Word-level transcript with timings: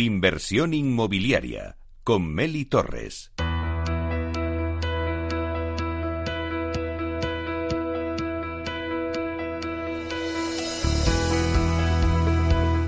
Inversión 0.00 0.74
inmobiliaria 0.74 1.76
con 2.04 2.32
Meli 2.32 2.66
Torres. 2.66 3.32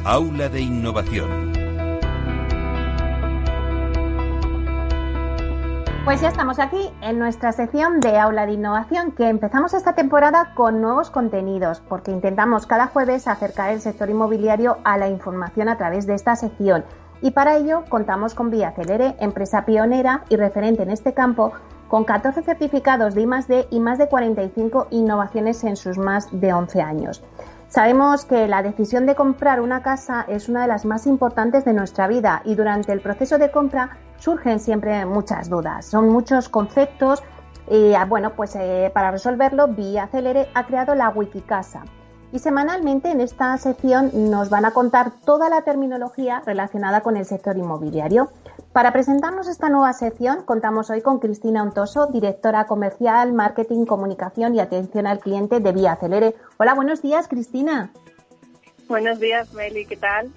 Aula 0.04 0.49
de 0.51 0.61
Innovación. 0.61 1.50
Pues 6.04 6.22
ya 6.22 6.29
estamos 6.29 6.58
aquí 6.58 6.90
en 7.02 7.18
nuestra 7.18 7.52
sección 7.52 8.00
de 8.00 8.18
Aula 8.18 8.46
de 8.46 8.52
Innovación, 8.52 9.12
que 9.12 9.29
empezamos 9.29 9.74
esta 9.74 9.95
temporada 9.95 10.54
con 10.54 10.80
nuevos 10.80 11.11
contenidos, 11.11 11.82
porque 11.88 12.11
intentamos 12.11 12.66
cada 12.66 12.86
jueves 12.86 13.29
acercar 13.29 13.70
el 13.70 13.80
sector 13.80 14.08
inmobiliario 14.11 14.79
a 14.82 14.96
la 14.96 15.08
información 15.08 15.68
a 15.68 15.77
través 15.77 16.06
de 16.06 16.14
esta 16.14 16.36
sección. 16.36 16.84
Y 17.23 17.33
para 17.33 17.56
ello 17.56 17.84
contamos 17.88 18.34
con 18.34 18.51
Vía 18.51 18.73
Celere, 18.73 19.15
empresa 19.20 19.65
pionera 19.65 20.24
y 20.29 20.37
referente 20.37 20.83
en 20.83 20.91
este 20.91 21.12
campo, 21.12 21.52
con 21.88 22.05
14 22.05 22.43
certificados 22.43 23.15
de 23.15 23.23
I+D 23.23 23.66
y 23.70 23.80
más 23.80 23.98
de 23.98 24.09
45 24.09 24.87
innovaciones 24.91 25.65
en 25.65 25.77
sus 25.77 25.98
más 25.98 26.29
de 26.33 26.52
11 26.52 26.80
años. 26.80 27.23
Sabemos 27.69 28.24
que 28.24 28.48
la 28.48 28.62
decisión 28.62 29.06
de 29.06 29.15
comprar 29.15 29.60
una 29.60 29.83
casa 29.83 30.24
es 30.29 30.48
una 30.48 30.62
de 30.62 30.69
las 30.69 30.84
más 30.84 31.06
importantes 31.06 31.65
de 31.65 31.73
nuestra 31.73 32.09
vida 32.09 32.43
y 32.45 32.55
durante 32.55 32.93
el 32.93 33.01
proceso 33.01 33.38
de 33.38 33.51
compra 33.51 33.98
surgen 34.18 34.59
siempre 34.59 35.05
muchas 35.05 35.48
dudas. 35.48 35.87
Son 35.87 36.09
muchos 36.09 36.48
conceptos 36.48 37.23
y 37.68 37.95
ah, 37.95 38.07
bueno, 38.07 38.34
pues 38.34 38.57
eh, 38.57 38.91
para 38.93 39.10
resolverlo, 39.10 39.68
Vía 39.68 40.09
Celere 40.09 40.48
ha 40.55 40.66
creado 40.66 40.95
la 40.95 41.10
Wikicasa. 41.10 41.84
Y 42.33 42.39
semanalmente 42.39 43.11
en 43.11 43.20
esta 43.20 43.57
sección 43.59 44.30
nos 44.30 44.51
van 44.51 44.65
a 44.65 44.71
contar 44.71 45.11
toda 45.25 45.48
la 45.48 45.62
terminología 45.62 46.43
relacionada 46.47 47.01
con 47.01 47.16
el 47.16 47.25
sector 47.25 47.57
inmobiliario. 47.57 48.30
Para 48.73 48.93
presentarnos 48.93 49.49
esta 49.49 49.68
nueva 49.68 49.93
sección, 49.93 50.45
contamos 50.45 50.91
hoy 50.91 51.02
con 51.02 51.19
Cristina 51.19 51.63
Ontoso, 51.63 52.07
directora 52.07 52.66
comercial, 52.66 53.32
marketing, 53.32 53.85
comunicación 53.85 54.54
y 54.54 54.60
atención 54.60 55.09
al 55.09 55.19
cliente 55.19 55.59
de 55.59 55.73
Vía 55.73 55.93
Acelere. 55.93 56.37
Hola, 56.57 56.74
buenos 56.74 57.02
días, 57.02 57.27
Cristina. 57.27 57.91
Buenos 58.88 59.19
días, 59.19 59.52
Meli, 59.52 59.87
¿qué 59.87 59.97
tal? 59.97 60.30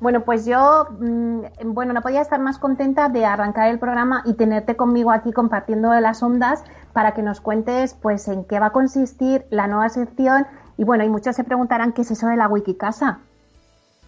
Bueno, 0.00 0.24
pues 0.24 0.44
yo, 0.44 0.86
mm, 1.00 1.40
bueno, 1.64 1.92
no 1.94 2.02
podía 2.02 2.20
estar 2.20 2.38
más 2.38 2.58
contenta 2.58 3.08
de 3.08 3.24
arrancar 3.24 3.70
el 3.70 3.78
programa 3.78 4.22
y 4.24 4.34
tenerte 4.34 4.76
conmigo 4.76 5.10
aquí 5.10 5.32
compartiendo 5.32 5.92
las 5.94 6.22
ondas 6.22 6.62
para 6.92 7.12
que 7.14 7.22
nos 7.22 7.40
cuentes, 7.40 7.94
pues, 7.94 8.28
en 8.28 8.44
qué 8.44 8.60
va 8.60 8.66
a 8.66 8.72
consistir 8.72 9.46
la 9.50 9.66
nueva 9.66 9.88
sección. 9.88 10.46
Y 10.76 10.84
bueno, 10.84 11.04
y 11.04 11.08
muchos 11.08 11.36
se 11.36 11.44
preguntarán 11.44 11.92
qué 11.92 12.02
es 12.02 12.10
eso 12.10 12.26
de 12.26 12.36
la 12.36 12.48
Wikicasa. 12.48 13.20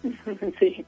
Sí, 0.59 0.85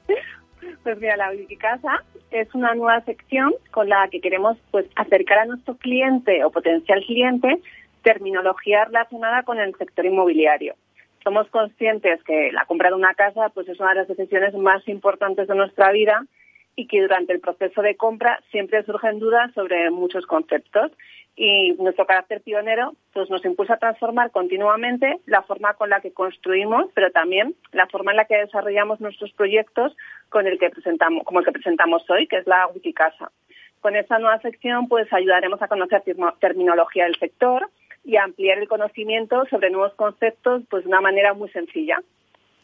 pues 0.82 0.98
mira, 1.00 1.16
la 1.16 1.30
Wikicasa 1.30 2.02
es 2.30 2.54
una 2.54 2.74
nueva 2.74 3.00
sección 3.02 3.54
con 3.70 3.88
la 3.88 4.08
que 4.08 4.20
queremos 4.20 4.58
pues 4.70 4.86
acercar 4.96 5.38
a 5.38 5.44
nuestro 5.46 5.76
cliente 5.76 6.44
o 6.44 6.50
potencial 6.50 7.02
cliente 7.06 7.60
terminología 8.02 8.84
relacionada 8.84 9.42
con 9.42 9.58
el 9.58 9.74
sector 9.76 10.06
inmobiliario. 10.06 10.74
Somos 11.22 11.48
conscientes 11.48 12.22
que 12.24 12.50
la 12.52 12.64
compra 12.64 12.88
de 12.88 12.94
una 12.94 13.14
casa 13.14 13.50
pues 13.50 13.68
es 13.68 13.78
una 13.80 13.90
de 13.90 13.96
las 13.96 14.08
decisiones 14.08 14.54
más 14.54 14.86
importantes 14.88 15.48
de 15.48 15.54
nuestra 15.54 15.92
vida 15.92 16.24
y 16.76 16.86
que 16.86 17.02
durante 17.02 17.32
el 17.32 17.40
proceso 17.40 17.82
de 17.82 17.96
compra 17.96 18.40
siempre 18.50 18.82
surgen 18.84 19.18
dudas 19.18 19.52
sobre 19.54 19.90
muchos 19.90 20.26
conceptos 20.26 20.92
y 21.36 21.72
nuestro 21.74 22.06
carácter 22.06 22.42
pionero 22.42 22.94
pues 23.12 23.30
nos 23.30 23.44
impulsa 23.44 23.74
a 23.74 23.78
transformar 23.78 24.30
continuamente 24.30 25.20
la 25.26 25.42
forma 25.42 25.74
con 25.74 25.90
la 25.90 26.00
que 26.00 26.12
construimos, 26.12 26.86
pero 26.94 27.10
también 27.10 27.54
la 27.72 27.86
forma 27.86 28.10
en 28.10 28.18
la 28.18 28.24
que 28.26 28.36
desarrollamos 28.36 29.00
nuestros 29.00 29.32
proyectos 29.32 29.96
con 30.28 30.46
el 30.46 30.58
que 30.58 30.70
presentamos, 30.70 31.24
como 31.24 31.40
el 31.40 31.46
que 31.46 31.52
presentamos 31.52 32.08
hoy, 32.10 32.26
que 32.26 32.36
es 32.36 32.46
la 32.46 32.66
Wikicasa. 32.68 33.30
Con 33.80 33.96
esta 33.96 34.18
nueva 34.18 34.40
sección 34.40 34.88
pues 34.88 35.10
ayudaremos 35.12 35.62
a 35.62 35.68
conocer 35.68 36.02
terminología 36.40 37.04
del 37.04 37.16
sector 37.16 37.70
y 38.04 38.16
a 38.16 38.24
ampliar 38.24 38.58
el 38.58 38.68
conocimiento 38.68 39.44
sobre 39.50 39.70
nuevos 39.70 39.94
conceptos 39.94 40.62
pues 40.68 40.84
de 40.84 40.88
una 40.88 41.00
manera 41.00 41.32
muy 41.32 41.48
sencilla. 41.50 42.02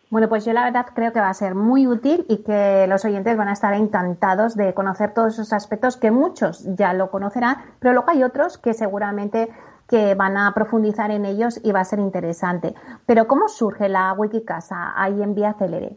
Bueno, 0.09 0.29
pues 0.29 0.45
yo 0.45 0.53
la 0.53 0.65
verdad 0.65 0.87
creo 0.95 1.13
que 1.13 1.21
va 1.21 1.29
a 1.29 1.35
ser 1.35 1.57
muy 1.57 1.87
útil 1.87 2.25
y 2.29 2.45
que 2.45 2.87
los 2.89 3.05
oyentes 3.05 3.37
van 3.37 3.49
a 3.49 3.53
estar 3.53 3.75
encantados 3.75 4.57
de 4.57 4.73
conocer 4.73 5.13
todos 5.13 5.35
esos 5.35 5.53
aspectos 5.53 5.97
que 5.97 6.13
muchos 6.13 6.65
ya 6.77 6.93
lo 6.93 7.11
conocerán, 7.11 7.57
pero 7.81 7.93
luego 7.93 8.11
hay 8.11 8.23
otros 8.23 8.57
que 8.57 8.73
seguramente 8.73 9.49
que 9.89 10.15
van 10.15 10.37
a 10.37 10.53
profundizar 10.55 11.11
en 11.11 11.25
ellos 11.25 11.61
y 11.65 11.73
va 11.73 11.81
a 11.81 11.85
ser 11.85 11.99
interesante. 11.99 12.75
Pero 13.07 13.27
¿cómo 13.27 13.49
surge 13.49 13.89
la 13.89 14.13
Wikicasa 14.13 14.95
ahí 14.97 15.23
en 15.23 15.35
Vía 15.35 15.55
Celere? 15.55 15.97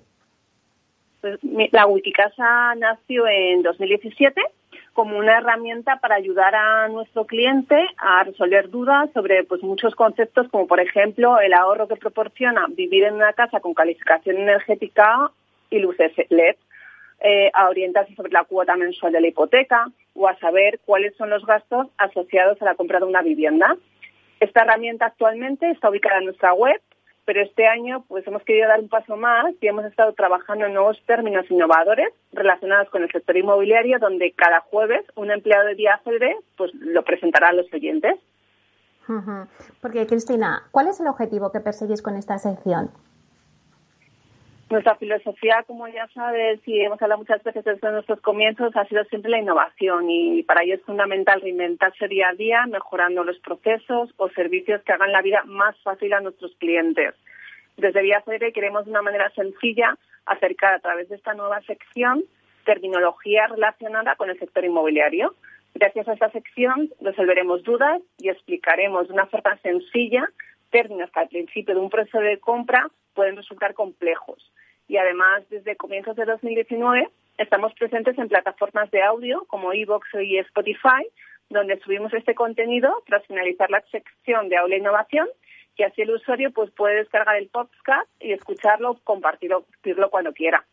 Pues, 1.21 1.39
la 1.71 1.85
Wikicasa 1.85 2.75
nació 2.75 3.27
en 3.27 3.61
2017 3.61 4.41
como 4.93 5.17
una 5.17 5.37
herramienta 5.37 5.97
para 5.97 6.15
ayudar 6.15 6.55
a 6.55 6.87
nuestro 6.87 7.25
cliente 7.25 7.75
a 7.97 8.23
resolver 8.23 8.69
dudas 8.69 9.09
sobre 9.13 9.43
pues 9.43 9.63
muchos 9.63 9.95
conceptos 9.95 10.47
como 10.49 10.67
por 10.67 10.79
ejemplo 10.79 11.39
el 11.39 11.53
ahorro 11.53 11.87
que 11.87 11.95
proporciona 11.95 12.65
vivir 12.69 13.03
en 13.03 13.15
una 13.15 13.33
casa 13.33 13.59
con 13.59 13.73
calificación 13.73 14.37
energética 14.37 15.31
y 15.69 15.79
luces 15.79 16.11
LED, 16.29 16.55
eh, 17.21 17.51
a 17.53 17.69
orientarse 17.69 18.15
sobre 18.15 18.31
la 18.31 18.45
cuota 18.45 18.75
mensual 18.75 19.11
de 19.11 19.21
la 19.21 19.27
hipoteca 19.27 19.87
o 20.15 20.27
a 20.27 20.37
saber 20.39 20.79
cuáles 20.85 21.15
son 21.15 21.29
los 21.29 21.45
gastos 21.45 21.87
asociados 21.97 22.61
a 22.61 22.65
la 22.65 22.75
compra 22.75 22.99
de 22.99 23.05
una 23.05 23.21
vivienda. 23.21 23.75
Esta 24.39 24.61
herramienta 24.61 25.07
actualmente 25.07 25.69
está 25.69 25.89
ubicada 25.89 26.19
en 26.19 26.25
nuestra 26.25 26.53
web 26.53 26.81
pero 27.29 27.43
este 27.43 27.67
año 27.67 28.03
pues 28.07 28.25
hemos 28.25 28.41
querido 28.41 28.67
dar 28.67 28.79
un 28.79 28.89
paso 28.89 29.15
más 29.15 29.53
y 29.61 29.67
hemos 29.67 29.85
estado 29.85 30.13
trabajando 30.13 30.65
en 30.65 30.73
nuevos 30.73 30.97
términos 31.05 31.45
innovadores 31.51 32.11
relacionados 32.31 32.89
con 32.89 33.03
el 33.03 33.11
sector 33.11 33.37
inmobiliario, 33.37 33.99
donde 33.99 34.31
cada 34.31 34.61
jueves 34.61 35.05
un 35.13 35.29
empleado 35.29 35.67
de 35.67 35.75
Día 35.75 36.01
pues 36.57 36.71
lo 36.73 37.03
presentará 37.03 37.49
a 37.49 37.53
los 37.53 37.71
oyentes. 37.71 38.15
Porque 39.79 40.07
Cristina, 40.07 40.63
¿cuál 40.71 40.87
es 40.87 40.99
el 41.01 41.05
objetivo 41.05 41.51
que 41.51 41.59
perseguís 41.59 42.01
con 42.01 42.15
esta 42.15 42.39
sección? 42.39 42.89
Nuestra 44.69 44.95
filosofía, 44.97 45.63
como 45.65 45.87
ya 45.87 46.07
sabes 46.09 46.59
y 46.67 46.79
hemos 46.81 47.01
hablado 47.01 47.21
muchas 47.21 47.43
veces 47.43 47.65
desde 47.65 47.91
nuestros 47.91 48.21
comienzos, 48.21 48.75
ha 48.75 48.85
sido 48.85 49.03
siempre 49.05 49.31
la 49.31 49.39
innovación 49.39 50.07
y 50.11 50.43
para 50.43 50.61
ello 50.61 50.75
es 50.75 50.83
fundamental 50.83 51.41
reinventarse 51.41 52.07
día 52.07 52.29
a 52.29 52.35
día, 52.35 52.67
mejorando 52.67 53.23
los 53.23 53.39
procesos 53.39 54.13
o 54.17 54.29
servicios 54.29 54.83
que 54.83 54.91
hagan 54.93 55.11
la 55.11 55.23
vida 55.23 55.41
más 55.45 55.75
fácil 55.81 56.13
a 56.13 56.21
nuestros 56.21 56.55
clientes. 56.57 57.15
Desde 57.77 58.03
Vía 58.03 58.21
Cere 58.23 58.53
queremos 58.53 58.85
de 58.85 58.91
una 58.91 59.01
manera 59.01 59.31
sencilla 59.31 59.97
acercar 60.27 60.75
a 60.75 60.79
través 60.79 61.09
de 61.09 61.15
esta 61.15 61.33
nueva 61.33 61.61
sección 61.61 62.23
terminología 62.63 63.47
relacionada 63.47 64.17
con 64.17 64.29
el 64.29 64.37
sector 64.37 64.63
inmobiliario. 64.63 65.33
Gracias 65.73 66.07
a 66.07 66.13
esta 66.13 66.29
sección 66.29 66.91
resolveremos 67.01 67.63
dudas 67.63 68.03
y 68.19 68.29
explicaremos 68.29 69.07
de 69.07 69.13
una 69.15 69.25
forma 69.25 69.57
sencilla 69.63 70.29
términos 70.69 71.09
que 71.11 71.19
al 71.21 71.29
principio 71.29 71.73
de 71.73 71.81
un 71.81 71.89
proceso 71.89 72.19
de 72.19 72.39
compra 72.39 72.87
pueden 73.15 73.35
resultar 73.35 73.73
complejos. 73.73 74.51
Y 74.89 74.97
además, 74.97 75.43
desde 75.49 75.77
comienzos 75.77 76.15
de 76.15 76.25
2019, 76.25 77.07
estamos 77.37 77.73
presentes 77.75 78.17
en 78.17 78.27
plataformas 78.27 78.89
de 78.89 79.03
audio 79.03 79.45
como 79.45 79.71
Evox 79.71 80.07
y 80.19 80.39
Spotify, 80.39 81.07
donde 81.47 81.79
subimos 81.79 82.11
este 82.13 82.33
contenido 82.33 83.03
tras 83.05 83.25
finalizar 83.27 83.69
la 83.69 83.81
sección 83.91 84.49
de 84.49 84.57
Aula 84.57 84.75
e 84.75 84.79
Innovación 84.79 85.27
y 85.77 85.83
así 85.83 86.01
el 86.01 86.11
usuario 86.11 86.51
pues 86.51 86.71
puede 86.71 86.95
descargar 86.95 87.35
el 87.37 87.49
podcast 87.49 88.09
y 88.19 88.33
escucharlo, 88.33 88.99
compartirlo, 89.03 89.63
cuando 90.09 90.33
quiera. 90.33 90.65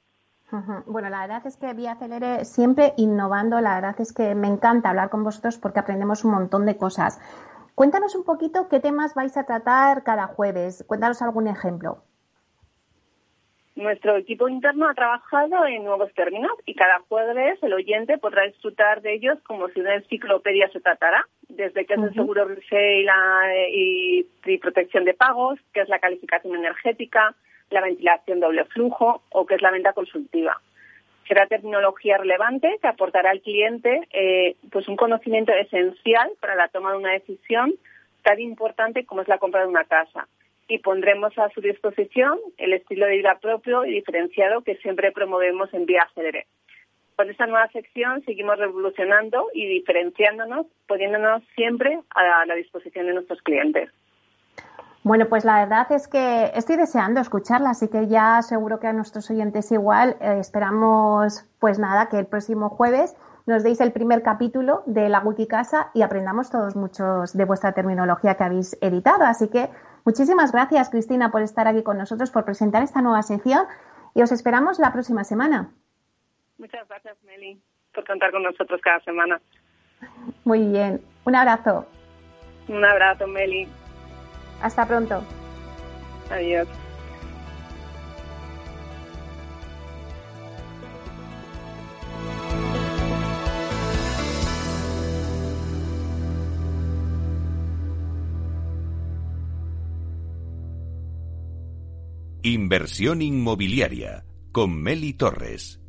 Bueno, 0.87 1.10
la 1.10 1.21
verdad 1.21 1.47
es 1.47 1.59
que 1.59 1.75
Vía 1.75 1.93
Acelere 1.93 2.47
siempre 2.47 2.94
innovando, 2.97 3.60
la 3.60 3.75
verdad 3.75 4.00
es 4.00 4.15
que 4.15 4.34
me 4.34 4.48
encanta 4.48 4.91
hablar 4.91 5.10
con 5.10 5.25
vosotros 5.25 5.59
porque 5.59 5.81
aprendemos 5.81 6.25
un 6.25 6.31
montón 6.31 6.65
de 6.65 6.78
cosas. 6.78 7.21
Cuéntanos 7.75 8.15
un 8.15 8.25
poquito 8.25 8.69
qué 8.69 8.81
temas 8.81 9.15
vais 9.15 9.37
a 9.37 9.44
tratar 9.44 10.04
cada 10.04 10.27
jueves. 10.27 10.84
Cuéntanos 10.88 11.21
algún 11.21 11.48
ejemplo. 11.48 12.03
Nuestro 13.77 14.17
equipo 14.17 14.49
interno 14.49 14.89
ha 14.89 14.95
trabajado 14.95 15.67
en 15.67 15.85
nuevos 15.85 16.13
términos 16.15 16.53
y 16.65 16.75
cada 16.75 16.99
jueves 17.09 17.63
el 17.63 17.75
oyente 17.75 18.17
podrá 18.17 18.45
disfrutar 18.45 19.03
de 19.03 19.13
ellos 19.13 19.39
como 19.43 19.69
si 19.69 19.81
una 19.81 19.95
enciclopedia 19.95 20.69
se 20.71 20.81
tratara, 20.81 21.27
desde 21.49 21.84
qué 21.84 21.93
es 21.95 22.01
el 22.01 22.15
seguro 22.15 22.49
y, 23.71 24.27
y 24.47 24.59
protección 24.59 25.05
de 25.05 25.13
pagos, 25.13 25.59
qué 25.75 25.83
es 25.83 25.91
la 25.91 25.99
calificación 25.99 26.55
energética, 26.55 27.34
la 27.69 27.83
ventilación 27.83 28.41
doble 28.41 28.65
flujo 28.65 29.23
o 29.28 29.45
qué 29.47 29.57
es 29.57 29.63
la 29.63 29.71
venta 29.71 29.93
consultiva 29.93 30.59
será 31.29 31.47
tecnología 31.47 32.19
relevante 32.19 32.79
que 32.81 32.89
aportará 32.89 33.31
al 33.31 33.41
cliente 33.41 34.07
eh, 34.13 34.57
pues 34.71 34.89
un 34.89 34.97
conocimiento 34.97 35.53
esencial 35.53 36.31
para 36.41 36.55
la 36.55 36.69
toma 36.69 36.93
de 36.93 36.99
una 36.99 37.13
decisión 37.13 37.75
tan 38.22 38.41
importante 38.41 39.05
como 39.05 39.22
es 39.22 39.29
la 39.29 39.39
compra 39.39 39.63
de 39.63 39.67
una 39.67 39.84
casa. 39.84 40.29
Y 40.68 40.78
pondremos 40.78 41.36
a 41.39 41.48
su 41.51 41.60
disposición 41.60 42.39
el 42.59 42.72
estilo 42.72 43.07
de 43.07 43.18
vida 43.18 43.39
propio 43.41 43.84
y 43.84 43.92
diferenciado 43.92 44.63
que 44.63 44.77
siempre 44.77 45.13
promovemos 45.13 45.72
en 45.72 45.86
Vía 45.86 46.09
Cedere. 46.15 46.47
Con 47.16 47.30
esta 47.30 47.47
nueva 47.47 47.68
sección 47.68 48.22
seguimos 48.24 48.59
revolucionando 48.59 49.47
y 49.54 49.66
diferenciándonos, 49.66 50.66
poniéndonos 50.86 51.42
siempre 51.54 52.01
a 52.10 52.45
la 52.45 52.54
disposición 52.54 53.07
de 53.07 53.15
nuestros 53.15 53.41
clientes. 53.42 53.91
Bueno, 55.03 55.27
pues 55.28 55.45
la 55.45 55.60
verdad 55.60 55.86
es 55.92 56.09
que 56.09 56.51
estoy 56.54 56.77
deseando 56.77 57.21
escucharla, 57.21 57.71
así 57.71 57.86
que 57.89 58.09
ya 58.09 58.42
seguro 58.42 58.80
que 58.80 58.89
a 58.89 58.92
nuestros 58.92 59.30
oyentes 59.30 59.71
igual 59.71 60.16
eh, 60.21 60.39
esperamos, 60.41 61.47
pues 61.60 61.78
nada, 61.78 62.09
que 62.09 62.19
el 62.19 62.27
próximo 62.27 62.71
jueves 62.71 63.15
nos 63.47 63.62
deis 63.62 63.80
el 63.80 63.92
primer 63.92 64.22
capítulo 64.22 64.83
de 64.86 65.09
la 65.09 65.21
Wikicasa 65.21 65.91
y 65.95 66.03
aprendamos 66.03 66.51
todos 66.51 66.74
muchos 66.74 67.33
de 67.33 67.45
vuestra 67.45 67.71
terminología 67.71 68.34
que 68.34 68.42
habéis 68.42 68.77
editado. 68.83 69.24
Así 69.24 69.47
que 69.47 69.71
muchísimas 70.07 70.53
gracias, 70.53 70.89
Cristina, 70.89 71.31
por 71.31 71.43
estar 71.43 71.69
aquí 71.69 71.83
con 71.83 71.99
nosotros, 71.99 72.31
por 72.31 72.47
presentar 72.47 72.83
esta 72.83 73.03
nueva 73.03 73.23
sección 73.23 73.67
y 74.15 74.23
os 74.23 74.33
esperamos 74.33 74.79
la 74.79 74.93
próxima 74.93 75.25
semana. 75.25 75.71
Muchas 76.57 76.89
gracias, 76.89 77.23
Meli, 77.25 77.61
por 77.95 78.07
contar 78.07 78.31
con 78.31 78.43
nosotros 78.43 78.81
cada 78.83 79.01
semana. 79.01 79.41
Muy 80.45 80.67
bien. 80.67 81.03
Un 81.27 81.37
abrazo. 81.37 81.87
Un 82.69 82.85
abrazo, 82.85 83.27
Meli. 83.27 83.69
Hasta 84.63 84.87
pronto. 84.87 85.23
Adiós. 86.31 86.85
Inversión 102.48 103.22
inmobiliaria 103.22 104.25
con 104.53 104.81
Meli 104.81 105.15
Torres. 105.15 105.81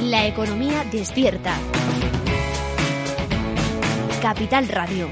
La 0.00 0.26
economía 0.26 0.86
despierta. 0.90 1.58
Capital 4.22 4.68
Radio. 4.68 5.10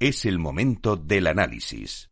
Es 0.00 0.24
el 0.24 0.40
momento 0.40 0.96
del 0.96 1.28
análisis. 1.28 2.09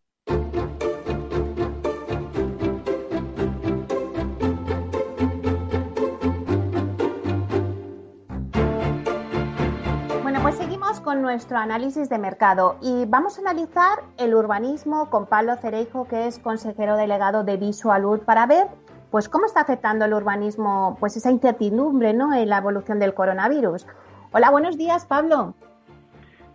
Nuestro 11.28 11.58
análisis 11.58 12.08
de 12.08 12.16
mercado 12.16 12.78
y 12.80 13.04
vamos 13.04 13.36
a 13.36 13.42
analizar 13.42 13.98
el 14.16 14.34
urbanismo 14.34 15.10
con 15.10 15.26
Pablo 15.26 15.56
Cereijo, 15.56 16.08
que 16.08 16.26
es 16.26 16.38
consejero 16.38 16.96
delegado 16.96 17.44
de 17.44 17.58
Visualud, 17.58 18.20
para 18.20 18.46
ver 18.46 18.66
pues 19.10 19.28
cómo 19.28 19.44
está 19.44 19.60
afectando 19.60 20.06
el 20.06 20.14
urbanismo 20.14 20.96
pues 20.98 21.18
esa 21.18 21.30
incertidumbre 21.30 22.14
¿no? 22.14 22.32
en 22.32 22.48
la 22.48 22.56
evolución 22.56 22.98
del 22.98 23.12
coronavirus. 23.12 23.86
Hola, 24.32 24.50
buenos 24.50 24.78
días, 24.78 25.04
Pablo. 25.04 25.52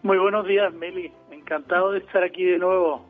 Muy 0.01 0.17
buenos 0.17 0.47
días, 0.47 0.73
Meli. 0.73 1.13
Encantado 1.29 1.91
de 1.91 1.99
estar 1.99 2.23
aquí 2.23 2.43
de 2.43 2.57
nuevo. 2.57 3.03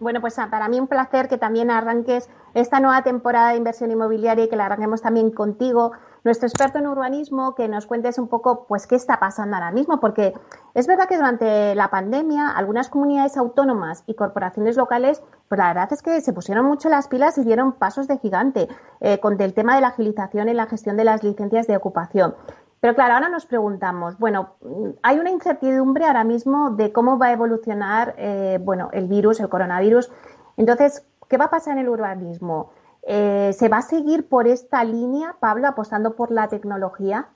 Bueno, 0.00 0.20
pues 0.20 0.38
ah, 0.38 0.48
para 0.50 0.68
mí 0.68 0.78
un 0.78 0.86
placer 0.86 1.28
que 1.28 1.38
también 1.38 1.70
arranques 1.70 2.28
esta 2.52 2.78
nueva 2.78 3.02
temporada 3.04 3.52
de 3.52 3.56
inversión 3.56 3.90
inmobiliaria 3.90 4.44
y 4.44 4.48
que 4.50 4.56
la 4.56 4.66
arranquemos 4.66 5.00
también 5.00 5.30
contigo 5.30 5.92
nuestro 6.26 6.48
experto 6.48 6.78
en 6.78 6.88
urbanismo, 6.88 7.54
que 7.54 7.68
nos 7.68 7.86
cuentes 7.86 8.18
un 8.18 8.26
poco, 8.28 8.66
pues, 8.66 8.86
qué 8.86 8.96
está 8.96 9.18
pasando 9.20 9.56
ahora 9.56 9.70
mismo, 9.70 10.00
porque 10.00 10.34
es 10.74 10.86
verdad 10.88 11.08
que 11.08 11.16
durante 11.16 11.74
la 11.76 11.88
pandemia 11.88 12.50
algunas 12.50 12.90
comunidades 12.90 13.36
autónomas 13.36 14.02
y 14.06 14.14
corporaciones 14.14 14.76
locales, 14.76 15.22
pues 15.48 15.58
la 15.58 15.68
verdad 15.68 15.92
es 15.92 16.02
que 16.02 16.20
se 16.20 16.32
pusieron 16.32 16.66
mucho 16.66 16.88
las 16.88 17.06
pilas 17.06 17.38
y 17.38 17.44
dieron 17.44 17.72
pasos 17.72 18.08
de 18.08 18.18
gigante 18.18 18.68
eh, 19.00 19.20
con 19.20 19.40
el 19.40 19.54
tema 19.54 19.76
de 19.76 19.80
la 19.80 19.88
agilización 19.88 20.48
en 20.48 20.56
la 20.56 20.66
gestión 20.66 20.96
de 20.96 21.04
las 21.04 21.22
licencias 21.22 21.68
de 21.68 21.76
ocupación. 21.76 22.34
Pero 22.80 22.94
claro, 22.96 23.14
ahora 23.14 23.28
nos 23.28 23.46
preguntamos, 23.46 24.18
bueno, 24.18 24.56
hay 25.02 25.18
una 25.20 25.30
incertidumbre 25.30 26.06
ahora 26.06 26.24
mismo 26.24 26.70
de 26.72 26.92
cómo 26.92 27.18
va 27.18 27.26
a 27.26 27.32
evolucionar, 27.32 28.14
eh, 28.18 28.58
bueno, 28.60 28.90
el 28.92 29.06
virus, 29.06 29.38
el 29.38 29.48
coronavirus. 29.48 30.10
Entonces, 30.56 31.06
¿qué 31.28 31.36
va 31.36 31.46
a 31.46 31.50
pasar 31.50 31.74
en 31.74 31.84
el 31.84 31.88
urbanismo? 31.88 32.70
Eh, 33.08 33.52
¿Se 33.52 33.68
va 33.68 33.78
a 33.78 33.82
seguir 33.82 34.28
por 34.28 34.48
esta 34.48 34.82
línea, 34.82 35.36
Pablo, 35.40 35.68
apostando 35.68 36.16
por 36.16 36.32
la 36.32 36.48
tecnología? 36.48 37.28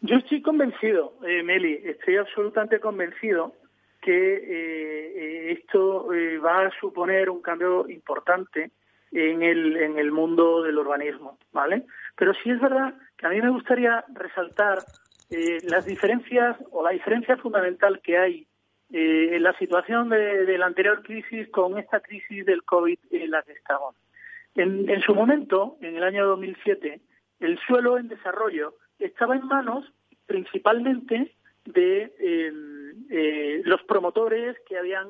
Yo 0.00 0.16
estoy 0.16 0.40
convencido, 0.40 1.12
eh, 1.26 1.42
Meli, 1.42 1.82
estoy 1.84 2.16
absolutamente 2.16 2.80
convencido 2.80 3.52
que 4.00 4.12
eh, 4.12 5.52
esto 5.52 6.08
va 6.42 6.66
a 6.66 6.70
suponer 6.80 7.28
un 7.28 7.42
cambio 7.42 7.88
importante 7.90 8.70
en 9.12 9.42
el, 9.42 9.76
en 9.76 9.98
el 9.98 10.12
mundo 10.12 10.62
del 10.62 10.78
urbanismo, 10.78 11.38
¿vale? 11.52 11.84
Pero 12.16 12.32
sí 12.34 12.50
es 12.50 12.60
verdad 12.60 12.94
que 13.18 13.26
a 13.26 13.30
mí 13.30 13.42
me 13.42 13.50
gustaría 13.50 14.04
resaltar 14.14 14.78
las 15.64 15.84
diferencias 15.84 16.56
o 16.70 16.84
la 16.84 16.90
diferencia 16.90 17.36
fundamental 17.36 18.00
que 18.00 18.16
hay 18.16 18.46
en 18.90 19.42
la 19.42 19.58
situación 19.58 20.08
de, 20.08 20.56
la 20.56 20.66
anterior 20.66 21.02
crisis 21.02 21.48
con 21.48 21.78
esta 21.78 21.98
crisis 22.00 22.46
del 22.46 22.62
COVID 22.62 22.98
en 23.10 23.30
la 23.32 23.42
que 23.42 23.52
estamos. 23.52 23.96
En, 24.56 25.02
su 25.02 25.14
momento, 25.14 25.76
en 25.82 25.96
el 25.96 26.02
año 26.02 26.26
2007, 26.28 27.00
el 27.40 27.58
suelo 27.66 27.98
en 27.98 28.08
desarrollo 28.08 28.74
estaba 28.98 29.36
en 29.36 29.46
manos 29.46 29.84
principalmente 30.24 31.36
de 31.66 32.14
em, 32.18 33.06
eh, 33.10 33.60
los 33.64 33.82
promotores 33.82 34.56
que 34.66 34.78
habían 34.78 35.08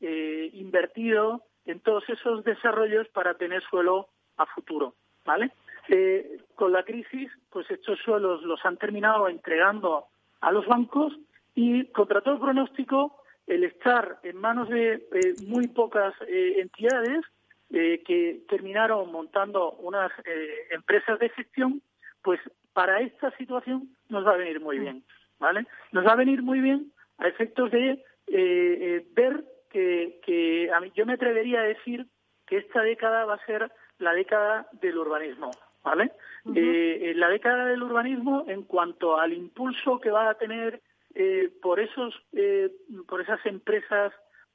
eh, 0.00 0.50
invertido 0.52 1.44
en 1.64 1.78
todos 1.78 2.08
esos 2.08 2.42
desarrollos 2.42 3.06
para 3.08 3.34
tener 3.34 3.62
suelo 3.62 4.08
a 4.36 4.46
futuro, 4.46 4.94
¿vale? 5.24 5.52
Eh, 5.88 6.38
con 6.56 6.72
la 6.72 6.82
crisis, 6.82 7.30
pues 7.50 7.70
estos 7.70 8.00
suelos 8.00 8.42
los 8.42 8.64
han 8.64 8.78
terminado 8.78 9.28
entregando 9.28 10.06
a 10.40 10.50
los 10.50 10.66
bancos 10.66 11.16
y 11.54 11.84
contra 11.92 12.20
todo 12.20 12.40
pronóstico, 12.40 13.22
el 13.46 13.62
estar 13.62 14.18
en 14.24 14.36
manos 14.38 14.68
de 14.68 15.06
muy 15.46 15.68
pocas 15.68 16.14
entidades 16.26 17.24
eh, 17.70 18.02
que 18.06 18.40
terminaron 18.48 19.12
montando 19.12 19.72
unas 19.72 20.10
eh, 20.24 20.68
empresas 20.70 21.18
de 21.18 21.28
gestión, 21.28 21.82
pues 22.22 22.40
para 22.72 23.00
esta 23.00 23.30
situación 23.36 23.90
nos 24.08 24.26
va 24.26 24.32
a 24.32 24.36
venir 24.38 24.60
muy 24.60 24.78
bien, 24.78 25.04
¿vale? 25.38 25.66
Nos 25.92 26.06
va 26.06 26.12
a 26.12 26.16
venir 26.16 26.42
muy 26.42 26.60
bien 26.60 26.92
a 27.18 27.28
efectos 27.28 27.70
de 27.70 28.02
eh, 28.28 29.06
ver 29.12 29.44
que, 29.70 30.18
que 30.24 30.70
a 30.72 30.80
mí, 30.80 30.92
yo 30.94 31.04
me 31.04 31.12
atrevería 31.12 31.60
a 31.60 31.64
decir 31.64 32.06
que 32.46 32.56
esta 32.56 32.80
década 32.80 33.26
va 33.26 33.34
a 33.34 33.44
ser 33.44 33.70
la 33.98 34.14
década 34.14 34.66
del 34.80 34.96
urbanismo, 34.96 35.50
¿vale? 35.84 36.12
la 36.44 37.28
década 37.28 37.66
del 37.66 37.82
urbanismo 37.82 38.44
en 38.48 38.62
cuanto 38.62 39.18
al 39.18 39.34
impulso 39.34 40.00
que 40.00 40.10
va 40.10 40.30
a 40.30 40.38
tener 40.38 40.80
por 41.60 41.80
esos 41.80 42.14
por 43.06 43.20
esas 43.20 43.44
empresas 43.44 44.12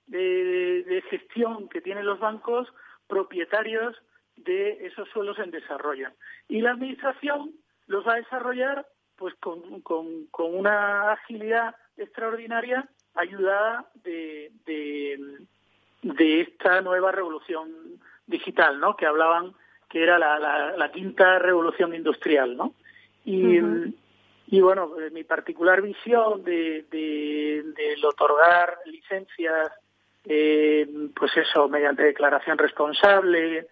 de, 0.07 1.03
gestión 1.09 1.69
que 1.69 1.81
tienen 1.81 2.05
los 2.05 2.19
bancos 2.19 2.67
propietarios 3.07 3.95
de 4.37 4.85
esos 4.87 5.07
suelos 5.09 5.37
en 5.39 5.51
desarrollo. 5.51 6.09
Y 6.47 6.61
la 6.61 6.71
Administración 6.71 7.51
los 7.87 8.07
va 8.07 8.13
a 8.13 8.17
desarrollar 8.17 8.85
pues 9.15 9.35
con, 9.35 9.81
con, 9.81 10.25
con 10.27 10.55
una 10.55 11.11
agilidad 11.11 11.75
extraordinaria 11.97 12.89
ayudada 13.15 13.89
de, 14.03 14.51
de, 14.65 16.41
esta 16.41 16.81
nueva 16.81 17.11
revolución 17.11 17.71
digital, 18.27 18.79
¿no? 18.79 18.95
Que 18.95 19.05
hablaban 19.05 19.53
que 19.89 20.01
era 20.01 20.17
la, 20.17 20.39
la, 20.75 20.91
quinta 20.91 21.37
revolución 21.39 21.93
industrial, 21.93 22.57
¿no? 22.57 22.73
Y, 23.23 23.59
y 24.47 24.61
bueno, 24.61 24.91
mi 25.11 25.23
particular 25.23 25.81
visión 25.81 26.43
de, 26.43 26.85
de, 26.89 27.63
del 27.75 28.03
otorgar 28.03 28.79
licencias 28.85 29.71
eh, 30.25 30.87
pues 31.15 31.35
eso, 31.37 31.67
mediante 31.67 32.03
declaración 32.03 32.57
responsable 32.57 33.67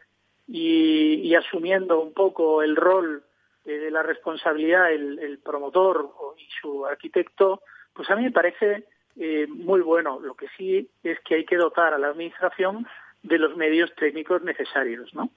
y, 0.48 1.34
asumiendo 1.36 2.02
un 2.02 2.14
poco 2.14 2.62
el 2.62 2.76
rol 2.76 3.24
eh, 3.66 3.72
de 3.72 3.92
la 3.92 4.04
responsabilidad 4.04 4.92
el, 4.92 5.40
promotor 5.44 6.12
y 6.38 6.48
su 6.62 6.86
arquitecto, 6.86 7.62
pues 7.94 8.10
a 8.10 8.16
mí 8.16 8.24
me 8.24 8.32
parece 8.32 8.86
eh, 9.18 9.48
muy 9.48 9.82
bueno. 9.82 10.20
Lo 10.20 10.36
que 10.36 10.48
sí 10.58 10.90
es 11.04 11.20
que 11.22 11.36
hay 11.36 11.46
que 11.46 11.58
dotar 11.58 11.94
a 11.94 11.98
la 11.98 12.10
administración 12.10 12.86
de 13.24 13.38
los 13.38 13.56
medios 13.56 13.94
técnicos 13.96 14.42
necesarios, 14.44 15.14
¿no? 15.14 15.30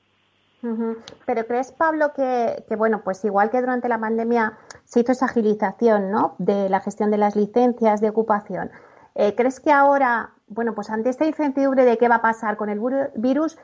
Pero 1.26 1.46
crees, 1.46 1.72
Pablo, 1.72 2.12
que, 2.16 2.64
que, 2.66 2.74
bueno, 2.74 3.02
pues 3.04 3.22
igual 3.26 3.50
que 3.50 3.60
durante 3.60 3.86
la 3.86 4.00
pandemia 4.00 4.56
se 4.84 5.00
hizo 5.00 5.12
esa 5.12 5.26
agilización, 5.26 6.10
¿no? 6.10 6.36
De 6.38 6.70
la 6.70 6.80
gestión 6.80 7.10
de 7.10 7.18
las 7.18 7.36
licencias 7.36 8.00
de 8.00 8.08
ocupación. 8.08 8.70
Eh, 9.14 9.34
¿Crees 9.36 9.60
que 9.60 9.70
ahora, 9.70 10.30
bueno, 10.46 10.74
pues 10.74 10.90
ante 10.90 11.10
esta 11.10 11.24
incertidumbre 11.24 11.84
de 11.84 11.98
qué 11.98 12.08
va 12.08 12.16
a 12.16 12.22
pasar 12.22 12.56
con 12.56 12.68
el 12.68 12.80
virus, 13.16 13.58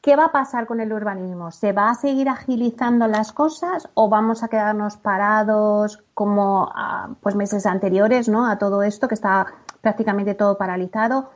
¿qué 0.00 0.16
va 0.16 0.26
a 0.26 0.32
pasar 0.32 0.66
con 0.66 0.80
el 0.80 0.92
urbanismo? 0.92 1.50
¿Se 1.50 1.72
va 1.72 1.90
a 1.90 1.94
seguir 1.94 2.28
agilizando 2.28 3.06
las 3.06 3.32
cosas 3.32 3.88
o 3.94 4.08
vamos 4.08 4.42
a 4.42 4.48
quedarnos 4.48 4.96
parados 4.96 6.02
como 6.14 6.72
pues 7.20 7.34
meses 7.34 7.66
anteriores, 7.66 8.28
¿no? 8.28 8.46
A 8.46 8.58
todo 8.58 8.82
esto 8.82 9.08
que 9.08 9.14
está 9.14 9.46
prácticamente 9.80 10.34
todo 10.34 10.58
paralizado. 10.58 11.30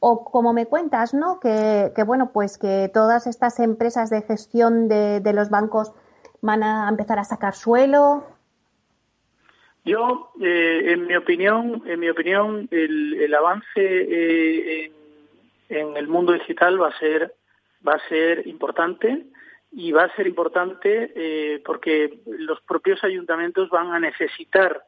o 0.00 0.24
como 0.24 0.52
me 0.52 0.66
cuentas, 0.66 1.12
¿no? 1.12 1.40
Que, 1.40 1.92
bueno, 2.06 2.30
pues 2.30 2.56
que 2.56 2.88
todas 2.94 3.26
estas 3.26 3.58
empresas 3.58 4.10
de 4.10 4.22
gestión 4.22 4.86
de, 4.86 5.32
los 5.34 5.50
bancos 5.50 5.92
van 6.40 6.62
a 6.62 6.88
empezar 6.88 7.18
a 7.18 7.24
sacar 7.24 7.56
suelo. 7.56 8.22
Yo, 9.84 10.32
eh, 10.40 10.92
en 10.92 11.06
mi 11.06 11.16
opinión, 11.16 11.82
en 11.86 12.00
mi 12.00 12.10
opinión, 12.10 12.68
el, 12.70 13.34
avance 13.34 13.66
eh, 13.76 14.92
en, 15.68 15.96
el 15.96 16.08
mundo 16.08 16.32
digital 16.32 16.80
va 16.80 16.88
a 16.88 16.98
ser 16.98 17.34
va 17.86 17.94
a 17.94 18.08
ser 18.08 18.46
importante 18.46 19.24
y 19.70 19.92
va 19.92 20.04
a 20.04 20.16
ser 20.16 20.26
importante 20.26 21.12
eh, 21.14 21.62
porque 21.64 22.18
los 22.26 22.60
propios 22.62 23.02
ayuntamientos 23.04 23.70
van 23.70 23.92
a 23.92 24.00
necesitar 24.00 24.82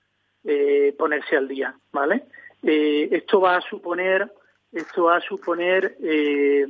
ponerse 0.97 1.37
al 1.37 1.49
día, 1.49 1.75
¿vale? 1.93 2.23
esto 2.63 3.43
va 3.43 3.57
a 3.57 3.61
suponer 3.61 4.33
esto 4.73 5.05
va 5.05 5.17
a 5.17 5.21
suponer 5.21 5.97
eh, 6.01 6.67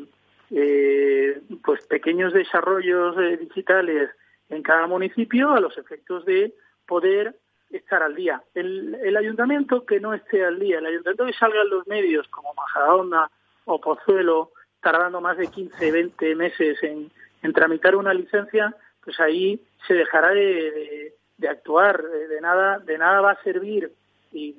eh, 0.51 1.41
pues 1.63 1.87
pequeños 1.87 2.33
desarrollos 2.33 3.17
eh, 3.19 3.37
digitales 3.37 4.11
en 4.49 4.63
cada 4.63 4.87
municipio 4.87 5.51
a 5.51 5.61
los 5.61 5.77
efectos 5.77 6.25
de 6.25 6.55
poder 6.87 7.37
estar 7.71 8.03
al 8.03 8.15
día. 8.15 8.43
El, 8.55 9.17
ayuntamiento 9.17 9.85
que 9.85 10.01
no 10.01 10.15
esté 10.15 10.45
al 10.45 10.59
día, 10.59 10.79
el 10.79 10.87
ayuntamiento 10.87 11.27
que 11.27 11.33
salga 11.33 11.63
en 11.63 11.71
los 11.71 11.87
medios 11.87 12.27
como 12.29 12.55
Majadahonda 12.55 13.31
o 13.65 13.81
Pozuelo 13.81 14.53
tardando 14.81 15.21
más 15.21 15.37
de 15.37 15.49
15, 15.49 15.93
20 15.93 16.35
meses 16.35 16.79
en, 16.83 17.11
tramitar 17.53 17.97
una 17.97 18.15
licencia, 18.15 18.75
pues 19.05 19.19
ahí 19.21 19.61
se 19.87 19.95
dejará 19.95 20.31
de, 20.31 21.15
actuar. 21.49 22.03
De 22.03 22.41
nada, 22.41 22.79
de 22.79 22.99
nada 22.99 23.21
va 23.21 23.33
a 23.33 23.43
servir 23.43 23.93
y 24.33 24.55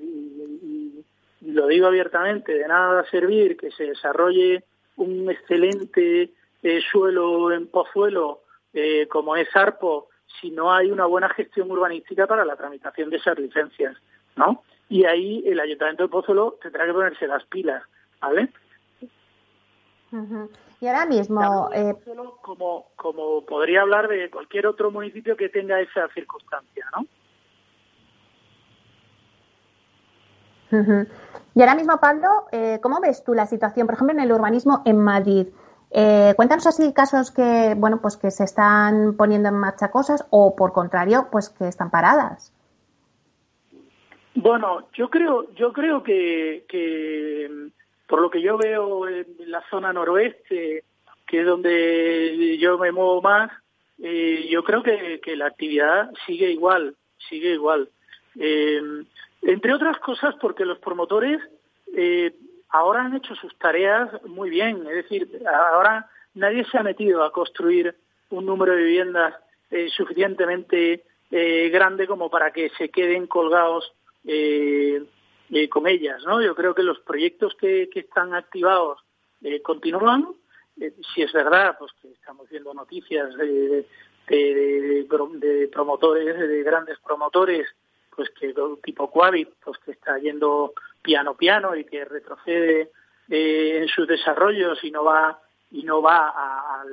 y 1.41 1.51
lo 1.51 1.67
digo 1.67 1.87
abiertamente, 1.87 2.53
de 2.53 2.67
nada 2.67 2.93
va 2.93 2.99
a 3.01 3.09
servir 3.09 3.57
que 3.57 3.71
se 3.71 3.85
desarrolle 3.85 4.63
un 4.95 5.29
excelente 5.29 6.29
eh, 6.61 6.81
suelo 6.91 7.51
en 7.51 7.67
Pozuelo 7.67 8.41
eh, 8.73 9.07
como 9.07 9.35
es 9.35 9.53
ARPO 9.55 10.09
si 10.39 10.51
no 10.51 10.73
hay 10.73 10.91
una 10.91 11.05
buena 11.05 11.29
gestión 11.29 11.69
urbanística 11.71 12.27
para 12.27 12.45
la 12.45 12.55
tramitación 12.55 13.09
de 13.09 13.17
esas 13.17 13.37
licencias, 13.37 13.97
¿no? 14.35 14.63
Y 14.89 15.05
ahí 15.05 15.43
el 15.45 15.59
Ayuntamiento 15.59 16.03
de 16.03 16.09
Pozuelo 16.09 16.57
tendrá 16.61 16.85
que 16.85 16.93
ponerse 16.93 17.27
las 17.27 17.43
pilas, 17.45 17.83
¿vale? 18.19 18.51
Y 20.81 20.87
ahora 20.87 21.05
mismo... 21.05 21.69
Eh... 21.73 21.95
Como, 22.41 22.87
como 22.95 23.45
podría 23.45 23.81
hablar 23.81 24.07
de 24.07 24.29
cualquier 24.29 24.67
otro 24.67 24.91
municipio 24.91 25.37
que 25.37 25.49
tenga 25.49 25.79
esa 25.79 26.07
circunstancia, 26.09 26.85
¿no? 26.95 27.05
Y 31.53 31.61
ahora 31.61 31.75
mismo, 31.75 31.99
Pablo, 31.99 32.47
eh, 32.51 32.79
¿cómo 32.81 33.01
ves 33.01 33.23
tú 33.23 33.33
la 33.33 33.45
situación, 33.45 33.87
por 33.87 33.95
ejemplo, 33.95 34.15
en 34.15 34.21
el 34.21 34.31
urbanismo 34.31 34.81
en 34.85 34.99
Madrid? 34.99 35.47
Eh, 35.93 36.33
cuéntanos 36.37 36.65
así 36.67 36.93
casos 36.93 37.31
que, 37.31 37.73
bueno, 37.75 37.99
pues 38.01 38.15
que 38.17 38.31
se 38.31 38.45
están 38.45 39.15
poniendo 39.17 39.49
en 39.49 39.55
marcha 39.55 39.91
cosas 39.91 40.25
o, 40.29 40.55
por 40.55 40.71
contrario, 40.71 41.27
pues 41.31 41.49
que 41.49 41.67
están 41.67 41.91
paradas. 41.91 42.53
Bueno, 44.33 44.87
yo 44.93 45.09
creo, 45.09 45.53
yo 45.55 45.73
creo 45.73 46.01
que, 46.01 46.63
por 48.07 48.21
lo 48.21 48.29
que 48.29 48.41
yo 48.41 48.57
veo 48.57 49.07
en 49.07 49.25
la 49.47 49.61
zona 49.69 49.91
noroeste, 49.91 50.85
que 51.27 51.39
es 51.41 51.45
donde 51.45 52.57
yo 52.57 52.77
me 52.77 52.93
muevo 52.93 53.21
más, 53.21 53.51
eh, 54.01 54.47
yo 54.49 54.63
creo 54.63 54.81
que, 54.83 55.35
la 55.35 55.47
actividad 55.47 56.09
sigue 56.25 56.49
igual, 56.49 56.95
sigue 57.29 57.53
igual. 57.53 57.89
Eh, 58.39 58.81
entre 59.41 59.73
otras 59.73 59.97
cosas 59.99 60.35
porque 60.39 60.65
los 60.65 60.79
promotores 60.79 61.41
eh, 61.95 62.33
ahora 62.71 63.03
han 63.03 63.15
hecho 63.15 63.35
sus 63.35 63.57
tareas 63.57 64.09
muy 64.25 64.49
bien, 64.49 64.85
es 64.87 64.95
decir, 64.95 65.41
ahora 65.47 66.09
nadie 66.33 66.65
se 66.65 66.77
ha 66.77 66.83
metido 66.83 67.23
a 67.23 67.31
construir 67.31 67.95
un 68.29 68.45
número 68.45 68.73
de 68.73 68.83
viviendas 68.83 69.35
eh, 69.69 69.89
suficientemente 69.89 71.03
eh, 71.29 71.69
grande 71.69 72.07
como 72.07 72.29
para 72.29 72.51
que 72.51 72.69
se 72.77 72.89
queden 72.89 73.27
colgados 73.27 73.93
con 75.69 75.87
ellas, 75.87 76.23
¿no? 76.25 76.41
Yo 76.41 76.53
creo 76.55 76.75
que 76.75 76.83
los 76.83 76.99
proyectos 76.99 77.55
que, 77.55 77.89
están 77.93 78.33
activados 78.33 78.99
continúan. 79.63 80.27
si 81.13 81.23
es 81.23 81.33
verdad, 81.33 81.75
pues 81.79 81.91
que 82.01 82.11
estamos 82.11 82.47
viendo 82.49 82.73
noticias 82.73 83.35
de, 83.35 83.85
de 84.27 85.69
promotores, 85.71 86.37
de 86.37 86.63
grandes 86.63 86.99
promotores 86.99 87.67
pues 88.15 88.29
que 88.31 88.53
tipo 88.83 89.09
Quavit, 89.09 89.49
pues 89.63 89.77
que 89.79 89.91
está 89.91 90.17
yendo 90.19 90.73
piano 91.01 91.35
piano 91.35 91.75
y 91.75 91.85
que 91.85 92.05
retrocede 92.05 92.91
eh, 93.29 93.79
en 93.81 93.87
sus 93.87 94.07
desarrollos 94.07 94.83
y 94.83 94.91
no 94.91 95.03
va 95.03 95.39
y 95.71 95.83
no 95.83 96.01
va 96.01 96.33
a, 96.35 96.83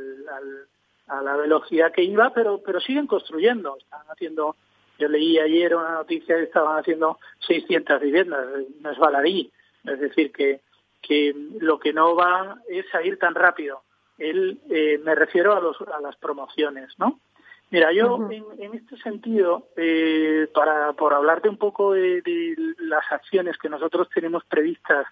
la 1.23 1.37
velocidad 1.37 1.93
que 1.93 2.03
iba, 2.03 2.33
pero 2.33 2.63
pero 2.65 2.81
siguen 2.81 3.07
construyendo, 3.07 3.77
están 3.79 4.03
haciendo 4.09 4.57
yo 4.99 5.09
leí 5.09 5.39
ayer 5.39 5.75
una 5.77 5.93
noticia 5.93 6.37
que 6.37 6.43
estaban 6.43 6.79
haciendo 6.79 7.19
600 7.47 8.01
viviendas, 8.01 8.47
no 8.81 8.91
es 8.91 8.99
baladí, 8.99 9.51
es 9.85 10.01
decir, 10.01 10.33
que, 10.33 10.61
que 11.01 11.35
lo 11.61 11.79
que 11.79 11.93
no 11.93 12.17
va 12.17 12.59
es 12.69 12.93
a 12.95 13.03
ir 13.03 13.19
tan 13.19 13.35
rápido. 13.35 13.83
Él, 14.19 14.61
eh, 14.69 15.01
me 15.05 15.15
refiero 15.15 15.55
a, 15.55 15.61
los, 15.61 15.81
a 15.83 16.01
las 16.01 16.17
promociones, 16.17 16.93
¿no? 16.99 17.21
Mira, 17.71 17.93
yo 17.93 18.29
en, 18.31 18.75
este 18.75 18.97
sentido, 18.99 19.69
eh, 19.77 20.49
para 20.55 20.95
por 20.95 21.13
hablarte 21.13 21.51
un 21.51 21.59
poco 21.59 21.93
de, 21.93 22.55
las 22.79 23.05
acciones 23.13 23.59
que 23.59 23.69
nosotros 23.69 24.09
tenemos 24.15 24.43
previstas 24.45 25.07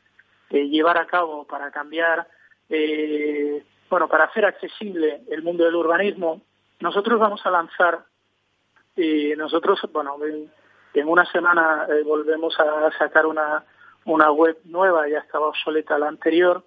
eh, 0.48 0.66
llevar 0.68 0.96
a 0.98 1.06
cabo 1.06 1.44
para 1.46 1.70
cambiar, 1.70 2.26
eh, 2.70 3.62
bueno, 3.90 4.08
para 4.08 4.24
hacer 4.24 4.46
accesible 4.46 5.22
el 5.30 5.42
mundo 5.42 5.64
del 5.64 5.74
urbanismo, 5.74 6.40
nosotros 6.80 7.20
vamos 7.20 7.44
a 7.44 7.50
lanzar, 7.50 8.04
nosotros, 9.36 9.80
bueno, 9.92 10.16
en, 10.24 10.50
en 10.94 11.08
una 11.08 11.30
semana 11.30 11.86
volvemos 12.06 12.58
a 12.58 12.90
sacar 12.98 13.26
una, 13.26 13.64
una 14.06 14.30
web 14.30 14.58
nueva, 14.64 15.06
ya 15.08 15.18
estaba 15.18 15.48
obsoleta 15.48 15.98
la 15.98 16.08
anterior, 16.08 16.64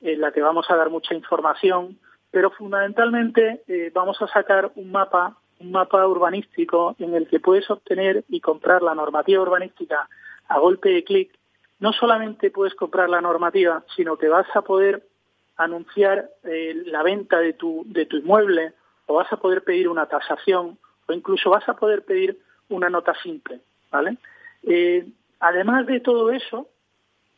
en 0.00 0.20
la 0.20 0.30
que 0.30 0.40
vamos 0.40 0.70
a 0.70 0.76
dar 0.76 0.90
mucha 0.90 1.14
información 1.14 1.98
pero 2.32 2.50
fundamentalmente 2.50 3.62
eh, 3.68 3.92
vamos 3.94 4.20
a 4.22 4.26
sacar 4.26 4.72
un 4.74 4.90
mapa, 4.90 5.36
un 5.60 5.70
mapa 5.70 6.04
urbanístico 6.08 6.96
en 6.98 7.14
el 7.14 7.28
que 7.28 7.38
puedes 7.38 7.70
obtener 7.70 8.24
y 8.28 8.40
comprar 8.40 8.82
la 8.82 8.94
normativa 8.94 9.42
urbanística 9.42 10.08
a 10.48 10.58
golpe 10.58 10.88
de 10.88 11.04
clic. 11.04 11.30
No 11.78 11.92
solamente 11.92 12.50
puedes 12.50 12.74
comprar 12.74 13.10
la 13.10 13.20
normativa, 13.20 13.84
sino 13.94 14.16
que 14.16 14.28
vas 14.28 14.46
a 14.56 14.62
poder 14.62 15.04
anunciar 15.58 16.30
eh, 16.44 16.82
la 16.86 17.02
venta 17.02 17.38
de 17.38 17.52
tu, 17.52 17.84
de 17.86 18.06
tu 18.06 18.16
inmueble 18.16 18.72
o 19.06 19.14
vas 19.14 19.30
a 19.30 19.36
poder 19.36 19.62
pedir 19.62 19.86
una 19.86 20.06
tasación 20.06 20.78
o 21.06 21.12
incluso 21.12 21.50
vas 21.50 21.68
a 21.68 21.74
poder 21.74 22.02
pedir 22.02 22.38
una 22.70 22.88
nota 22.88 23.14
simple, 23.22 23.60
¿vale? 23.90 24.16
Eh, 24.62 25.06
además 25.38 25.86
de 25.86 26.00
todo 26.00 26.30
eso, 26.30 26.68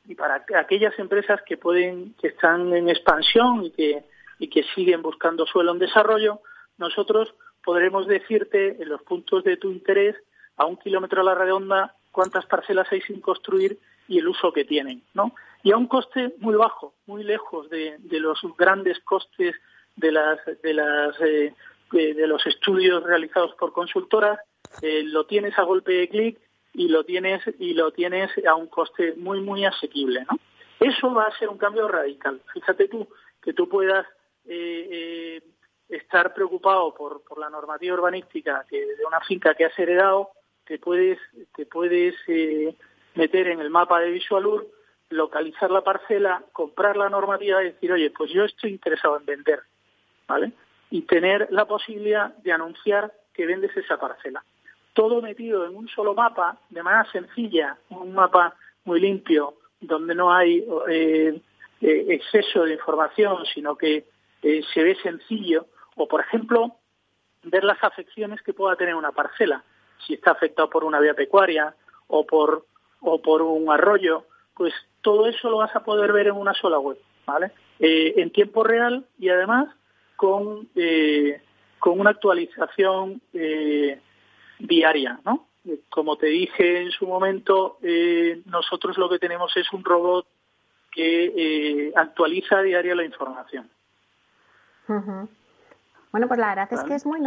y 0.07 0.15
para 0.15 0.45
aquellas 0.57 0.97
empresas 1.01 1.43
que 1.43 1.57
pueden, 1.57 2.15
que 2.21 2.29
están 2.29 2.73
en 2.75 2.89
expansión 2.89 3.65
y 3.65 3.71
que 3.71 4.05
y 4.45 4.49
que 4.49 4.63
siguen 4.75 5.01
buscando 5.01 5.47
suelo 5.47 5.73
en 5.73 5.79
desarrollo, 5.79 6.41
nosotros 6.77 7.35
podremos 7.65 8.07
decirte 8.07 8.83
en 8.83 8.91
los 8.91 9.03
puntos 9.03 9.43
de 9.43 9.57
tu 9.57 9.71
interés 9.71 10.17
a 10.59 10.67
un 10.67 10.77
kilómetro 10.77 11.23
a 11.23 11.25
la 11.25 11.35
redonda 11.35 11.95
cuántas 12.13 12.45
parcelas 12.45 12.87
hay 12.93 13.01
sin 13.01 13.23
construir 13.23 13.79
y 14.07 14.19
el 14.19 14.29
uso 14.29 14.53
que 14.53 14.67
tienen, 14.67 15.03
¿no? 15.15 15.35
Y 15.63 15.73
a 15.73 15.79
un 15.79 15.87
coste 15.87 16.35
muy 16.41 16.57
bajo, 16.57 16.93
muy 17.07 17.25
lejos 17.25 17.71
de, 17.71 17.99
los 18.11 18.39
grandes 18.59 19.01
costes 19.01 19.57
de 19.97 20.13
las 20.13 20.39
de 20.63 20.75
las 20.75 21.19
eh, 21.23 21.55
de 21.91 22.27
los 22.27 22.45
estudios 22.47 23.03
realizados 23.03 23.55
por 23.55 23.73
consultoras, 23.73 24.39
eh, 24.83 25.05
lo 25.05 25.25
tienes 25.25 25.59
a 25.59 25.63
golpe 25.63 25.93
de 25.93 26.09
clic 26.09 26.39
y 26.75 26.89
lo 26.89 27.05
tienes 27.05 27.41
y 27.59 27.73
lo 27.73 27.93
tienes 27.93 28.31
a 28.47 28.55
un 28.57 28.67
coste 28.67 29.15
muy 29.17 29.41
muy 29.41 29.65
asequible, 29.65 30.27
¿no? 30.31 30.39
Eso 30.81 31.15
va 31.15 31.25
a 31.25 31.39
ser 31.39 31.49
un 31.49 31.57
cambio 31.57 31.89
radical. 31.89 32.43
Fíjate 32.53 32.89
tú 32.89 33.09
que 33.43 33.55
tú 33.55 33.69
puedas 33.69 34.07
eh, 34.47 34.89
eh, 34.91 35.43
estar 35.89 36.35
preocupado 36.35 36.95
por, 36.95 37.23
por 37.23 37.39
la 37.39 37.51
normativa 37.51 37.95
urbanística 37.95 38.65
que 38.69 38.79
de 38.79 39.05
una 39.07 39.21
finca 39.21 39.55
que 39.55 39.65
has 39.65 39.79
heredado, 39.79 40.31
te 40.67 40.79
puedes, 40.79 41.19
te 41.55 41.67
puedes 41.67 42.15
eh, 42.27 42.75
meter 43.15 43.49
en 43.49 43.61
el 43.61 43.71
mapa 43.71 44.01
de 44.01 44.11
Visualur, 44.11 44.67
localizar 45.11 45.71
la 45.71 45.83
parcela, 45.83 46.43
comprar 46.53 46.97
la 46.97 47.09
normativa 47.09 47.63
y 47.63 47.73
decir, 47.73 47.93
oye, 47.93 48.11
pues 48.11 48.31
yo 48.33 48.45
estoy 48.45 48.71
interesado 48.71 49.17
en 49.19 49.27
vender, 49.27 49.61
¿vale? 50.27 50.53
Y 50.91 51.03
tener 51.03 51.49
la 51.51 51.67
posibilidad 51.67 52.35
de 52.37 52.53
anunciar 52.53 53.13
que 53.33 53.47
vendes 53.47 53.77
esa 53.77 53.99
parcela. 53.99 54.43
Todo 54.93 55.21
metido 55.21 55.67
en 55.67 55.77
un 55.77 55.89
solo 55.89 56.15
mapa, 56.15 56.59
de 56.71 56.83
manera 56.83 57.11
sencilla, 57.11 57.77
un 57.91 58.15
mapa 58.15 58.55
muy 58.85 59.01
limpio, 59.01 59.55
donde 59.81 60.15
no 60.15 60.33
hay 60.33 60.65
eh, 60.89 61.41
eh 61.81 62.07
exceso 62.09 62.65
de 62.65 62.75
información, 62.75 63.45
sino 63.53 63.77
que 63.77 64.05
eh, 64.45 64.63
se 64.75 64.83
ve 64.83 64.95
sencillo, 64.97 65.67
o 65.97 66.07
por 66.07 66.21
ejemplo, 66.21 66.77
ver 67.45 67.65
las 67.65 67.83
afecciones 67.83 68.43
que 68.43 68.53
pueda 68.53 68.77
tener 68.77 68.95
una 68.95 69.11
parcela, 69.11 69.65
si 70.07 70.15
está 70.15 70.33
afectado 70.33 70.69
por 70.69 70.85
una 70.85 71.01
vía 71.01 71.15
pecuaria 71.15 71.75
o 72.09 72.27
por, 72.27 72.67
o 73.01 73.23
por 73.23 73.41
un 73.41 73.71
arroyo, 73.71 74.27
pues 74.55 74.75
todo 75.01 75.27
eso 75.27 75.49
lo 75.49 75.59
vas 75.59 75.75
a 75.75 75.83
poder 75.83 76.13
ver 76.13 76.27
en 76.27 76.37
una 76.37 76.53
sola 76.53 76.79
web. 76.79 76.99
¿vale? 77.27 77.53
Eh, 77.79 78.13
en 78.19 78.31
tiempo 78.31 78.63
real 78.65 79.07
y 79.19 79.31
además 79.31 79.75
con, 80.17 80.69
eh, 80.77 81.41
con 81.79 81.99
una 81.99 82.11
actualización 82.11 83.23
diaria, 84.59 85.21
¿no? 85.25 85.49
Como 85.89 86.17
te 86.17 86.27
dije 86.27 86.83
en 86.83 86.91
su 86.91 87.07
momento, 87.07 87.79
nosotros 88.45 88.99
lo 88.99 89.09
que 89.09 89.19
tenemos 89.19 89.57
es 89.57 89.73
un 89.73 89.83
robot 89.83 90.27
que 90.93 91.93
actualiza 91.97 92.59
a 92.59 92.63
la 92.63 93.05
información. 93.05 93.71
Bueno, 94.87 96.29
pues 96.29 96.39
la 96.39 96.49
verdad 96.49 96.69
es 96.71 96.83
que 96.85 96.95
es 96.95 97.07
muy, 97.07 97.21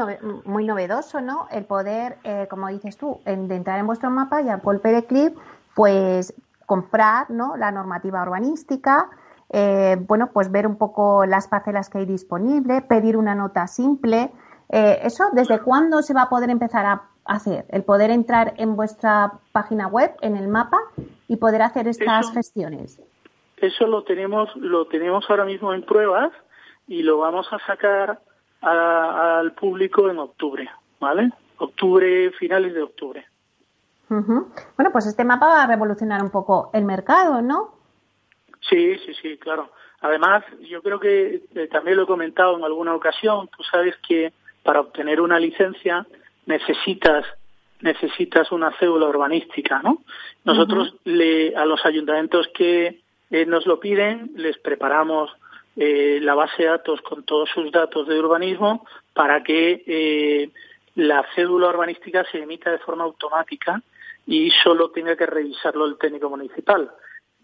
muy 0.46 0.66
novedoso, 0.66 1.22
¿no? 1.22 1.48
El 1.52 1.66
poder, 1.66 2.18
como 2.50 2.68
dices 2.70 2.98
tú, 2.98 3.20
de 3.26 3.56
entrar 3.56 3.80
en 3.80 3.88
vuestro 3.88 4.10
mapa 4.10 4.42
y 4.42 4.50
al 4.50 4.62
golpe 4.62 4.90
de 4.90 5.06
clip, 5.06 5.38
pues 5.76 6.34
comprar, 6.66 7.30
¿no? 7.30 7.58
La 7.58 7.72
normativa 7.72 8.22
urbanística, 8.24 9.10
eh, 9.50 9.98
bueno, 10.08 10.32
pues 10.34 10.52
ver 10.52 10.68
un 10.68 10.78
poco 10.78 11.26
las 11.26 11.48
parcelas 11.48 11.90
que 11.90 12.00
hay 12.00 12.06
disponible, 12.06 12.82
pedir 12.82 13.18
una 13.18 13.36
nota 13.36 13.68
simple. 13.68 14.32
Eh, 14.70 15.00
¿Eso 15.04 15.26
desde 15.32 15.60
cuándo 15.60 16.02
se 16.02 16.14
va 16.14 16.24
a 16.24 16.30
poder 16.30 16.50
empezar 16.50 16.86
a 16.86 17.04
hacer? 17.26 17.66
El 17.70 17.84
poder 17.84 18.12
entrar 18.12 18.54
en 18.58 18.76
vuestra 18.76 19.34
página 19.54 19.88
web, 19.88 20.14
en 20.22 20.36
el 20.36 20.50
mapa, 20.50 20.80
y 21.28 21.38
poder 21.38 21.62
hacer 21.62 21.88
estas 21.88 22.32
gestiones. 22.34 23.02
Eso 23.58 23.88
lo 23.88 24.04
tenemos, 24.04 24.54
lo 24.58 24.88
tenemos 24.88 25.26
ahora 25.30 25.46
mismo 25.46 25.74
en 25.74 25.84
pruebas 25.84 26.32
y 26.88 27.03
lo 27.03 27.17
vamos 27.17 27.48
a 27.51 27.60
sacar 27.60 28.20
al 28.62 29.53
público 29.53 30.10
en 30.10 30.20
octubre, 30.20 30.70
¿vale? 31.00 31.32
Octubre, 31.58 32.32
finales 32.32 32.74
de 32.74 32.82
octubre. 32.82 33.25
Bueno, 34.10 34.91
pues 34.91 35.06
este 35.06 35.25
mapa 35.25 35.48
va 35.48 35.63
a 35.63 35.67
revolucionar 35.67 36.24
un 36.24 36.32
poco 36.32 36.70
el 36.74 36.86
mercado, 36.86 37.41
¿no? 37.41 37.75
Sí, 38.62 38.98
sí, 39.06 39.13
sí, 39.22 39.38
claro. 39.38 39.72
Además, 40.01 40.44
yo 40.70 40.82
creo 40.82 41.00
que 41.00 41.44
eh, 41.56 41.67
también 41.67 41.98
lo 41.98 42.03
he 42.03 42.08
comentado 42.08 42.58
en 42.58 42.63
alguna 42.63 42.96
ocasión, 42.96 43.50
tú 43.56 43.63
sabes 43.63 43.96
que 44.08 44.32
para 44.63 44.82
obtener 44.82 45.22
una 45.22 45.39
licencia 45.39 46.06
necesitas 46.46 47.25
necesitas 47.79 48.51
una 48.51 48.72
cédula 48.79 49.06
urbanística, 49.06 49.82
¿no? 49.84 50.00
Nosotros 50.44 50.96
le, 51.03 51.56
a 51.56 51.63
los 51.65 51.86
ayuntamientos 51.86 52.50
que 52.56 53.01
eh, 53.29 53.46
nos 53.46 53.67
lo 53.67 53.79
piden 53.79 54.32
les 54.36 54.58
preparamos 54.58 55.29
eh, 55.77 56.19
la 56.22 56.36
base 56.36 56.63
de 56.63 56.69
datos 56.69 57.01
con 57.01 57.24
todos 57.24 57.50
sus 57.50 57.72
datos 57.72 58.07
de 58.07 58.19
urbanismo 58.19 58.86
para 59.13 59.43
que 59.43 60.51
la 60.96 61.25
cédula 61.36 61.69
urbanística 61.69 62.25
se 62.31 62.39
emita 62.39 62.72
de 62.72 62.79
forma 62.79 63.03
automática 63.03 63.81
y 64.25 64.50
solo 64.63 64.89
tenga 64.91 65.15
que 65.15 65.25
revisarlo 65.25 65.86
el 65.86 65.98
técnico 65.98 66.29
municipal 66.29 66.91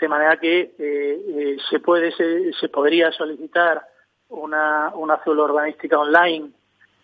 de 0.03 0.07
manera 0.09 0.37
que 0.37 0.59
eh, 0.59 0.73
eh, 0.77 1.57
se 1.69 1.79
puede 1.79 2.11
se, 2.11 2.69
podría 2.69 3.11
solicitar 3.11 3.81
una, 4.29 4.91
una 4.95 5.17
célula 5.23 5.43
urbanística 5.43 5.97
online 5.97 6.49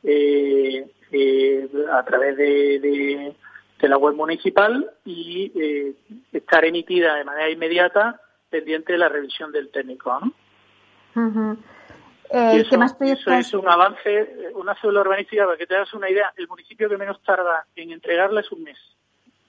eh, 0.04 0.86
a 1.92 2.04
través 2.04 2.36
de, 2.38 3.34
la 3.82 3.98
web 3.98 4.16
municipal 4.16 4.92
y 5.06 5.96
estar 6.34 6.66
emitida 6.66 7.16
de 7.16 7.24
manera 7.24 7.50
inmediata 7.50 8.20
pendiente 8.50 8.92
de 8.94 9.00
la 9.00 9.08
revisión 9.08 9.52
del 9.54 9.70
técnico. 9.70 10.20
Eso, 12.32 12.78
más 12.78 12.96
eso 13.02 13.32
es 13.32 13.54
un 13.54 13.68
avance, 13.68 14.52
una 14.54 14.76
célula 14.76 15.02
urbanística, 15.02 15.46
para 15.46 15.58
que 15.58 15.66
te 15.66 15.76
hagas 15.76 15.94
una 15.94 16.10
idea, 16.10 16.32
el 16.38 16.48
municipio 16.48 16.88
que 16.88 16.98
menos 16.98 17.22
tarda 17.24 17.66
en 17.76 17.92
entregarla 17.92 18.42
es 18.42 18.52
un 18.52 18.64
mes 18.64 18.78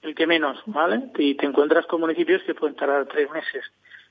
el 0.01 0.15
que 0.15 0.27
menos, 0.27 0.61
¿vale? 0.65 1.11
Y 1.17 1.35
te 1.35 1.45
encuentras 1.45 1.85
con 1.85 2.01
municipios 2.01 2.41
que 2.43 2.55
pueden 2.55 2.75
tardar 2.75 3.05
tres 3.05 3.29
meses 3.31 3.63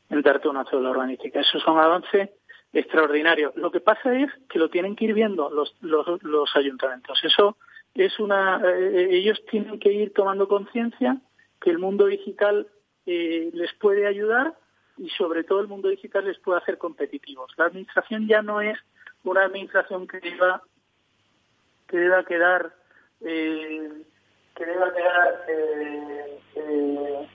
en 0.08 0.22
darte 0.22 0.48
una 0.48 0.64
célula 0.64 0.90
urbanística. 0.90 1.40
Eso 1.40 1.58
es 1.58 1.66
un 1.66 1.78
avance 1.78 2.32
extraordinario. 2.72 3.52
Lo 3.56 3.70
que 3.70 3.80
pasa 3.80 4.14
es 4.14 4.30
que 4.48 4.58
lo 4.58 4.70
tienen 4.70 4.94
que 4.94 5.06
ir 5.06 5.14
viendo 5.14 5.50
los, 5.50 5.74
los, 5.80 6.22
los 6.22 6.56
ayuntamientos. 6.56 7.20
Eso 7.24 7.56
es 7.94 8.18
una, 8.20 8.60
eh, 8.64 9.08
ellos 9.10 9.42
tienen 9.50 9.80
que 9.80 9.92
ir 9.92 10.12
tomando 10.12 10.46
conciencia 10.46 11.16
que 11.60 11.70
el 11.70 11.78
mundo 11.78 12.06
digital 12.06 12.68
eh, 13.06 13.50
les 13.52 13.72
puede 13.74 14.06
ayudar 14.06 14.54
y 15.00 15.08
sobre 15.10 15.44
todo 15.44 15.60
el 15.60 15.68
mundo 15.68 15.88
digital 15.88 16.26
les 16.26 16.38
puede 16.38 16.58
hacer 16.58 16.78
competitivos. 16.78 17.50
La 17.56 17.64
administración 17.64 18.28
ya 18.28 18.42
no 18.42 18.60
es 18.60 18.78
una 19.24 19.44
administración 19.44 20.06
que 20.06 20.20
deba, 20.20 20.62
que 21.88 21.96
deba 21.96 22.24
quedar 22.24 22.74
eh, 23.22 23.88
que 24.60 24.66
deba 24.66 24.92
quedar 24.92 25.44
eh, 25.48 26.38
eh, 26.54 27.28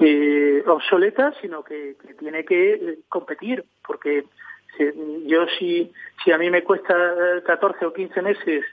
eh, 0.00 0.62
obsoleta, 0.66 1.34
sino 1.40 1.62
que, 1.62 1.96
tiene 2.18 2.44
que 2.46 3.00
competir, 3.10 3.64
porque 3.86 4.24
yo 5.26 5.46
si, 5.58 5.92
si 6.24 6.32
a 6.32 6.38
mí 6.38 6.50
me 6.50 6.62
cuesta 6.64 6.94
14 7.44 7.84
o 7.84 7.92
15 7.92 8.22
meses 8.22 8.64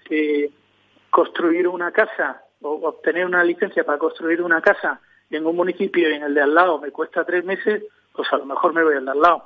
construir 1.09 1.67
una 1.67 1.91
casa 1.91 2.43
o 2.61 2.87
obtener 2.87 3.25
una 3.25 3.43
licencia 3.43 3.83
para 3.83 3.97
construir 3.97 4.41
una 4.41 4.61
casa 4.61 5.01
en 5.29 5.45
un 5.45 5.55
municipio 5.55 6.09
y 6.09 6.13
en 6.13 6.23
el 6.23 6.33
de 6.33 6.41
al 6.41 6.53
lado 6.53 6.79
me 6.79 6.91
cuesta 6.91 7.23
tres 7.23 7.43
meses, 7.43 7.83
pues 8.13 8.31
a 8.31 8.37
lo 8.37 8.45
mejor 8.45 8.73
me 8.73 8.83
voy 8.83 8.95
al 8.95 9.05
de 9.05 9.11
al 9.11 9.21
lado. 9.21 9.43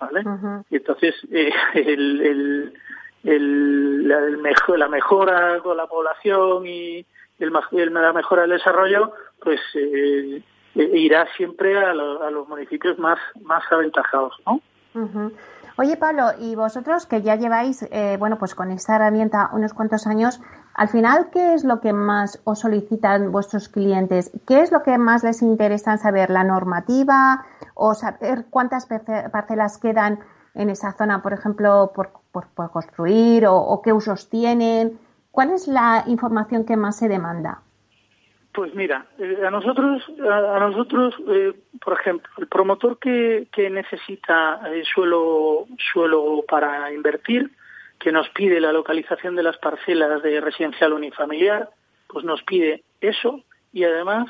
¿Vale? 0.00 0.24
Y 0.70 0.76
entonces 0.76 1.14
el, 1.74 2.72
el, 3.24 4.08
la, 4.08 4.20
mejor, 4.38 4.78
la 4.78 4.88
mejora 4.88 5.60
con 5.60 5.76
la 5.76 5.86
población 5.86 6.66
y 6.66 7.06
el, 7.38 7.52
la 7.92 8.12
mejora 8.12 8.42
del 8.42 8.52
desarrollo, 8.52 9.12
pues 9.40 9.60
eh, 9.74 10.42
eh, 10.74 10.90
irá 10.94 11.26
siempre 11.36 11.78
a, 11.78 11.94
los 11.94 12.48
municipios 12.48 12.98
más, 12.98 13.18
más 13.42 13.62
aventajados, 13.70 14.34
¿no? 14.46 14.60
Oye, 15.82 15.96
Pablo, 15.96 16.30
y 16.38 16.54
vosotros 16.54 17.06
que 17.06 17.22
ya 17.22 17.34
lleváis, 17.34 17.82
eh, 17.90 18.16
bueno, 18.16 18.38
pues 18.38 18.54
con 18.54 18.70
esta 18.70 18.94
herramienta 18.94 19.50
unos 19.52 19.74
cuantos 19.74 20.06
años, 20.06 20.40
al 20.74 20.88
final, 20.88 21.30
¿qué 21.32 21.54
es 21.54 21.64
lo 21.64 21.80
que 21.80 21.92
más 21.92 22.40
os 22.44 22.60
solicitan 22.60 23.32
vuestros 23.32 23.68
clientes? 23.68 24.30
¿Qué 24.46 24.60
es 24.60 24.70
lo 24.70 24.84
que 24.84 24.96
más 24.96 25.24
les 25.24 25.42
interesa 25.42 25.96
saber? 25.96 26.30
¿La 26.30 26.44
normativa 26.44 27.44
o 27.74 27.94
saber 27.94 28.46
cuántas 28.48 28.86
parcelas 28.86 29.78
quedan 29.78 30.20
en 30.54 30.70
esa 30.70 30.92
zona, 30.92 31.20
por 31.20 31.32
ejemplo, 31.32 31.90
por, 31.92 32.12
por, 32.30 32.70
construir 32.70 33.48
o, 33.48 33.82
qué 33.82 33.92
usos 33.92 34.30
tienen? 34.30 35.00
¿Cuál 35.32 35.50
es 35.50 35.66
la 35.66 36.04
información 36.06 36.64
que 36.64 36.76
más 36.76 36.94
se 36.94 37.08
demanda? 37.08 37.62
Pues 38.52 38.74
mira, 38.74 39.06
eh, 39.18 39.38
a 39.46 39.50
nosotros, 39.50 40.02
a, 40.20 40.58
nosotros, 40.60 41.14
eh, 41.26 41.54
por 41.82 41.98
ejemplo, 41.98 42.30
el 42.36 42.48
promotor 42.48 42.98
que, 42.98 43.48
que 43.50 43.70
necesita 43.70 44.60
eh, 44.70 44.82
suelo, 44.84 45.66
suelo 45.92 46.44
para 46.46 46.92
invertir, 46.92 47.50
que 47.98 48.12
nos 48.12 48.28
pide 48.30 48.60
la 48.60 48.72
localización 48.72 49.36
de 49.36 49.42
las 49.42 49.56
parcelas 49.56 50.22
de 50.22 50.40
residencial 50.40 50.92
unifamiliar, 50.92 51.70
pues 52.08 52.26
nos 52.26 52.42
pide 52.42 52.82
eso 53.00 53.42
y 53.72 53.84
además 53.84 54.28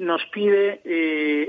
nos 0.00 0.24
pide 0.32 0.80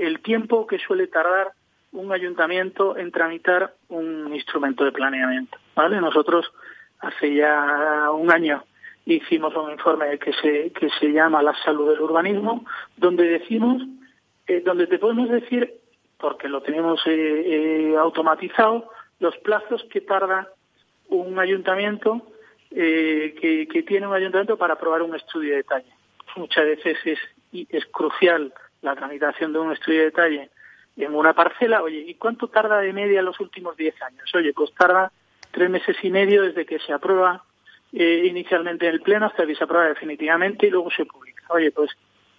el 0.06 0.20
tiempo 0.20 0.66
que 0.66 0.78
suele 0.78 1.06
tardar 1.06 1.52
un 1.92 2.12
ayuntamiento 2.12 2.98
en 2.98 3.10
tramitar 3.10 3.72
un 3.88 4.32
instrumento 4.34 4.84
de 4.84 4.92
planeamiento. 4.92 5.56
¿vale? 5.74 6.00
Nosotros 6.00 6.52
hace 7.00 7.34
ya 7.34 8.10
un 8.12 8.30
año 8.30 8.62
hicimos 9.06 9.54
un 9.54 9.72
informe 9.72 10.18
que 10.18 10.32
se, 10.32 10.70
que 10.72 10.88
se 10.98 11.12
llama 11.12 11.42
La 11.42 11.54
salud 11.64 11.90
del 11.90 12.00
urbanismo, 12.00 12.64
donde 12.96 13.24
decimos, 13.24 13.82
eh, 14.46 14.62
donde 14.64 14.86
te 14.86 14.98
podemos 14.98 15.28
decir, 15.28 15.74
porque 16.18 16.48
lo 16.48 16.62
tenemos 16.62 17.00
eh, 17.06 17.12
eh, 17.12 17.96
automatizado, 17.96 18.90
los 19.20 19.36
plazos 19.38 19.84
que 19.90 20.00
tarda 20.00 20.48
un 21.08 21.38
ayuntamiento, 21.38 22.22
que, 22.70 23.68
que, 23.70 23.82
tiene 23.84 24.08
un 24.08 24.14
ayuntamiento 24.14 24.56
para 24.56 24.74
aprobar 24.74 25.02
un 25.02 25.14
estudio 25.14 25.50
de 25.50 25.56
detalle. 25.58 25.92
Muchas 26.34 26.64
veces 26.64 26.98
es, 27.04 27.18
es 27.68 27.86
crucial 27.86 28.52
la 28.82 28.96
tramitación 28.96 29.52
de 29.52 29.60
un 29.60 29.70
estudio 29.70 30.00
de 30.00 30.04
detalle 30.06 30.50
en 30.96 31.14
una 31.14 31.32
parcela, 31.34 31.82
oye, 31.82 32.04
¿y 32.06 32.14
cuánto 32.14 32.48
tarda 32.48 32.78
de 32.78 32.92
media 32.92 33.22
los 33.22 33.38
últimos 33.40 33.76
10 33.76 34.00
años? 34.02 34.34
Oye, 34.34 34.52
pues 34.52 34.72
tarda 34.74 35.10
tres 35.50 35.70
meses 35.70 35.96
y 36.02 36.10
medio 36.10 36.42
desde 36.42 36.66
que 36.66 36.78
se 36.78 36.92
aprueba 36.92 37.44
eh, 37.94 38.26
inicialmente 38.26 38.86
en 38.86 38.94
el 38.94 39.00
Pleno 39.00 39.26
hasta 39.26 39.46
que 39.46 39.54
se 39.54 39.64
aprueba 39.64 39.88
definitivamente 39.88 40.66
y 40.66 40.70
luego 40.70 40.90
se 40.90 41.04
publica. 41.04 41.44
Oye, 41.50 41.70
pues 41.70 41.90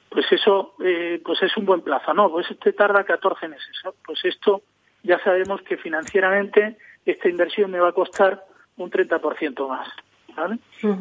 pues 0.09 0.31
eso 0.31 0.75
eh, 0.83 1.21
pues 1.23 1.41
es 1.43 1.55
un 1.57 1.65
buen 1.65 1.81
plazo. 1.81 2.13
No, 2.13 2.29
pues 2.29 2.49
este 2.49 2.73
tarda 2.73 3.03
14 3.03 3.47
meses. 3.47 3.75
Pues 4.05 4.23
esto 4.23 4.61
ya 5.03 5.19
sabemos 5.19 5.61
que 5.61 5.77
financieramente 5.77 6.77
esta 7.05 7.29
inversión 7.29 7.71
me 7.71 7.79
va 7.79 7.89
a 7.89 7.93
costar 7.93 8.43
un 8.77 8.89
30% 8.89 9.67
más. 9.67 9.87
¿vale? 10.35 10.59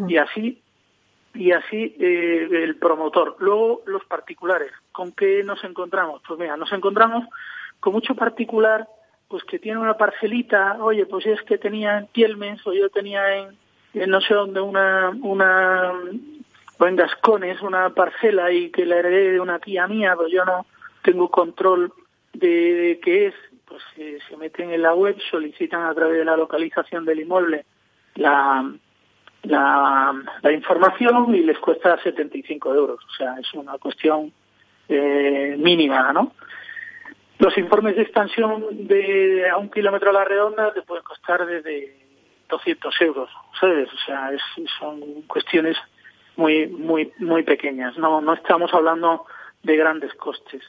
Y 0.09 0.17
así 0.17 0.61
y 1.35 1.51
así 1.51 1.97
eh, 1.99 2.49
el 2.51 2.77
promotor. 2.77 3.37
Luego 3.41 3.83
los 3.87 4.05
particulares. 4.05 4.71
¿Con 4.93 5.13
qué 5.13 5.43
nos 5.43 5.63
encontramos? 5.65 6.23
Pues 6.27 6.39
mira, 6.39 6.57
nos 6.57 6.73
encontramos 6.73 7.25
con 7.81 7.93
mucho 7.93 8.15
particular 8.15 8.89
pues 9.29 9.43
que 9.45 9.59
tiene 9.59 9.81
una 9.81 9.97
parcelita, 9.97 10.77
oye, 10.81 11.07
pues 11.07 11.27
es 11.27 11.43
que 11.43 11.59
tenía 11.59 11.99
en 11.99 12.07
Tielmens 12.09 12.65
o 12.67 12.73
yo 12.73 12.89
tenía 12.91 13.37
en, 13.37 13.57
no 13.95 14.21
sé 14.21 14.35
dónde 14.35 14.61
una, 14.61 15.11
una, 15.23 15.93
en 16.81 16.97
Gascones 16.97 17.61
una 17.63 17.91
parcela 17.91 18.53
y 18.53 18.71
que 18.71 18.85
la 18.85 18.97
heredé 18.97 19.33
de 19.33 19.41
una 19.41 19.59
tía 19.59 19.87
mía, 19.87 20.15
pues 20.17 20.33
yo 20.33 20.45
no 20.45 20.67
tengo 21.03 21.31
control 21.31 21.93
de, 22.33 23.01
qué 23.03 23.27
es, 23.27 23.35
pues 23.65 23.83
se 23.97 24.37
meten 24.37 24.71
en 24.73 24.83
la 24.83 24.95
web, 24.95 25.17
solicitan 25.31 25.83
a 25.83 25.95
través 25.95 26.19
de 26.19 26.25
la 26.25 26.37
localización 26.37 27.05
del 27.05 27.21
inmueble 27.21 27.65
la, 28.17 28.73
la, 29.43 30.53
información 30.53 31.35
y 31.35 31.41
les 31.41 31.59
cuesta 31.59 32.01
75 32.03 32.75
euros. 32.75 33.01
O 33.05 33.15
sea, 33.17 33.37
es 33.39 33.53
una 33.55 33.79
cuestión 33.79 34.33
eh, 34.89 35.57
mínima, 35.59 36.13
¿no? 36.13 36.33
Los 37.39 37.57
informes 37.59 37.97
de 37.97 38.03
expansión 38.03 38.87
de 38.87 39.49
a 39.51 39.57
un 39.57 39.69
kilómetro 39.69 40.11
a 40.11 40.13
la 40.13 40.25
redonda 40.25 40.73
te 40.73 40.83
pueden 40.83 41.05
costar 41.05 41.45
desde 41.45 42.04
200 42.55 43.01
euros, 43.01 43.31
¿sabes? 43.61 43.89
O 43.93 43.99
sea, 44.07 44.31
son 44.79 45.01
cuestiones 45.27 45.77
muy, 46.37 46.67
muy, 46.69 47.13
muy 47.19 47.43
pequeñas. 47.43 47.97
No, 47.99 48.21
no 48.21 48.35
estamos 48.35 48.73
hablando 48.73 49.27
de 49.63 49.77
grandes 49.77 50.13
costes. 50.15 50.63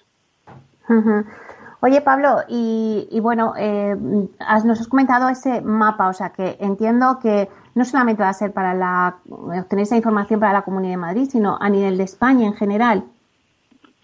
Oye, 1.81 2.01
Pablo, 2.01 2.37
y, 2.47 3.19
bueno, 3.21 3.53
eh, 3.57 3.95
nos 3.95 4.81
has 4.81 4.87
comentado 4.87 5.29
ese 5.29 5.61
mapa, 5.61 6.09
o 6.09 6.13
sea, 6.13 6.31
que 6.31 6.57
entiendo 6.59 7.19
que 7.21 7.47
no 7.75 7.85
solamente 7.85 8.23
va 8.23 8.29
a 8.29 8.33
ser 8.33 8.53
para 8.53 8.73
la, 8.73 9.17
obtener 9.29 9.83
esa 9.83 9.97
información 9.97 10.39
para 10.39 10.53
la 10.53 10.63
Comunidad 10.63 10.93
de 10.93 10.97
Madrid, 10.97 11.27
sino 11.29 11.57
a 11.59 11.69
nivel 11.69 11.97
de 11.97 12.03
España 12.03 12.47
en 12.47 12.53
general. 12.53 13.03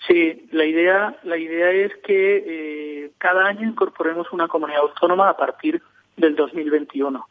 Sí, 0.07 0.47
la 0.51 0.65
idea, 0.65 1.15
la 1.23 1.37
idea 1.37 1.71
es 1.71 1.91
que 2.03 2.43
eh, 2.45 3.11
cada 3.19 3.45
año 3.45 3.67
incorporemos 3.67 4.31
una 4.31 4.47
comunidad 4.47 4.81
autónoma 4.81 5.29
a 5.29 5.37
partir 5.37 5.81
del 6.17 6.35
2021. 6.35 7.23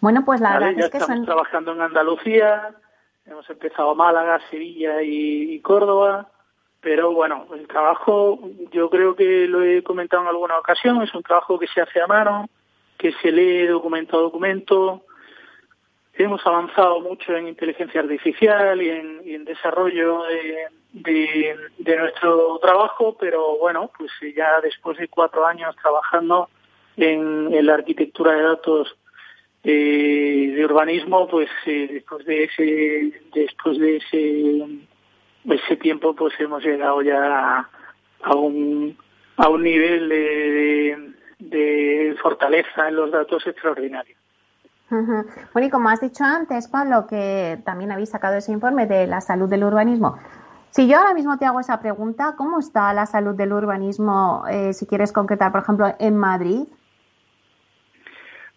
Bueno, 0.00 0.24
pues 0.24 0.40
la 0.40 0.58
verdad 0.58 0.78
es 0.78 0.90
que 0.90 0.98
estamos 0.98 1.24
trabajando 1.24 1.72
en 1.72 1.80
Andalucía, 1.80 2.74
hemos 3.26 3.48
empezado 3.48 3.94
Málaga, 3.94 4.40
Sevilla 4.50 5.02
y, 5.02 5.58
Córdoba, 5.60 6.28
pero 6.80 7.12
bueno, 7.12 7.46
el 7.54 7.66
trabajo, 7.66 8.38
yo 8.70 8.90
creo 8.90 9.16
que 9.16 9.48
lo 9.48 9.62
he 9.62 9.82
comentado 9.82 10.22
en 10.22 10.28
alguna 10.28 10.58
ocasión, 10.58 11.02
es 11.02 11.14
un 11.14 11.22
trabajo 11.22 11.58
que 11.58 11.66
se 11.68 11.80
hace 11.80 12.00
a 12.02 12.06
mano, 12.06 12.48
que 12.98 13.12
se 13.12 13.32
lee 13.32 13.66
documento 13.66 14.18
a 14.18 14.22
documento. 14.22 15.02
Hemos 16.12 16.46
avanzado 16.46 17.00
mucho 17.00 17.34
en 17.34 17.48
inteligencia 17.48 18.02
artificial 18.02 18.80
y 18.82 18.90
en, 18.90 19.44
desarrollo 19.44 20.22
de, 20.92 21.56
nuestro 21.96 22.58
trabajo, 22.58 23.16
pero 23.18 23.56
bueno, 23.58 23.90
pues 23.96 24.10
ya 24.36 24.60
después 24.60 24.98
de 24.98 25.08
cuatro 25.08 25.46
años 25.46 25.74
trabajando 25.80 26.48
en 26.96 27.66
la 27.66 27.74
arquitectura 27.74 28.32
de 28.32 28.42
datos 28.42 28.96
eh, 29.66 30.52
de 30.54 30.64
urbanismo, 30.64 31.26
pues 31.26 31.48
eh, 31.64 31.88
después 31.90 32.26
de 32.26 32.44
ese 32.44 33.22
después 33.34 33.78
de 33.78 33.96
ese 33.96 34.64
ese 35.50 35.76
tiempo, 35.76 36.14
pues 36.14 36.34
hemos 36.38 36.62
llegado 36.62 37.00
ya 37.00 37.66
a, 38.22 38.34
un 38.34 38.96
a 39.38 39.48
un 39.48 39.62
nivel 39.62 40.08
de, 40.10 41.14
de, 41.38 42.16
fortaleza 42.22 42.88
en 42.88 42.96
los 42.96 43.10
datos 43.10 43.46
extraordinarios. 43.46 44.18
Bueno, 44.90 45.66
y 45.66 45.70
como 45.70 45.88
has 45.88 46.00
dicho 46.00 46.24
antes, 46.24 46.68
Pablo, 46.68 47.06
que 47.08 47.58
también 47.64 47.90
habéis 47.90 48.10
sacado 48.10 48.36
ese 48.36 48.52
informe 48.52 48.86
de 48.86 49.06
la 49.06 49.22
salud 49.22 49.48
del 49.48 49.64
urbanismo. 49.64 50.18
Si 50.70 50.86
yo 50.86 50.98
ahora 50.98 51.14
mismo 51.14 51.38
te 51.38 51.46
hago 51.46 51.60
esa 51.60 51.80
pregunta, 51.80 52.34
¿cómo 52.36 52.58
está 52.58 52.92
la 52.92 53.06
salud 53.06 53.34
del 53.34 53.52
urbanismo, 53.52 54.44
eh, 54.50 54.72
si 54.74 54.86
quieres 54.86 55.12
concretar, 55.12 55.52
por 55.52 55.62
ejemplo, 55.62 55.94
en 55.98 56.16
Madrid? 56.16 56.64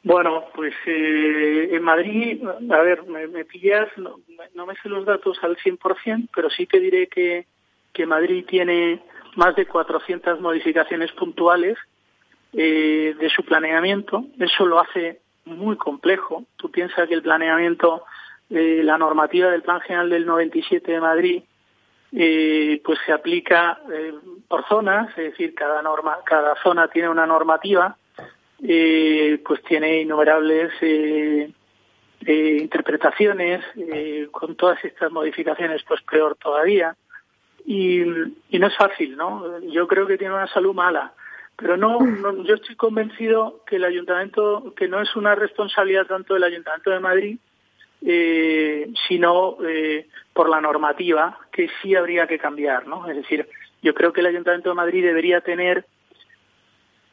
Bueno, 0.08 0.46
pues 0.56 0.74
eh, 0.86 1.68
en 1.74 1.84
Madrid, 1.84 2.42
a 2.48 2.82
ver, 2.82 3.04
me, 3.08 3.44
pillas, 3.44 3.90
no, 3.98 4.66
me 4.66 4.76
sé 4.76 4.88
los 4.88 5.06
datos 5.06 5.38
al 5.42 5.58
100%, 5.58 6.30
pero 6.34 6.50
sí 6.50 6.66
te 6.66 6.80
diré 6.80 7.08
que, 7.08 7.46
que 7.92 8.06
Madrid 8.06 8.46
tiene 8.48 9.04
más 9.36 9.54
de 9.58 9.66
400 9.66 10.40
modificaciones 10.40 11.12
puntuales 11.12 11.78
eh, 12.54 13.18
de 13.20 13.30
su 13.30 13.44
planeamiento. 13.44 14.24
Eso 14.40 14.66
lo 14.66 14.80
hace 14.80 15.20
muy 15.44 15.76
complejo. 15.76 16.46
Tú 16.56 16.72
piensas 16.72 17.10
que 17.10 17.14
el 17.14 17.22
planeamiento, 17.22 18.06
eh, 18.50 18.84
la 18.86 18.98
normativa 18.98 19.52
del 19.52 19.64
Plan 19.64 19.82
General 19.82 20.10
del 20.10 20.26
97 20.26 20.90
de 20.90 21.02
Madrid, 21.02 21.44
eh, 22.14 22.82
pues 22.86 22.98
se 23.06 23.12
aplica 23.12 23.82
eh, 23.94 24.14
por 24.48 24.66
zonas, 24.70 25.10
es 25.18 25.32
decir, 25.32 25.54
cada 25.54 25.82
norma, 25.82 26.20
cada 26.24 26.56
zona 26.64 26.88
tiene 26.88 27.10
una 27.10 27.26
normativa 27.26 27.98
eh, 28.64 29.40
pues 29.46 29.62
tiene 29.64 30.02
innumerables 30.02 30.72
eh, 30.82 31.52
eh, 32.26 32.58
interpretaciones, 32.62 33.64
eh, 33.76 34.28
con 34.32 34.56
todas 34.56 34.84
estas 34.84 35.12
modificaciones 35.12 35.84
pues 35.88 36.02
peor 36.02 36.36
todavía. 36.36 36.96
Y, 37.66 38.02
y, 38.50 38.60
no 38.60 38.68
es 38.68 38.78
fácil, 38.78 39.18
¿no? 39.18 39.60
Yo 39.62 39.88
creo 39.88 40.08
que 40.08 40.18
tiene 40.18 40.34
una 40.34 40.48
salud 40.48 40.74
mala, 40.74 41.14
pero 41.58 41.76
no, 41.76 42.00
no, 42.00 42.44
yo 42.44 42.56
estoy 42.56 42.76
convencido 42.76 43.64
que 43.66 43.76
el 43.76 43.84
ayuntamiento, 43.84 44.74
que 44.76 44.88
no 44.88 45.02
es 45.02 45.16
una 45.16 45.36
responsabilidad 45.36 46.06
tanto 46.06 46.34
del 46.34 46.44
ayuntamiento 46.44 46.92
de 46.92 47.00
Madrid, 47.00 47.38
eh, 48.02 48.90
sino 49.08 49.58
eh, 49.68 50.08
por 50.34 50.50
la 50.50 50.62
normativa 50.62 51.40
que 51.52 51.70
sí 51.82 51.96
habría 51.96 52.28
que 52.28 52.38
cambiar, 52.38 52.88
¿no? 52.88 53.10
Es 53.10 53.16
decir, 53.16 53.50
yo 53.82 53.94
creo 53.94 54.14
que 54.14 54.22
el 54.22 54.28
ayuntamiento 54.28 54.70
de 54.70 54.76
Madrid 54.76 55.04
debería 55.04 55.42
tener 55.42 55.86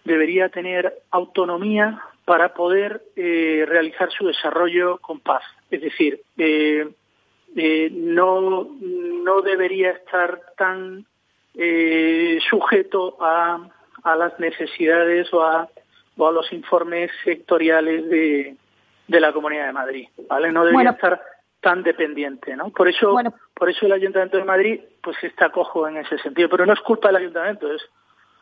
debería 0.05 0.49
tener 0.49 1.03
autonomía 1.11 2.01
para 2.25 2.55
poder 2.55 3.03
eh, 3.17 3.64
realizar 3.67 4.11
su 4.11 4.27
desarrollo 4.27 4.99
con 4.99 5.21
paz. 5.21 5.43
Es 5.71 5.81
decir, 5.81 6.21
eh, 6.38 6.88
eh, 7.57 7.90
no, 7.93 8.69
no 8.81 9.43
debería 9.43 9.90
estar 9.90 10.40
tan 10.57 11.07
sujeto 12.51 13.17
a, 13.21 13.61
a, 14.03 14.17
las 14.17 14.40
necesidades 14.40 15.33
o 15.33 15.40
a, 15.40 15.69
o 16.17 16.27
a 16.27 16.33
los 16.33 16.53
informes 16.53 17.12
sectoriales 17.23 18.09
de, 18.09 18.57
de 19.07 19.21
la 19.21 19.33
Comunidad 19.33 19.67
de 19.67 19.73
Madrid. 19.73 20.09
¿vale? 20.29 20.51
No 20.51 20.64
debería 20.64 20.90
estar 20.90 21.23
tan 21.61 21.85
dependiente, 21.85 22.57
¿no? 22.57 22.71
Por 22.71 22.88
eso, 22.88 23.17
por 23.55 23.71
eso 23.71 23.87
el 23.87 23.93
Ayuntamiento 23.93 24.37
de 24.37 24.45
Madrid, 24.45 24.81
pues 25.01 25.17
está 25.23 25.51
cojo 25.51 25.87
en 25.87 25.97
ese 25.99 26.19
sentido. 26.19 26.49
Pero 26.49 26.67
no 26.67 26.73
es 26.73 26.81
culpa 26.81 27.09
del 27.09 27.17
Ayuntamiento, 27.17 27.73
es, 27.73 27.83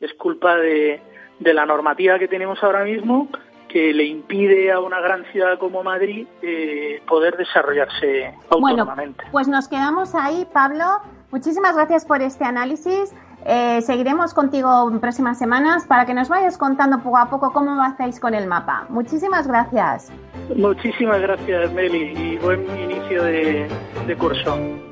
es 0.00 0.14
culpa 0.14 0.56
de, 0.56 1.00
de 1.38 1.54
la 1.54 1.66
normativa 1.66 2.18
que 2.18 2.28
tenemos 2.28 2.62
ahora 2.62 2.84
mismo 2.84 3.28
que 3.72 3.92
le 3.94 4.04
impide 4.04 4.70
a 4.70 4.80
una 4.80 5.00
gran 5.00 5.24
ciudad 5.32 5.58
como 5.58 5.82
Madrid 5.82 6.26
eh, 6.42 7.00
poder 7.08 7.36
desarrollarse 7.38 8.34
autónomamente. 8.50 9.18
Bueno, 9.18 9.32
pues 9.32 9.48
nos 9.48 9.66
quedamos 9.66 10.14
ahí, 10.14 10.46
Pablo. 10.52 10.84
Muchísimas 11.30 11.74
gracias 11.74 12.04
por 12.04 12.20
este 12.20 12.44
análisis. 12.44 13.14
Eh, 13.46 13.80
seguiremos 13.80 14.34
contigo 14.34 14.88
en 14.90 15.00
próximas 15.00 15.38
semanas 15.38 15.86
para 15.86 16.04
que 16.04 16.14
nos 16.14 16.28
vayas 16.28 16.58
contando 16.58 16.98
poco 16.98 17.16
a 17.16 17.30
poco 17.30 17.52
cómo 17.52 17.82
hacéis 17.82 18.20
con 18.20 18.34
el 18.34 18.46
mapa. 18.46 18.84
Muchísimas 18.90 19.48
gracias. 19.48 20.12
Muchísimas 20.54 21.20
gracias, 21.22 21.72
Meli, 21.72 22.12
y 22.14 22.36
buen 22.36 22.64
inicio 22.78 23.24
de 23.24 24.16
curso. 24.18 24.91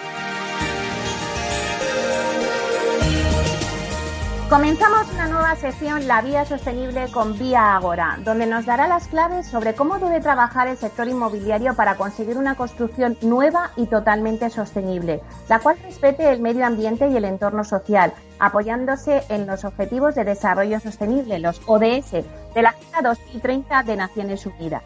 Comenzamos 4.51 5.09
una 5.13 5.27
nueva 5.27 5.55
sección, 5.55 6.09
La 6.09 6.21
Vía 6.21 6.43
Sostenible 6.43 7.09
con 7.09 7.39
Vía 7.39 7.73
Agora, 7.73 8.19
donde 8.21 8.45
nos 8.45 8.65
dará 8.65 8.85
las 8.85 9.07
claves 9.07 9.47
sobre 9.47 9.75
cómo 9.75 9.97
debe 9.97 10.19
trabajar 10.19 10.67
el 10.67 10.75
sector 10.75 11.07
inmobiliario 11.07 11.73
para 11.73 11.95
conseguir 11.95 12.35
una 12.35 12.55
construcción 12.55 13.17
nueva 13.21 13.71
y 13.77 13.85
totalmente 13.85 14.49
sostenible, 14.49 15.21
la 15.47 15.59
cual 15.59 15.77
respete 15.81 16.29
el 16.29 16.41
medio 16.41 16.65
ambiente 16.65 17.07
y 17.07 17.15
el 17.15 17.23
entorno 17.23 17.63
social, 17.63 18.11
apoyándose 18.39 19.23
en 19.29 19.47
los 19.47 19.63
Objetivos 19.63 20.15
de 20.15 20.25
Desarrollo 20.25 20.81
Sostenible, 20.81 21.39
los 21.39 21.61
ODS, 21.65 22.11
de 22.11 22.61
la 22.61 22.71
Agenda 22.71 23.03
2030 23.03 23.83
de 23.83 23.95
Naciones 23.95 24.45
Unidas. 24.45 24.83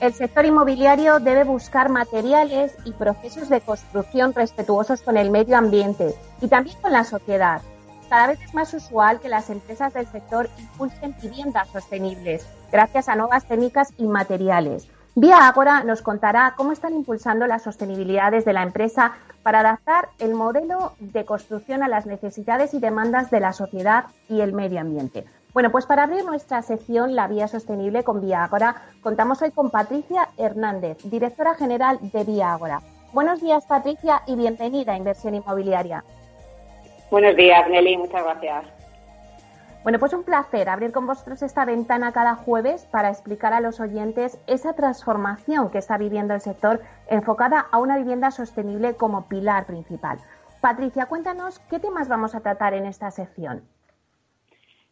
El 0.00 0.14
sector 0.14 0.46
inmobiliario 0.46 1.18
debe 1.18 1.42
buscar 1.42 1.88
materiales 1.88 2.72
y 2.84 2.92
procesos 2.92 3.48
de 3.48 3.60
construcción 3.60 4.32
respetuosos 4.32 5.02
con 5.02 5.16
el 5.16 5.32
medio 5.32 5.56
ambiente 5.56 6.14
y 6.40 6.46
también 6.46 6.76
con 6.80 6.92
la 6.92 7.02
sociedad. 7.02 7.62
Cada 8.08 8.28
vez 8.28 8.40
es 8.40 8.54
más 8.54 8.72
usual 8.74 9.18
que 9.18 9.28
las 9.28 9.50
empresas 9.50 9.92
del 9.94 10.06
sector 10.06 10.48
impulsen 10.56 11.16
viviendas 11.20 11.66
sostenibles 11.68 12.46
gracias 12.70 13.08
a 13.08 13.16
nuevas 13.16 13.46
técnicas 13.46 13.92
y 13.98 14.06
materiales. 14.06 14.86
Vía 15.16 15.48
Agora 15.48 15.82
nos 15.82 16.00
contará 16.00 16.54
cómo 16.56 16.70
están 16.70 16.94
impulsando 16.94 17.48
las 17.48 17.62
sostenibilidades 17.62 18.44
de 18.44 18.52
la 18.52 18.62
empresa 18.62 19.14
para 19.42 19.60
adaptar 19.60 20.10
el 20.20 20.34
modelo 20.34 20.92
de 21.00 21.24
construcción 21.24 21.82
a 21.82 21.88
las 21.88 22.06
necesidades 22.06 22.72
y 22.72 22.78
demandas 22.78 23.32
de 23.32 23.40
la 23.40 23.52
sociedad 23.52 24.04
y 24.28 24.42
el 24.42 24.52
medio 24.52 24.80
ambiente. 24.80 25.24
Bueno, 25.54 25.70
pues 25.70 25.86
para 25.86 26.02
abrir 26.02 26.24
nuestra 26.24 26.60
sección 26.60 27.16
La 27.16 27.26
Vía 27.26 27.48
Sostenible 27.48 28.04
con 28.04 28.20
Vía 28.20 28.44
Ágora, 28.44 28.82
contamos 29.02 29.40
hoy 29.40 29.50
con 29.50 29.70
Patricia 29.70 30.28
Hernández, 30.36 30.98
directora 31.04 31.54
general 31.54 31.98
de 32.02 32.22
Vía 32.24 32.52
Ágora. 32.52 32.82
Buenos 33.14 33.40
días, 33.40 33.64
Patricia, 33.64 34.22
y 34.26 34.36
bienvenida 34.36 34.92
a 34.92 34.96
Inversión 34.98 35.34
Inmobiliaria. 35.34 36.04
Buenos 37.10 37.34
días, 37.34 37.66
Nelly, 37.70 37.96
muchas 37.96 38.22
gracias. 38.22 38.66
Bueno, 39.82 39.98
pues 39.98 40.12
un 40.12 40.22
placer 40.22 40.68
abrir 40.68 40.92
con 40.92 41.06
vosotros 41.06 41.40
esta 41.42 41.64
ventana 41.64 42.12
cada 42.12 42.34
jueves 42.34 42.84
para 42.84 43.08
explicar 43.08 43.54
a 43.54 43.60
los 43.60 43.80
oyentes 43.80 44.38
esa 44.46 44.74
transformación 44.74 45.70
que 45.70 45.78
está 45.78 45.96
viviendo 45.96 46.34
el 46.34 46.42
sector 46.42 46.82
enfocada 47.06 47.66
a 47.72 47.78
una 47.78 47.96
vivienda 47.96 48.30
sostenible 48.30 48.96
como 48.96 49.28
pilar 49.28 49.64
principal. 49.64 50.18
Patricia, 50.60 51.06
cuéntanos 51.06 51.58
qué 51.70 51.80
temas 51.80 52.08
vamos 52.08 52.34
a 52.34 52.40
tratar 52.40 52.74
en 52.74 52.84
esta 52.84 53.10
sección. 53.10 53.62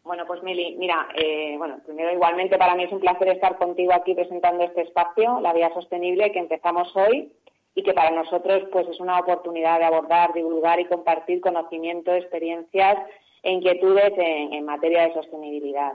Bueno, 0.07 0.25
pues 0.25 0.41
Mili, 0.45 0.77
mira, 0.77 1.09
eh, 1.17 1.57
bueno, 1.59 1.81
primero 1.85 2.13
igualmente 2.13 2.57
para 2.57 2.77
mí 2.77 2.85
es 2.85 2.93
un 2.93 3.01
placer 3.01 3.27
estar 3.27 3.59
contigo 3.59 3.93
aquí 3.93 4.15
presentando 4.15 4.63
este 4.63 4.83
espacio, 4.83 5.41
la 5.41 5.53
vía 5.53 5.75
sostenible 5.75 6.31
que 6.31 6.39
empezamos 6.39 6.95
hoy 6.95 7.33
y 7.75 7.83
que 7.83 7.93
para 7.93 8.13
nosotros 8.13 8.69
pues 8.71 8.87
es 8.87 9.01
una 9.01 9.19
oportunidad 9.19 9.81
de 9.81 9.87
abordar, 9.87 10.33
divulgar 10.33 10.79
y 10.79 10.85
compartir 10.85 11.41
conocimiento, 11.41 12.15
experiencias 12.15 12.99
e 13.43 13.51
inquietudes 13.51 14.13
en, 14.17 14.65
materia 14.65 15.09
de 15.09 15.15
sostenibilidad. 15.15 15.95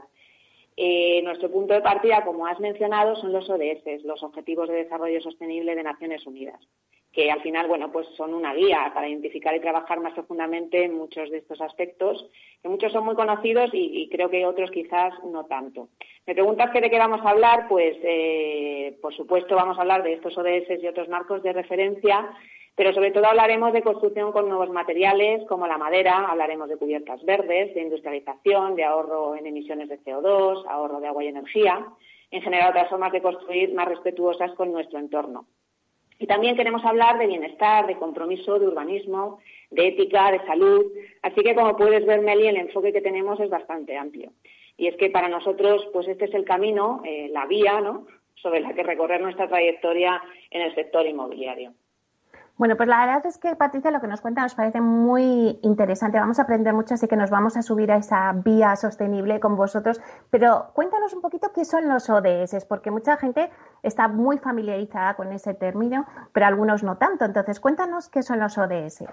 Eh, 0.76 1.22
nuestro 1.24 1.50
punto 1.50 1.74
de 1.74 1.80
partida, 1.80 2.26
como 2.26 2.48
has 2.48 2.60
mencionado, 2.60 3.16
son 3.16 3.32
los 3.32 3.50
ODS, 3.50 4.04
los 4.04 4.22
Objetivos 4.24 4.68
de 4.68 4.84
Desarrollo 4.84 5.22
Sostenible 5.22 5.74
de 5.74 5.84
Naciones 5.84 6.28
Unidas 6.28 6.60
que 7.14 7.30
al 7.30 7.42
final, 7.42 7.68
bueno, 7.68 7.92
pues 7.92 8.08
son 8.16 8.34
una 8.34 8.54
guía 8.54 8.92
para 8.94 9.10
identificar 9.10 9.54
y 9.54 9.60
trabajar 9.60 10.00
más 10.00 10.14
profundamente 10.14 10.86
en 10.86 10.96
muchos 10.96 11.30
de 11.30 11.40
estos 11.40 11.60
aspectos, 11.60 12.30
que 12.62 12.70
muchos 12.70 12.92
son 12.94 13.04
muy 13.04 13.16
conocidos 13.16 13.70
y, 13.74 14.08
creo 14.10 14.30
que 14.30 14.46
otros 14.46 14.72
quizás 14.72 15.14
no 15.26 15.46
tanto. 15.46 15.90
Me 16.26 16.34
preguntas 16.34 16.72
que 16.72 16.80
de 16.80 16.90
qué 16.90 16.98
vamos 16.98 17.22
a 17.26 17.32
hablar, 17.32 17.68
pues 17.68 17.98
eh, 18.04 18.98
por 19.02 19.14
supuesto 19.14 19.56
vamos 19.56 19.78
a 19.78 19.82
hablar 19.82 20.04
de 20.04 20.14
estos 20.14 20.38
ODS 20.38 20.82
y 20.82 20.88
otros 20.88 21.10
marcos 21.10 21.44
de 21.44 21.52
referencia, 21.52 22.30
pero 22.76 22.94
sobre 22.94 23.12
todo 23.12 23.26
hablaremos 23.26 23.74
de 23.74 23.82
construcción 23.82 24.32
con 24.32 24.48
nuevos 24.48 24.70
materiales 24.70 25.46
como 25.50 25.68
la 25.68 25.78
madera, 25.78 26.28
hablaremos 26.30 26.70
de 26.70 26.78
cubiertas 26.78 27.22
verdes, 27.26 27.76
de 27.76 27.82
industrialización, 27.82 28.76
de 28.76 28.86
ahorro 28.86 29.36
en 29.36 29.48
emisiones 29.48 29.90
de 29.90 30.00
CO2, 30.00 30.66
ahorro 30.68 31.02
de 31.02 31.08
agua 31.08 31.26
y 31.26 31.28
energía, 31.28 31.86
en 32.32 32.42
general 32.42 32.70
otras 32.70 32.90
formas 32.90 33.12
de 33.12 33.22
construir 33.22 33.74
más 33.74 33.90
respetuosas 33.90 34.54
con 34.54 34.72
nuestro 34.72 34.98
entorno. 34.98 35.46
Y 36.22 36.28
también 36.28 36.56
queremos 36.56 36.86
hablar 36.86 37.18
de 37.18 37.26
bienestar, 37.26 37.88
de 37.88 37.98
compromiso, 37.98 38.60
de 38.60 38.68
urbanismo, 38.68 39.40
de 39.72 39.88
ética, 39.88 40.32
de 40.32 40.46
salud. 40.46 40.86
Así 41.24 41.42
que, 41.42 41.56
como 41.56 41.76
puedes 41.76 42.06
ver, 42.06 42.22
Meli, 42.22 42.46
el 42.46 42.58
enfoque 42.58 42.94
que 42.94 43.02
tenemos 43.02 43.40
es 43.40 43.50
bastante 43.50 43.98
amplio. 43.98 44.32
Y 44.78 44.86
es 44.86 44.96
que 44.98 45.10
para 45.10 45.30
nosotros, 45.30 45.88
pues 45.92 46.08
este 46.08 46.26
es 46.26 46.34
el 46.36 46.46
camino, 46.46 47.02
eh, 47.06 47.28
la 47.32 47.48
vía, 47.48 47.82
¿no? 47.82 48.06
sobre 48.36 48.60
la 48.60 48.74
que 48.74 48.84
recorrer 48.84 49.20
nuestra 49.22 49.48
trayectoria 49.48 50.22
en 50.52 50.62
el 50.62 50.76
sector 50.76 51.06
inmobiliario. 51.06 51.74
Bueno, 52.62 52.78
pues 52.78 52.88
la 52.90 53.04
verdad 53.04 53.26
es 53.26 53.40
que 53.40 53.56
Patricia 53.56 53.90
lo 53.90 54.02
que 54.02 54.08
nos 54.08 54.22
cuenta 54.22 54.44
nos 54.44 54.54
parece 54.54 54.82
muy 54.82 55.58
interesante. 55.64 56.20
Vamos 56.20 56.38
a 56.38 56.44
aprender 56.44 56.76
mucho, 56.76 56.94
así 56.94 57.08
que 57.08 57.16
nos 57.16 57.32
vamos 57.32 57.58
a 57.58 57.64
subir 57.64 57.92
a 57.92 57.98
esa 57.98 58.34
vía 58.34 58.76
sostenible 58.76 59.40
con 59.40 59.56
vosotros. 59.56 60.00
Pero 60.30 60.68
cuéntanos 60.76 61.12
un 61.16 61.22
poquito 61.22 61.50
qué 61.56 61.66
son 61.66 61.90
los 61.90 62.08
ODS, 62.08 62.64
porque 62.70 62.92
mucha 62.92 63.18
gente 63.18 63.50
está 63.82 64.08
muy 64.08 64.38
familiarizada 64.38 65.16
con 65.16 65.32
ese 65.32 65.56
término, 65.56 66.06
pero 66.34 66.46
algunos 66.46 66.84
no 66.84 67.00
tanto. 67.00 67.26
Entonces, 67.26 67.60
cuéntanos 67.60 68.10
qué 68.10 68.22
son 68.22 68.40
los 68.40 68.56
ODS. 68.60 69.06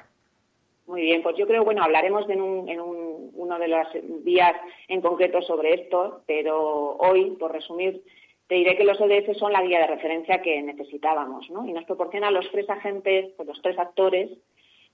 Muy 0.87 1.01
bien, 1.01 1.23
pues 1.23 1.35
yo 1.39 1.47
creo, 1.47 1.65
bueno, 1.65 1.83
hablaremos 1.83 2.29
en, 2.29 2.43
un, 2.43 2.69
en 2.69 2.83
un, 2.83 3.31
uno 3.33 3.59
de 3.59 3.69
las 3.69 3.89
vías 4.25 4.57
en 4.89 5.01
concreto 5.01 5.41
sobre 5.41 5.73
esto, 5.73 6.21
pero 6.27 6.97
hoy, 6.99 7.31
por 7.41 7.53
resumir, 7.53 8.03
te 8.49 8.55
diré 8.55 8.77
que 8.77 8.85
los 8.85 9.01
ODS 9.01 9.37
son 9.39 9.53
la 9.53 9.63
guía 9.63 9.81
de 9.81 9.87
referencia 9.87 10.41
que 10.41 10.63
necesitábamos, 10.63 11.49
¿no? 11.51 11.67
Y 11.67 11.73
nos 11.73 11.85
proporciona 11.85 12.31
los 12.31 12.51
tres 12.51 12.69
agentes, 12.71 13.31
pues 13.37 13.47
los 13.47 13.61
tres 13.61 13.79
actores, 13.79 14.31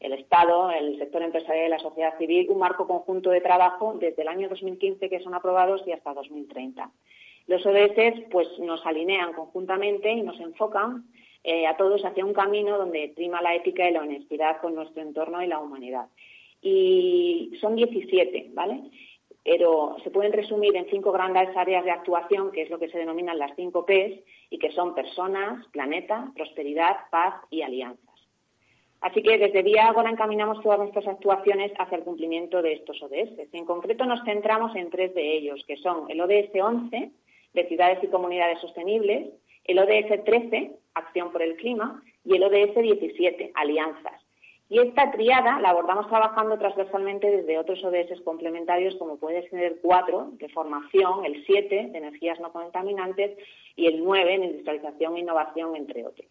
el 0.00 0.12
Estado, 0.12 0.70
el 0.72 0.98
sector 0.98 1.22
empresarial 1.22 1.66
y 1.66 1.70
la 1.70 1.78
sociedad 1.78 2.18
civil, 2.18 2.50
un 2.50 2.58
marco 2.58 2.86
conjunto 2.86 3.30
de 3.30 3.40
trabajo 3.40 3.94
desde 3.98 4.22
el 4.22 4.28
año 4.28 4.48
2015 4.48 5.08
que 5.08 5.20
son 5.20 5.34
aprobados 5.34 5.82
y 5.86 5.92
hasta 5.92 6.12
2030. 6.12 6.90
Los 7.46 7.64
ODS 7.64 8.24
pues 8.30 8.48
nos 8.58 8.84
alinean 8.84 9.32
conjuntamente 9.34 10.10
y 10.10 10.22
nos 10.22 10.38
enfocan 10.40 11.04
eh, 11.44 11.66
a 11.66 11.76
todos 11.76 12.04
hacia 12.04 12.24
un 12.24 12.32
camino 12.32 12.76
donde 12.76 13.12
prima 13.14 13.40
la 13.40 13.54
ética 13.54 13.88
y 13.88 13.92
la 13.92 14.00
honestidad 14.00 14.60
con 14.60 14.74
nuestro 14.74 15.02
entorno 15.02 15.42
y 15.42 15.46
la 15.46 15.60
humanidad. 15.60 16.06
Y 16.60 17.52
son 17.60 17.76
17, 17.76 18.50
¿vale? 18.52 18.80
Pero 19.44 19.96
se 20.02 20.10
pueden 20.10 20.32
resumir 20.32 20.74
en 20.74 20.86
cinco 20.88 21.12
grandes 21.12 21.54
áreas 21.54 21.84
de 21.84 21.90
actuación, 21.90 22.50
que 22.50 22.62
es 22.62 22.70
lo 22.70 22.78
que 22.78 22.88
se 22.88 22.98
denominan 22.98 23.38
las 23.38 23.54
cinco 23.54 23.84
Ps, 23.84 24.24
y 24.48 24.58
que 24.58 24.72
son 24.72 24.94
personas, 24.94 25.66
planeta, 25.68 26.32
prosperidad, 26.34 26.96
paz 27.10 27.34
y 27.50 27.62
alianzas. 27.62 28.00
Así 29.02 29.22
que 29.22 29.36
desde 29.36 29.62
Vía 29.62 29.88
Agora 29.88 30.08
encaminamos 30.08 30.62
todas 30.62 30.78
nuestras 30.78 31.06
actuaciones 31.06 31.72
hacia 31.78 31.98
el 31.98 32.04
cumplimiento 32.04 32.62
de 32.62 32.72
estos 32.72 33.02
ODS. 33.02 33.38
En 33.52 33.66
concreto 33.66 34.06
nos 34.06 34.24
centramos 34.24 34.74
en 34.76 34.88
tres 34.88 35.14
de 35.14 35.36
ellos, 35.36 35.62
que 35.68 35.76
son 35.76 36.10
el 36.10 36.22
ODS 36.22 36.54
11, 36.58 37.10
de 37.52 37.68
ciudades 37.68 37.98
y 38.02 38.06
comunidades 38.06 38.60
sostenibles, 38.60 39.28
el 39.64 39.78
ODS 39.78 40.24
13, 40.24 40.72
acción 40.94 41.32
por 41.32 41.42
el 41.42 41.56
clima, 41.56 42.02
y 42.24 42.36
el 42.36 42.44
ODS 42.44 42.76
17, 42.76 43.52
alianzas. 43.54 44.23
Y 44.74 44.80
esta 44.80 45.12
triada 45.12 45.60
la 45.60 45.70
abordamos 45.70 46.08
trabajando 46.08 46.58
transversalmente 46.58 47.30
desde 47.30 47.60
otros 47.60 47.78
ODS 47.84 48.20
complementarios, 48.24 48.96
como 48.96 49.18
puede 49.18 49.48
ser 49.48 49.62
el 49.62 49.76
4 49.80 50.30
de 50.32 50.48
formación, 50.48 51.24
el 51.24 51.46
7 51.46 51.90
de 51.92 51.96
energías 51.98 52.40
no 52.40 52.52
contaminantes 52.52 53.38
y 53.76 53.86
el 53.86 54.02
9 54.02 54.34
en 54.34 54.42
industrialización 54.42 55.14
e 55.14 55.20
innovación, 55.20 55.76
entre 55.76 56.04
otros. 56.04 56.28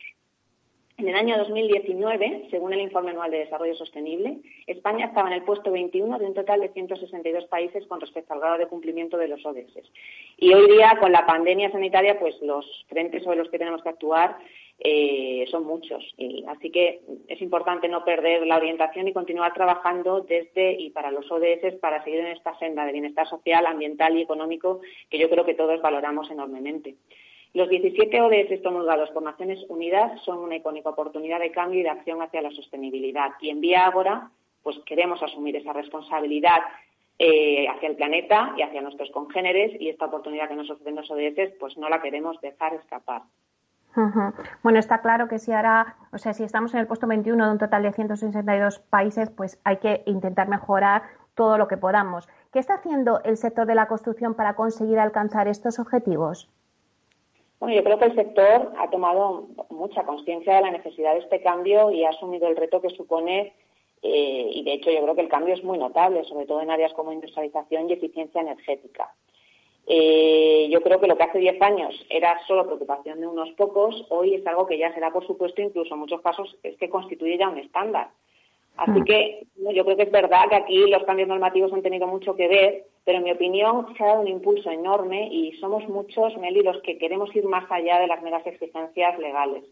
En 0.97 1.07
el 1.07 1.15
año 1.15 1.37
2019, 1.37 2.49
según 2.51 2.73
el 2.73 2.81
Informe 2.81 3.11
Anual 3.11 3.31
de 3.31 3.39
Desarrollo 3.39 3.75
Sostenible, 3.75 4.39
España 4.67 5.05
estaba 5.05 5.29
en 5.29 5.35
el 5.35 5.43
puesto 5.43 5.71
21 5.71 6.19
de 6.19 6.25
un 6.25 6.33
total 6.33 6.59
de 6.59 6.67
162 6.67 7.45
países 7.45 7.87
con 7.87 8.01
respecto 8.01 8.33
al 8.33 8.41
grado 8.41 8.57
de 8.57 8.67
cumplimiento 8.67 9.17
de 9.17 9.29
los 9.29 9.45
ODS. 9.45 9.89
Y 10.35 10.53
hoy 10.53 10.69
día, 10.69 10.97
con 10.99 11.13
la 11.13 11.25
pandemia 11.25 11.71
sanitaria, 11.71 12.19
pues 12.19 12.35
los 12.41 12.65
frentes 12.89 13.23
sobre 13.23 13.37
los 13.37 13.49
que 13.49 13.57
tenemos 13.57 13.81
que 13.81 13.89
actuar 13.89 14.37
eh, 14.85 15.45
son 15.49 15.65
muchos. 15.65 16.03
Y, 16.17 16.43
así 16.47 16.69
que 16.69 17.01
es 17.29 17.41
importante 17.41 17.87
no 17.87 18.03
perder 18.03 18.45
la 18.45 18.57
orientación 18.57 19.07
y 19.07 19.13
continuar 19.13 19.53
trabajando 19.53 20.21
desde 20.21 20.73
y 20.73 20.89
para 20.89 21.09
los 21.09 21.31
ODS 21.31 21.75
para 21.79 22.03
seguir 22.03 22.19
en 22.19 22.27
esta 22.27 22.57
senda 22.59 22.85
de 22.85 22.91
bienestar 22.91 23.27
social, 23.27 23.65
ambiental 23.65 24.17
y 24.17 24.21
económico 24.21 24.81
que 25.09 25.17
yo 25.17 25.29
creo 25.29 25.45
que 25.45 25.53
todos 25.53 25.81
valoramos 25.81 26.29
enormemente. 26.29 26.95
Los 27.53 27.69
17 27.69 28.19
ODS 28.19 28.59
promulgados 28.61 29.09
por 29.11 29.23
Naciones 29.23 29.63
Unidas 29.69 30.21
son 30.25 30.39
una 30.39 30.57
icónica 30.57 30.89
oportunidad 30.89 31.39
de 31.39 31.51
cambio 31.51 31.79
y 31.79 31.83
de 31.83 31.89
acción 31.89 32.21
hacia 32.21 32.41
la 32.41 32.51
sostenibilidad. 32.51 33.31
Y 33.39 33.51
en 33.51 33.61
Vía 33.61 33.85
Ágora, 33.85 34.31
pues 34.63 34.77
queremos 34.79 35.23
asumir 35.23 35.55
esa 35.55 35.71
responsabilidad 35.71 36.59
eh, 37.19 37.67
hacia 37.69 37.87
el 37.87 37.95
planeta 37.95 38.53
y 38.57 38.63
hacia 38.63 38.81
nuestros 38.81 39.11
congéneres 39.11 39.79
y 39.79 39.87
esta 39.87 40.07
oportunidad 40.07 40.49
que 40.49 40.55
nos 40.55 40.69
ofrecen 40.69 40.95
los 40.95 41.09
ODS, 41.09 41.53
pues 41.59 41.77
no 41.77 41.87
la 41.87 42.01
queremos 42.01 42.41
dejar 42.41 42.73
escapar. 42.73 43.21
Bueno, 44.63 44.79
está 44.79 45.01
claro 45.01 45.27
que 45.27 45.39
si 45.39 45.51
ahora, 45.51 45.97
o 46.11 46.17
sea, 46.17 46.33
si 46.33 46.43
estamos 46.43 46.73
en 46.73 46.79
el 46.79 46.87
puesto 46.87 47.07
21 47.07 47.45
de 47.45 47.51
un 47.51 47.57
total 47.59 47.83
de 47.83 47.93
162 47.93 48.79
países, 48.79 49.29
pues 49.29 49.59
hay 49.63 49.77
que 49.77 50.03
intentar 50.05 50.47
mejorar 50.47 51.03
todo 51.35 51.57
lo 51.57 51.67
que 51.67 51.77
podamos. 51.77 52.27
¿Qué 52.51 52.59
está 52.59 52.75
haciendo 52.75 53.21
el 53.23 53.37
sector 53.37 53.65
de 53.67 53.75
la 53.75 53.87
construcción 53.87 54.33
para 54.33 54.55
conseguir 54.55 54.99
alcanzar 54.99 55.47
estos 55.47 55.79
objetivos? 55.79 56.49
Bueno, 57.59 57.75
yo 57.75 57.83
creo 57.83 57.97
que 57.97 58.05
el 58.05 58.15
sector 58.15 58.73
ha 58.77 58.89
tomado 58.89 59.47
mucha 59.69 60.03
conciencia 60.03 60.55
de 60.55 60.61
la 60.61 60.71
necesidad 60.71 61.13
de 61.13 61.19
este 61.19 61.41
cambio 61.41 61.91
y 61.91 62.03
ha 62.03 62.09
asumido 62.09 62.47
el 62.47 62.57
reto 62.57 62.81
que 62.81 62.89
supone 62.89 63.53
eh, 64.01 64.49
y 64.51 64.63
de 64.65 64.73
hecho 64.73 64.91
yo 64.91 65.01
creo 65.01 65.15
que 65.15 65.21
el 65.21 65.29
cambio 65.29 65.53
es 65.53 65.63
muy 65.63 65.77
notable, 65.77 66.25
sobre 66.25 66.45
todo 66.45 66.61
en 66.61 66.69
áreas 66.69 66.93
como 66.93 67.13
industrialización 67.13 67.89
y 67.89 67.93
eficiencia 67.93 68.41
energética. 68.41 69.15
Eh, 69.85 70.69
yo 70.71 70.81
creo 70.81 70.99
que 70.99 71.07
lo 71.07 71.17
que 71.17 71.23
hace 71.23 71.39
10 71.39 71.61
años 71.61 71.93
era 72.09 72.39
solo 72.47 72.65
preocupación 72.65 73.19
de 73.19 73.27
unos 73.27 73.49
pocos, 73.51 74.05
hoy 74.09 74.35
es 74.35 74.47
algo 74.47 74.65
que 74.65 74.77
ya 74.77 74.93
será, 74.93 75.11
por 75.11 75.27
supuesto, 75.27 75.61
incluso 75.61 75.93
en 75.93 75.99
muchos 75.99 76.21
casos 76.21 76.55
es 76.63 76.77
que 76.77 76.89
constituye 76.89 77.37
ya 77.37 77.49
un 77.49 77.57
estándar. 77.57 78.09
Así 78.75 79.03
que 79.03 79.45
yo 79.55 79.85
creo 79.85 79.97
que 79.97 80.03
es 80.03 80.11
verdad 80.11 80.49
que 80.49 80.55
aquí 80.55 80.89
los 80.89 81.03
cambios 81.03 81.27
normativos 81.27 81.71
han 81.73 81.83
tenido 81.83 82.07
mucho 82.07 82.35
que 82.35 82.47
ver, 82.47 82.85
pero 83.05 83.19
en 83.19 83.23
mi 83.23 83.31
opinión 83.31 83.93
se 83.95 84.03
ha 84.03 84.07
dado 84.07 84.21
un 84.21 84.27
impulso 84.27 84.71
enorme 84.71 85.27
y 85.31 85.51
somos 85.59 85.87
muchos, 85.89 86.35
Meli, 86.37 86.63
los 86.63 86.81
que 86.81 86.97
queremos 86.97 87.35
ir 87.35 87.45
más 87.45 87.69
allá 87.71 87.99
de 87.99 88.07
las 88.07 88.23
meras 88.23 88.45
exigencias 88.47 89.19
legales. 89.19 89.63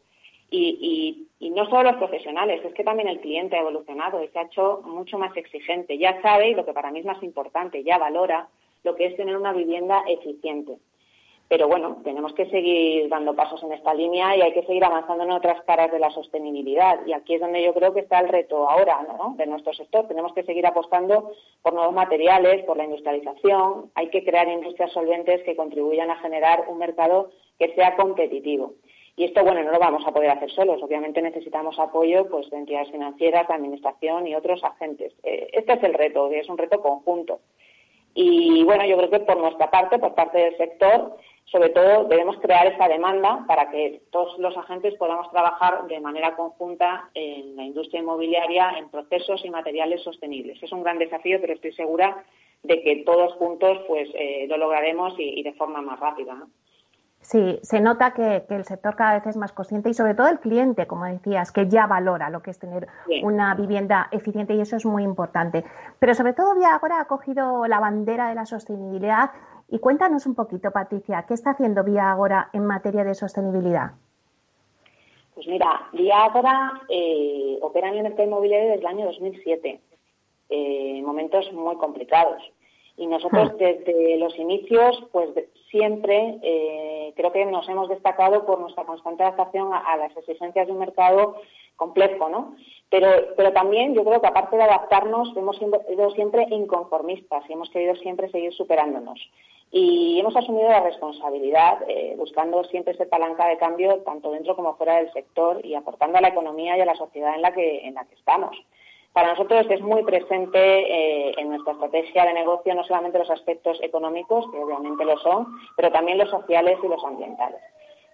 Y, 0.53 1.27
no 1.39 1.65
solo 1.65 1.83
los 1.83 1.95
profesionales, 1.95 2.61
es 2.63 2.73
que 2.73 2.83
también 2.83 3.07
el 3.07 3.19
cliente 3.19 3.55
ha 3.55 3.61
evolucionado 3.61 4.23
y 4.23 4.27
se 4.29 4.39
ha 4.39 4.43
hecho 4.43 4.81
mucho 4.85 5.17
más 5.17 5.35
exigente. 5.35 5.97
Ya 5.97 6.21
sabe, 6.21 6.49
y 6.49 6.55
lo 6.55 6.65
que 6.65 6.73
para 6.73 6.91
mí 6.91 6.99
es 6.99 7.05
más 7.05 7.21
importante, 7.23 7.83
ya 7.83 7.97
valora 7.97 8.47
lo 8.83 8.95
que 8.95 9.05
es 9.05 9.17
tener 9.17 9.35
una 9.37 9.53
vivienda 9.53 10.03
eficiente. 10.07 10.77
Pero 11.51 11.67
bueno, 11.67 11.97
tenemos 12.05 12.33
que 12.33 12.45
seguir 12.45 13.09
dando 13.09 13.35
pasos 13.35 13.61
en 13.63 13.73
esta 13.73 13.93
línea 13.93 14.37
y 14.37 14.41
hay 14.41 14.53
que 14.53 14.65
seguir 14.65 14.85
avanzando 14.85 15.25
en 15.25 15.31
otras 15.31 15.61
caras 15.63 15.91
de 15.91 15.99
la 15.99 16.09
sostenibilidad. 16.09 17.05
Y 17.05 17.11
aquí 17.11 17.33
es 17.33 17.41
donde 17.41 17.61
yo 17.61 17.73
creo 17.73 17.93
que 17.93 17.99
está 17.99 18.21
el 18.21 18.29
reto 18.29 18.69
ahora 18.69 19.05
¿no? 19.05 19.35
de 19.37 19.47
nuestro 19.47 19.73
sector. 19.73 20.07
Tenemos 20.07 20.33
que 20.33 20.43
seguir 20.43 20.65
apostando 20.65 21.33
por 21.61 21.73
nuevos 21.73 21.93
materiales, 21.93 22.63
por 22.63 22.77
la 22.77 22.85
industrialización. 22.85 23.91
Hay 23.95 24.09
que 24.11 24.23
crear 24.23 24.47
industrias 24.47 24.93
solventes 24.93 25.43
que 25.43 25.57
contribuyan 25.57 26.09
a 26.09 26.21
generar 26.21 26.67
un 26.69 26.77
mercado 26.77 27.31
que 27.59 27.75
sea 27.75 27.97
competitivo. 27.97 28.75
Y 29.17 29.25
esto, 29.25 29.43
bueno, 29.43 29.61
no 29.61 29.73
lo 29.73 29.79
vamos 29.79 30.07
a 30.07 30.13
poder 30.13 30.29
hacer 30.29 30.49
solos. 30.51 30.81
Obviamente 30.81 31.21
necesitamos 31.21 31.77
apoyo 31.79 32.29
pues, 32.29 32.49
de 32.49 32.59
entidades 32.59 32.91
financieras, 32.91 33.49
administración 33.49 34.25
y 34.25 34.35
otros 34.35 34.63
agentes. 34.63 35.13
Eh, 35.23 35.49
este 35.51 35.73
es 35.73 35.83
el 35.83 35.95
reto, 35.95 36.31
es 36.31 36.47
un 36.47 36.57
reto 36.57 36.81
conjunto. 36.81 37.41
Y 38.13 38.63
bueno, 38.63 38.85
yo 38.85 38.97
creo 38.97 39.09
que 39.09 39.19
por 39.19 39.37
nuestra 39.37 39.71
parte, 39.71 39.99
por 39.99 40.15
parte 40.15 40.37
del 40.37 40.57
sector, 40.57 41.17
sobre 41.45 41.69
todo 41.69 42.05
debemos 42.05 42.37
crear 42.39 42.67
esa 42.67 42.87
demanda 42.87 43.43
para 43.47 43.69
que 43.69 44.01
todos 44.09 44.37
los 44.39 44.55
agentes 44.55 44.95
podamos 44.95 45.29
trabajar 45.31 45.85
de 45.87 45.99
manera 45.99 46.35
conjunta 46.35 47.09
en 47.13 47.55
la 47.57 47.63
industria 47.63 48.01
inmobiliaria 48.01 48.75
en 48.77 48.89
procesos 48.89 49.43
y 49.43 49.49
materiales 49.49 50.01
sostenibles. 50.01 50.61
Es 50.63 50.71
un 50.71 50.83
gran 50.83 50.97
desafío, 50.97 51.39
pero 51.41 51.53
estoy 51.53 51.73
segura 51.73 52.23
de 52.63 52.81
que 52.81 53.03
todos 53.05 53.33
juntos 53.33 53.79
pues 53.87 54.09
eh, 54.13 54.45
lo 54.47 54.57
lograremos 54.57 55.13
y, 55.17 55.43
de 55.43 55.53
forma 55.53 55.81
más 55.81 55.99
rápida. 55.99 56.45
Sí, 57.21 57.59
se 57.61 57.79
nota 57.79 58.13
que, 58.13 58.43
el 58.49 58.65
sector 58.65 58.95
cada 58.95 59.13
vez 59.13 59.27
es 59.27 59.37
más 59.37 59.53
consciente 59.53 59.89
y 59.89 59.93
sobre 59.93 60.15
todo 60.15 60.27
el 60.27 60.39
cliente, 60.39 60.87
como 60.87 61.05
decías, 61.05 61.51
que 61.51 61.69
ya 61.69 61.85
valora 61.85 62.29
lo 62.29 62.41
que 62.41 62.51
es 62.51 62.59
tener 62.59 62.87
una 63.23 63.53
vivienda 63.55 64.09
eficiente 64.11 64.55
y 64.55 64.61
eso 64.61 64.75
es 64.75 64.85
muy 64.85 65.03
importante. 65.03 65.63
Pero 65.99 66.13
sobre 66.15 66.33
todo 66.33 66.55
Vía 66.55 66.73
Agora 66.73 66.99
ha 66.99 67.05
cogido 67.05 67.67
la 67.67 67.79
bandera 67.79 68.29
de 68.29 68.35
la 68.35 68.45
sostenibilidad 68.45 69.31
y 69.69 69.79
cuéntanos 69.79 70.25
un 70.25 70.35
poquito, 70.35 70.71
Patricia, 70.71 71.23
¿qué 71.27 71.35
está 71.35 71.51
haciendo 71.51 71.83
Vía 71.83 72.11
Agora 72.11 72.49
en 72.53 72.65
materia 72.65 73.03
de 73.03 73.13
sostenibilidad? 73.13 73.91
Pues 75.35 75.47
mira, 75.47 75.87
Vía 75.93 76.25
Agora 76.25 76.81
eh, 76.89 77.57
opera 77.61 77.89
en 77.89 77.97
el 77.97 78.03
mercado 78.03 78.27
inmobiliario 78.27 78.71
desde 78.71 78.81
el 78.81 78.87
año 78.87 79.05
2007, 79.05 79.79
eh, 80.49 81.01
momentos 81.03 81.53
muy 81.53 81.77
complicados. 81.77 82.41
Y 82.97 83.07
nosotros 83.07 83.53
hmm. 83.53 83.57
desde 83.57 84.17
los 84.17 84.37
inicios, 84.37 85.03
pues 85.11 85.29
siempre 85.69 86.39
eh, 86.43 87.13
creo 87.15 87.31
que 87.31 87.45
nos 87.45 87.67
hemos 87.69 87.89
destacado 87.89 88.45
por 88.45 88.59
nuestra 88.59 88.83
constante 88.83 89.23
adaptación 89.23 89.71
a, 89.73 89.95
las 89.97 90.15
exigencias 90.17 90.67
de 90.67 90.73
un 90.73 90.79
mercado 90.79 91.35
complejo, 91.77 92.29
¿no? 92.29 92.55
Pero, 92.89 93.07
pero 93.37 93.53
también 93.53 93.95
yo 93.95 94.03
creo 94.03 94.21
que 94.21 94.27
aparte 94.27 94.57
de 94.57 94.63
adaptarnos, 94.63 95.35
hemos 95.35 95.57
sido 95.57 96.11
siempre 96.11 96.45
inconformistas 96.49 97.43
y 97.49 97.53
hemos 97.53 97.69
querido 97.69 97.95
siempre 97.95 98.29
seguir 98.29 98.53
superándonos. 98.53 99.19
Y 99.73 100.19
hemos 100.19 100.35
asumido 100.35 100.67
la 100.67 100.81
responsabilidad, 100.81 101.79
eh, 101.87 102.13
buscando 102.17 102.61
siempre 102.65 102.93
esa 102.93 103.05
palanca 103.05 103.47
de 103.47 103.57
cambio 103.57 103.99
tanto 103.99 104.31
dentro 104.31 104.53
como 104.57 104.75
fuera 104.75 104.97
del 104.97 105.11
sector 105.13 105.65
y 105.65 105.75
aportando 105.75 106.17
a 106.17 106.21
la 106.21 106.27
economía 106.27 106.77
y 106.77 106.81
a 106.81 106.85
la 106.85 106.95
sociedad 106.95 107.33
en 107.35 107.41
la 107.41 107.53
que, 107.53 107.87
en 107.87 107.93
la 107.93 108.03
que 108.03 108.15
estamos. 108.15 108.57
Para 109.13 109.31
nosotros 109.31 109.65
es 109.69 109.81
muy 109.81 110.03
presente 110.03 110.59
eh, 110.59 111.33
en 111.37 111.49
nuestra 111.49 111.73
estrategia 111.73 112.25
de 112.25 112.33
negocio 112.33 112.73
no 112.73 112.83
solamente 112.85 113.19
los 113.19 113.29
aspectos 113.29 113.77
económicos, 113.81 114.49
que 114.51 114.57
obviamente 114.57 115.03
lo 115.03 115.17
son, 115.17 115.47
pero 115.75 115.91
también 115.91 116.17
los 116.17 116.29
sociales 116.29 116.77
y 116.81 116.87
los 116.87 117.03
ambientales. 117.03 117.59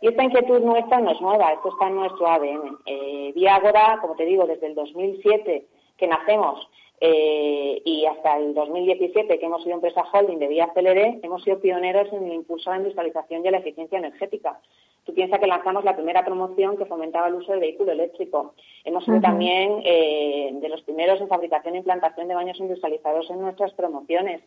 Y 0.02 0.08
esta 0.10 0.24
inquietud 0.24 0.60
nuestra 0.62 1.00
no 1.00 1.12
es 1.12 1.22
nueva, 1.22 1.54
esto 1.54 1.70
está 1.70 1.88
en 1.88 1.96
nuestro 1.96 2.28
ADN. 2.28 2.78
Eh, 2.86 3.32
Viagora, 3.36 4.00
como 4.02 4.16
te 4.16 4.26
digo, 4.26 4.46
desde 4.46 4.68
el 4.68 4.76
2007 4.76 5.66
que 5.98 6.08
nacemos 6.08 6.68
eh, 7.00 7.82
y 7.86 8.06
hasta 8.06 8.38
el 8.38 8.56
2017 8.56 9.38
que 9.38 9.46
hemos 9.46 9.64
sido 9.64 9.76
empresa 9.76 10.04
holding 10.12 10.40
de 10.40 10.48
Vía 10.48 10.72
CLD, 10.74 11.24
hemos 11.24 11.44
sido 11.44 11.60
pioneros 11.60 12.12
en 12.12 12.26
el 12.26 12.34
impulso 12.34 12.70
a 12.70 12.74
la 12.74 12.80
industrialización 12.80 13.46
y 13.46 13.48
a 13.48 13.52
la 13.52 13.58
eficiencia 13.60 14.00
energética. 14.00 14.60
Tú 15.08 15.14
piensas 15.14 15.40
que 15.40 15.48
lanzamos 15.48 15.86
la 15.86 15.96
primera 15.96 16.26
promoción 16.26 16.76
que 16.76 16.86
fomentaba 16.86 17.30
el 17.30 17.36
uso 17.36 17.54
del 17.54 17.62
vehículo 17.62 17.94
eléctrico. 17.94 18.56
Hemos 18.84 19.06
sido 19.06 19.22
también 19.22 19.82
eh, 19.86 20.50
de 20.52 20.68
los 20.68 20.82
primeros 20.82 21.22
en 21.22 21.30
fabricación 21.30 21.76
e 21.76 21.78
implantación 21.78 22.28
de 22.28 22.36
baños 22.36 22.60
industrializados 22.60 23.30
en 23.30 23.40
nuestras 23.40 23.72
promociones, 23.72 24.42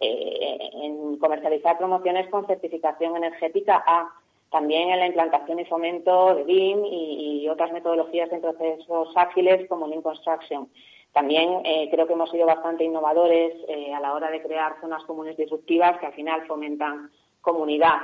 eh, 0.00 0.70
en 0.72 1.18
comercializar 1.18 1.76
promociones 1.76 2.28
con 2.28 2.46
certificación 2.46 3.14
energética 3.14 3.84
A, 3.86 4.10
también 4.50 4.88
en 4.88 5.00
la 5.00 5.06
implantación 5.06 5.60
y 5.60 5.66
fomento 5.66 6.34
de 6.34 6.44
BIM 6.44 6.86
y, 6.86 7.46
otras 7.50 7.70
metodologías 7.72 8.32
en 8.32 8.40
procesos 8.40 9.14
ágiles 9.16 9.68
como 9.68 9.86
Lean 9.86 10.00
Construction. 10.00 10.66
También 11.12 11.60
eh, 11.66 11.88
creo 11.90 12.06
que 12.06 12.14
hemos 12.14 12.30
sido 12.30 12.46
bastante 12.46 12.84
innovadores 12.84 13.52
a 13.94 14.00
la 14.00 14.14
hora 14.14 14.30
de 14.30 14.42
crear 14.42 14.80
zonas 14.80 15.04
comunes 15.04 15.36
disruptivas 15.36 15.98
que 15.98 16.06
al 16.06 16.14
final 16.14 16.46
fomentan 16.46 17.10
comunidad. 17.42 17.98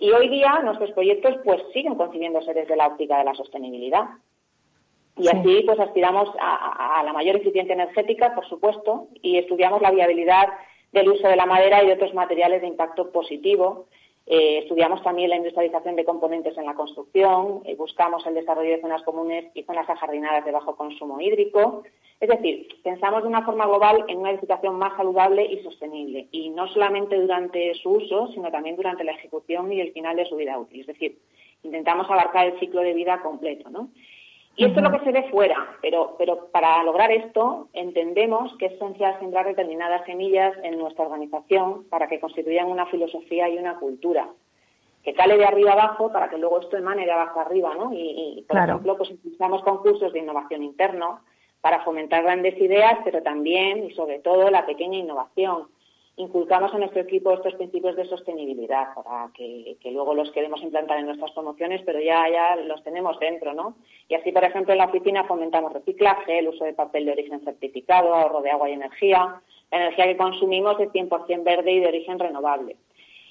Y 0.00 0.10
hoy 0.12 0.30
día 0.30 0.60
nuestros 0.64 0.90
proyectos 0.92 1.36
pues 1.44 1.62
siguen 1.74 1.94
concibiéndose 1.94 2.54
desde 2.54 2.74
la 2.74 2.86
óptica 2.86 3.18
de 3.18 3.24
la 3.24 3.34
sostenibilidad. 3.34 4.08
Y 5.18 5.28
así 5.28 5.62
pues 5.66 5.78
aspiramos 5.78 6.30
a, 6.40 7.02
la 7.04 7.12
mayor 7.12 7.36
eficiencia 7.36 7.74
energética, 7.74 8.34
por 8.34 8.48
supuesto, 8.48 9.08
y 9.20 9.36
estudiamos 9.36 9.82
la 9.82 9.90
viabilidad 9.90 10.48
del 10.92 11.10
uso 11.10 11.28
de 11.28 11.36
la 11.36 11.44
madera 11.44 11.82
y 11.82 11.86
de 11.86 11.92
otros 11.92 12.14
materiales 12.14 12.62
de 12.62 12.68
impacto 12.68 13.12
positivo. 13.12 13.88
Eh, 14.32 14.58
estudiamos 14.58 15.02
también 15.02 15.28
la 15.28 15.38
industrialización 15.38 15.96
de 15.96 16.04
componentes 16.04 16.56
en 16.56 16.64
la 16.64 16.74
construcción, 16.74 17.62
eh, 17.64 17.74
buscamos 17.74 18.24
el 18.28 18.34
desarrollo 18.34 18.70
de 18.70 18.80
zonas 18.80 19.02
comunes 19.02 19.46
y 19.54 19.64
zonas 19.64 19.90
ajardinadas 19.90 20.44
de 20.44 20.52
bajo 20.52 20.76
consumo 20.76 21.20
hídrico, 21.20 21.82
es 22.20 22.28
decir, 22.28 22.68
pensamos 22.84 23.22
de 23.22 23.28
una 23.28 23.44
forma 23.44 23.66
global 23.66 24.04
en 24.06 24.18
una 24.18 24.30
edificación 24.30 24.78
más 24.78 24.96
saludable 24.96 25.44
y 25.44 25.58
sostenible, 25.64 26.28
y 26.30 26.50
no 26.50 26.68
solamente 26.68 27.20
durante 27.20 27.74
su 27.74 27.90
uso, 27.90 28.28
sino 28.28 28.52
también 28.52 28.76
durante 28.76 29.02
la 29.02 29.10
ejecución 29.10 29.72
y 29.72 29.80
el 29.80 29.92
final 29.92 30.14
de 30.14 30.26
su 30.26 30.36
vida 30.36 30.56
útil. 30.56 30.82
Es 30.82 30.86
decir, 30.86 31.18
intentamos 31.64 32.08
abarcar 32.08 32.46
el 32.46 32.60
ciclo 32.60 32.82
de 32.82 32.94
vida 32.94 33.20
completo, 33.22 33.68
¿no? 33.68 33.88
Y 34.60 34.64
esto 34.66 34.80
es 34.80 34.84
lo 34.84 34.92
que 34.92 35.04
se 35.04 35.12
ve 35.12 35.28
fuera, 35.30 35.56
pero, 35.80 36.16
pero 36.18 36.48
para 36.52 36.82
lograr 36.84 37.10
esto 37.10 37.68
entendemos 37.72 38.54
que 38.58 38.66
es 38.66 38.72
esencial 38.72 39.18
sembrar 39.18 39.46
determinadas 39.46 40.04
semillas 40.04 40.54
en 40.62 40.78
nuestra 40.78 41.04
organización 41.04 41.84
para 41.88 42.08
que 42.08 42.20
constituyan 42.20 42.68
una 42.68 42.86
filosofía 42.86 43.48
y 43.48 43.58
una 43.58 43.78
cultura 43.78 44.28
que 45.02 45.14
cale 45.14 45.38
de 45.38 45.46
arriba 45.46 45.72
abajo 45.72 46.12
para 46.12 46.28
que 46.28 46.36
luego 46.36 46.60
esto 46.60 46.76
emane 46.76 47.06
de 47.06 47.12
abajo 47.12 47.40
arriba, 47.40 47.74
¿no? 47.74 47.90
Y, 47.94 48.44
por 48.46 48.58
ejemplo, 48.58 48.98
pues 48.98 49.10
impulsamos 49.10 49.62
concursos 49.62 50.12
de 50.12 50.18
innovación 50.18 50.62
interno, 50.62 51.20
para 51.60 51.84
fomentar 51.84 52.22
grandes 52.22 52.58
ideas, 52.60 52.98
pero 53.04 53.22
también 53.22 53.84
y 53.84 53.90
sobre 53.94 54.18
todo 54.20 54.50
la 54.50 54.66
pequeña 54.66 54.98
innovación. 54.98 55.68
Inculcamos 56.20 56.74
a 56.74 56.78
nuestro 56.78 57.00
equipo 57.00 57.32
estos 57.32 57.54
principios 57.54 57.96
de 57.96 58.04
sostenibilidad 58.04 58.92
para 58.94 59.30
que, 59.32 59.78
luego 59.90 60.12
los 60.12 60.30
queremos 60.32 60.62
implantar 60.62 60.98
en 60.98 61.06
nuestras 61.06 61.30
promociones, 61.30 61.80
pero 61.86 61.98
ya, 61.98 62.28
ya 62.28 62.56
los 62.56 62.84
tenemos 62.84 63.18
dentro, 63.18 63.54
¿no? 63.54 63.76
Y 64.06 64.14
así, 64.16 64.30
por 64.30 64.44
ejemplo, 64.44 64.74
en 64.74 64.80
la 64.80 64.84
oficina 64.84 65.24
fomentamos 65.24 65.72
reciclaje, 65.72 66.40
el 66.40 66.48
uso 66.48 66.66
de 66.66 66.74
papel 66.74 67.06
de 67.06 67.12
origen 67.12 67.40
certificado, 67.40 68.14
ahorro 68.14 68.42
de 68.42 68.50
agua 68.50 68.68
y 68.68 68.74
energía. 68.74 69.40
La 69.70 69.78
energía 69.78 70.04
que 70.08 70.18
consumimos 70.18 70.78
es 70.78 70.90
100% 70.90 71.42
verde 71.42 71.72
y 71.72 71.80
de 71.80 71.88
origen 71.88 72.18
renovable. 72.18 72.76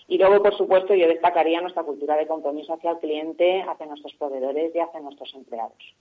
Y 0.08 0.18
luego, 0.18 0.42
por 0.42 0.58
supuesto, 0.58 0.96
yo 0.96 1.08
destacaría 1.08 1.62
nuestra 1.62 1.84
cultura 1.84 2.18
de 2.18 2.26
compromiso 2.26 2.74
hacia 2.74 2.90
el 2.90 2.98
cliente, 2.98 3.62
hacia 3.62 3.86
nuestros 3.86 4.16
proveedores 4.16 4.74
y 4.74 4.80
hacia 4.80 5.00
nuestros 5.00 5.32
empleados. 5.36 5.94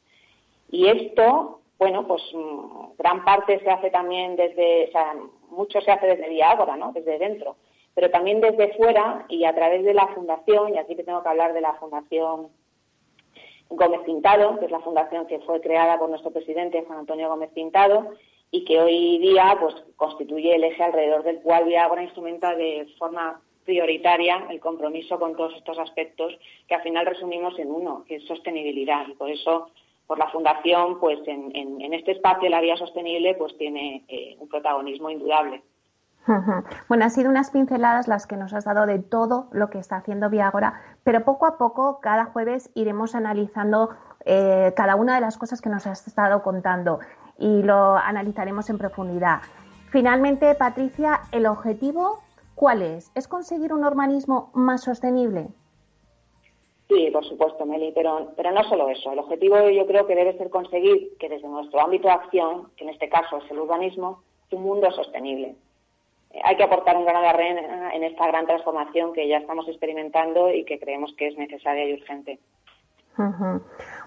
Y 0.71 0.87
esto, 0.87 1.61
bueno, 1.79 2.07
pues 2.07 2.23
mm, 2.35 2.97
gran 2.99 3.25
parte 3.25 3.61
se 3.61 3.71
hace 3.71 3.91
también 3.91 4.37
desde, 4.37 4.89
o 4.89 4.93
sea, 4.93 5.15
mucho 5.51 5.81
se 5.81 5.91
hace 5.91 6.07
desde 6.07 6.29
Viagora, 6.29 6.77
¿no? 6.77 6.93
Desde 6.93 7.19
dentro, 7.19 7.57
pero 7.95 8.11
también 8.11 8.41
desde 8.41 8.75
fuera 8.75 9.27
y 9.29 9.45
a 9.45 9.55
través 9.55 9.85
de 9.85 9.95
la 9.95 10.09
fundación, 10.09 10.75
y 10.75 10.79
aquí 10.79 10.95
te 10.95 11.05
tengo 11.05 11.23
que 11.23 11.29
hablar 11.29 11.53
de 11.53 11.61
la 11.61 11.75
Fundación 11.75 12.49
Gómez 13.71 14.01
Pintado, 14.01 14.59
que 14.59 14.67
es 14.67 14.71
la 14.71 14.81
fundación 14.81 15.27
que 15.27 15.41
fue 15.41 15.61
creada 15.61 15.99
por 15.99 16.09
nuestro 16.09 16.31
presidente 16.31 16.85
Juan 16.87 17.01
Antonio 17.01 17.29
Gómez 17.29 17.51
Pintado 17.53 18.13
y 18.51 18.65
que 18.65 18.81
hoy 18.81 19.19
día 19.19 19.57
pues 19.61 19.75
constituye 19.97 20.55
el 20.55 20.65
eje 20.65 20.83
alrededor 20.83 21.23
del 21.23 21.41
cual 21.41 21.67
Viagora 21.67 22.03
instrumenta 22.03 22.55
de 22.55 22.87
forma 22.99 23.43
prioritaria 23.65 24.47
el 24.49 24.61
compromiso 24.61 25.19
con 25.19 25.37
todos 25.37 25.55
estos 25.57 25.79
aspectos 25.79 26.33
que 26.67 26.75
al 26.75 26.83
final 26.83 27.05
resumimos 27.05 27.59
en 27.59 27.71
uno, 27.71 28.05
que 28.09 28.17
es 28.17 28.25
sostenibilidad. 28.25 29.07
Y 29.07 29.13
por 29.13 29.29
eso, 29.31 29.71
por 30.09 30.19
la 30.19 30.29
Fundación, 30.31 30.99
pues 30.99 31.21
en, 31.27 31.93
este 31.95 32.11
espacio 32.13 32.49
la 32.49 32.61
vía 32.61 32.77
sostenible 32.77 33.37
pues 33.37 33.57
tiene 33.57 34.05
eh, 34.09 34.37
un 34.41 34.49
protagonismo 34.49 35.11
indudable. 35.11 35.63
Bueno, 36.89 37.05
han 37.05 37.11
sido 37.11 37.31
unas 37.31 37.51
pinceladas 37.51 38.07
las 38.09 38.27
que 38.27 38.37
nos 38.37 38.53
has 38.53 38.65
dado 38.65 38.85
de 38.85 38.99
todo 38.99 39.49
lo 39.53 39.71
que 39.71 39.79
está 39.79 39.97
haciendo 39.97 40.29
Viagora, 40.29 40.83
pero 41.03 41.25
poco 41.25 41.47
a 41.47 41.57
poco, 41.57 42.01
cada 42.01 42.27
jueves, 42.27 42.71
iremos 42.75 43.15
analizando 43.15 43.91
eh, 44.27 44.75
cada 44.77 44.97
una 44.97 45.15
de 45.15 45.23
las 45.23 45.39
cosas 45.39 45.63
que 45.63 45.71
nos 45.71 45.87
has 45.87 46.07
estado 46.07 46.43
contando 46.43 46.99
y 47.39 47.63
lo 47.63 47.97
analizaremos 47.97 48.69
en 48.69 48.77
profundidad. 48.77 49.39
Finalmente, 49.91 50.55
Patricia, 50.55 51.21
el 51.33 51.47
objetivo 51.47 52.21
¿Cuál 52.59 52.83
es? 52.83 53.13
¿Es 53.15 53.29
conseguir 53.29 53.73
un 53.73 53.85
urbanismo 53.85 54.51
más 54.53 54.83
sostenible? 54.83 55.47
Sí, 56.89 57.11
por 57.13 57.25
supuesto, 57.25 57.67
Meli, 57.67 57.93
pero, 57.95 58.33
pero 58.35 58.51
no 58.51 58.65
solo 58.65 58.89
eso. 58.89 59.13
El 59.13 59.19
objetivo 59.19 59.69
yo 59.69 59.87
creo 59.87 60.07
que 60.07 60.15
debe 60.15 60.39
ser 60.39 60.49
conseguir 60.49 61.17
que 61.19 61.29
desde 61.29 61.47
nuestro 61.47 61.81
ámbito 61.81 62.09
de 62.09 62.15
acción, 62.15 62.71
que 62.77 62.85
en 62.85 62.91
este 62.91 63.11
caso 63.11 63.39
es 63.39 63.51
el 63.51 63.59
urbanismo, 63.59 64.23
un 64.51 64.63
mundo 64.63 64.91
sostenible. 64.93 65.55
Eh, 66.31 66.41
hay 66.43 66.57
que 66.57 66.63
aportar 66.63 66.97
un 66.97 67.05
grano 67.05 67.21
de 67.21 67.29
arena 67.29 67.95
en 67.95 68.05
esta 68.05 68.27
gran 68.27 68.47
transformación 68.47 69.13
que 69.13 69.29
ya 69.29 69.37
estamos 69.37 69.69
experimentando 69.69 70.51
y 70.51 70.65
que 70.65 70.79
creemos 70.79 71.13
que 71.15 71.29
es 71.29 71.37
necesaria 71.37 71.87
y 71.89 71.95
urgente. 71.95 72.39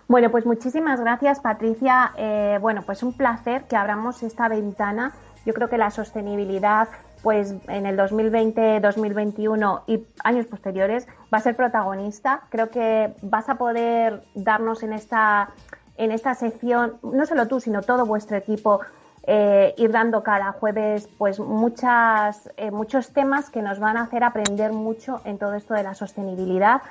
Bueno, 0.07 0.31
pues 0.31 0.45
muchísimas 0.45 1.01
gracias, 1.01 1.41
Patricia. 1.41 2.13
Eh, 2.17 2.57
bueno, 2.61 2.81
pues 2.85 3.03
un 3.03 3.15
placer 3.15 3.63
que 3.67 3.75
abramos 3.75 4.23
esta 4.23 4.47
ventana. 4.47 5.13
Yo 5.45 5.53
creo 5.53 5.69
que 5.69 5.77
la 5.77 5.91
sostenibilidad 5.91 6.87
pues 7.21 7.53
en 7.67 7.85
el 7.85 7.95
2020, 7.95 8.79
2021 8.79 9.83
y 9.87 10.05
años 10.23 10.47
posteriores 10.47 11.07
va 11.33 11.37
a 11.37 11.41
ser 11.41 11.55
protagonista. 11.55 12.41
Creo 12.49 12.69
que 12.69 13.13
vas 13.21 13.49
a 13.49 13.55
poder 13.55 14.23
darnos 14.33 14.83
en 14.83 14.93
esta, 14.93 15.49
en 15.97 16.11
esta 16.11 16.33
sección, 16.33 16.97
no 17.03 17.25
solo 17.25 17.47
tú, 17.47 17.59
sino 17.59 17.81
todo 17.81 18.05
vuestro 18.05 18.37
equipo, 18.37 18.81
eh, 19.27 19.75
ir 19.77 19.91
dando 19.91 20.23
cada 20.23 20.51
jueves 20.51 21.07
pues 21.19 21.39
muchas, 21.39 22.49
eh, 22.57 22.71
muchos 22.71 23.09
temas 23.09 23.51
que 23.51 23.61
nos 23.61 23.79
van 23.79 23.97
a 23.97 24.03
hacer 24.03 24.23
aprender 24.23 24.73
mucho 24.73 25.21
en 25.25 25.37
todo 25.37 25.53
esto 25.53 25.75
de 25.75 25.83
la 25.83 25.93
sostenibilidad. 25.93 26.81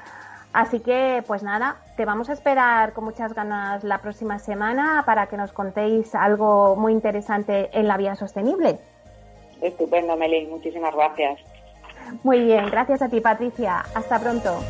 Así 0.52 0.80
que, 0.80 1.22
pues 1.26 1.42
nada, 1.42 1.76
te 1.96 2.04
vamos 2.04 2.28
a 2.28 2.32
esperar 2.32 2.92
con 2.92 3.04
muchas 3.04 3.34
ganas 3.34 3.84
la 3.84 3.98
próxima 3.98 4.38
semana 4.38 5.04
para 5.06 5.26
que 5.26 5.36
nos 5.36 5.52
contéis 5.52 6.14
algo 6.14 6.74
muy 6.74 6.92
interesante 6.92 7.70
en 7.72 7.86
la 7.86 7.96
vía 7.96 8.16
sostenible. 8.16 8.80
Estupendo, 9.62 10.16
Meli. 10.16 10.46
Muchísimas 10.46 10.94
gracias. 10.94 11.40
Muy 12.22 12.40
bien, 12.40 12.66
gracias 12.70 13.02
a 13.02 13.08
ti, 13.08 13.20
Patricia. 13.20 13.84
Hasta 13.94 14.18
pronto. 14.20 14.62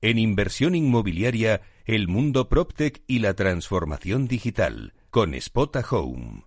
En 0.00 0.16
inversión 0.18 0.76
inmobiliaria, 0.76 1.60
el 1.84 2.06
mundo 2.06 2.48
PropTech 2.48 3.02
y 3.08 3.18
la 3.18 3.34
transformación 3.34 4.28
digital, 4.28 4.94
con 5.10 5.38
Spota 5.40 5.84
Home. 5.90 6.44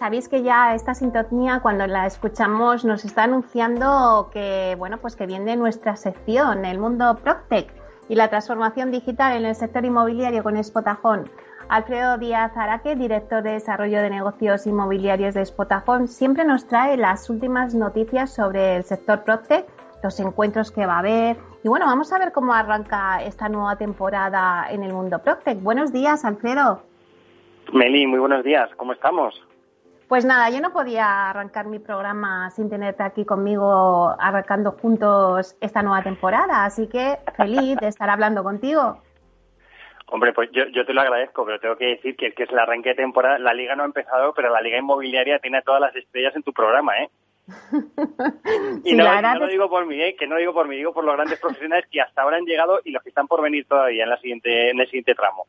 Sabéis 0.00 0.30
que 0.30 0.42
ya 0.42 0.74
esta 0.74 0.94
sintonía, 0.94 1.60
cuando 1.60 1.86
la 1.86 2.06
escuchamos, 2.06 2.86
nos 2.86 3.04
está 3.04 3.24
anunciando 3.24 4.30
que, 4.32 4.74
bueno, 4.78 4.96
pues 4.96 5.14
que 5.14 5.26
viene 5.26 5.56
nuestra 5.56 5.94
sección, 5.94 6.64
el 6.64 6.78
mundo 6.78 7.18
PropTech 7.22 7.70
y 8.08 8.14
la 8.14 8.28
transformación 8.28 8.90
digital 8.90 9.36
en 9.36 9.44
el 9.44 9.54
sector 9.54 9.84
inmobiliario 9.84 10.42
con 10.42 10.64
Spotajón. 10.64 11.30
Alfredo 11.68 12.16
Díaz 12.16 12.56
Araque, 12.56 12.96
director 12.96 13.42
de 13.42 13.52
desarrollo 13.52 14.00
de 14.00 14.08
negocios 14.08 14.66
inmobiliarios 14.66 15.34
de 15.34 15.44
Spotajón, 15.44 16.08
siempre 16.08 16.46
nos 16.46 16.66
trae 16.66 16.96
las 16.96 17.28
últimas 17.28 17.74
noticias 17.74 18.32
sobre 18.32 18.76
el 18.76 18.84
sector 18.84 19.22
PropTech, 19.24 19.66
los 20.02 20.18
encuentros 20.18 20.70
que 20.70 20.86
va 20.86 20.94
a 20.94 21.00
haber. 21.00 21.36
Y 21.62 21.68
bueno, 21.68 21.84
vamos 21.84 22.10
a 22.10 22.18
ver 22.18 22.32
cómo 22.32 22.54
arranca 22.54 23.22
esta 23.22 23.50
nueva 23.50 23.76
temporada 23.76 24.66
en 24.70 24.82
el 24.82 24.94
mundo 24.94 25.18
PropTech. 25.18 25.60
Buenos 25.60 25.92
días, 25.92 26.24
Alfredo. 26.24 26.80
Meli, 27.74 28.06
muy 28.06 28.18
buenos 28.18 28.42
días. 28.42 28.70
¿Cómo 28.78 28.94
estamos? 28.94 29.49
Pues 30.10 30.24
nada, 30.24 30.50
yo 30.50 30.60
no 30.60 30.72
podía 30.72 31.30
arrancar 31.30 31.66
mi 31.66 31.78
programa 31.78 32.50
sin 32.50 32.68
tenerte 32.68 33.04
aquí 33.04 33.24
conmigo 33.24 34.12
arrancando 34.18 34.72
juntos 34.72 35.56
esta 35.60 35.82
nueva 35.82 36.02
temporada, 36.02 36.64
así 36.64 36.88
que 36.88 37.18
feliz 37.36 37.76
de 37.76 37.86
estar 37.86 38.10
hablando 38.10 38.42
contigo. 38.42 39.00
Hombre, 40.08 40.32
pues 40.32 40.50
yo, 40.50 40.84
te 40.84 40.92
lo 40.92 41.00
agradezco, 41.00 41.44
pero 41.44 41.60
tengo 41.60 41.76
que 41.76 41.86
decir 41.86 42.16
que, 42.16 42.32
que 42.32 42.42
es 42.42 42.50
el 42.50 42.58
arranque 42.58 42.88
de 42.88 42.94
temporada. 42.96 43.38
La 43.38 43.54
liga 43.54 43.76
no 43.76 43.84
ha 43.84 43.86
empezado, 43.86 44.34
pero 44.34 44.50
la 44.50 44.60
liga 44.60 44.78
inmobiliaria 44.78 45.38
tiene 45.38 45.62
todas 45.62 45.80
las 45.80 45.94
estrellas 45.94 46.34
en 46.34 46.42
tu 46.42 46.52
programa, 46.52 46.98
¿eh? 46.98 47.10
y 48.84 48.96
no, 48.96 49.04
lo 49.36 49.46
digo 49.46 49.70
por 49.70 49.86
mí, 49.86 50.02
¿eh? 50.02 50.16
que 50.18 50.26
no 50.26 50.38
digo 50.38 50.52
por 50.52 50.66
mí, 50.66 50.74
digo 50.74 50.92
por 50.92 51.04
los 51.04 51.14
grandes 51.14 51.38
profesionales 51.38 51.86
que 51.88 52.00
hasta 52.00 52.22
ahora 52.22 52.38
han 52.38 52.46
llegado 52.46 52.80
y 52.84 52.90
los 52.90 53.04
que 53.04 53.10
están 53.10 53.28
por 53.28 53.42
venir 53.42 53.64
todavía 53.68 54.02
en, 54.02 54.10
la 54.10 54.16
siguiente, 54.16 54.70
en 54.70 54.80
el 54.80 54.86
siguiente 54.86 55.14
tramo. 55.14 55.46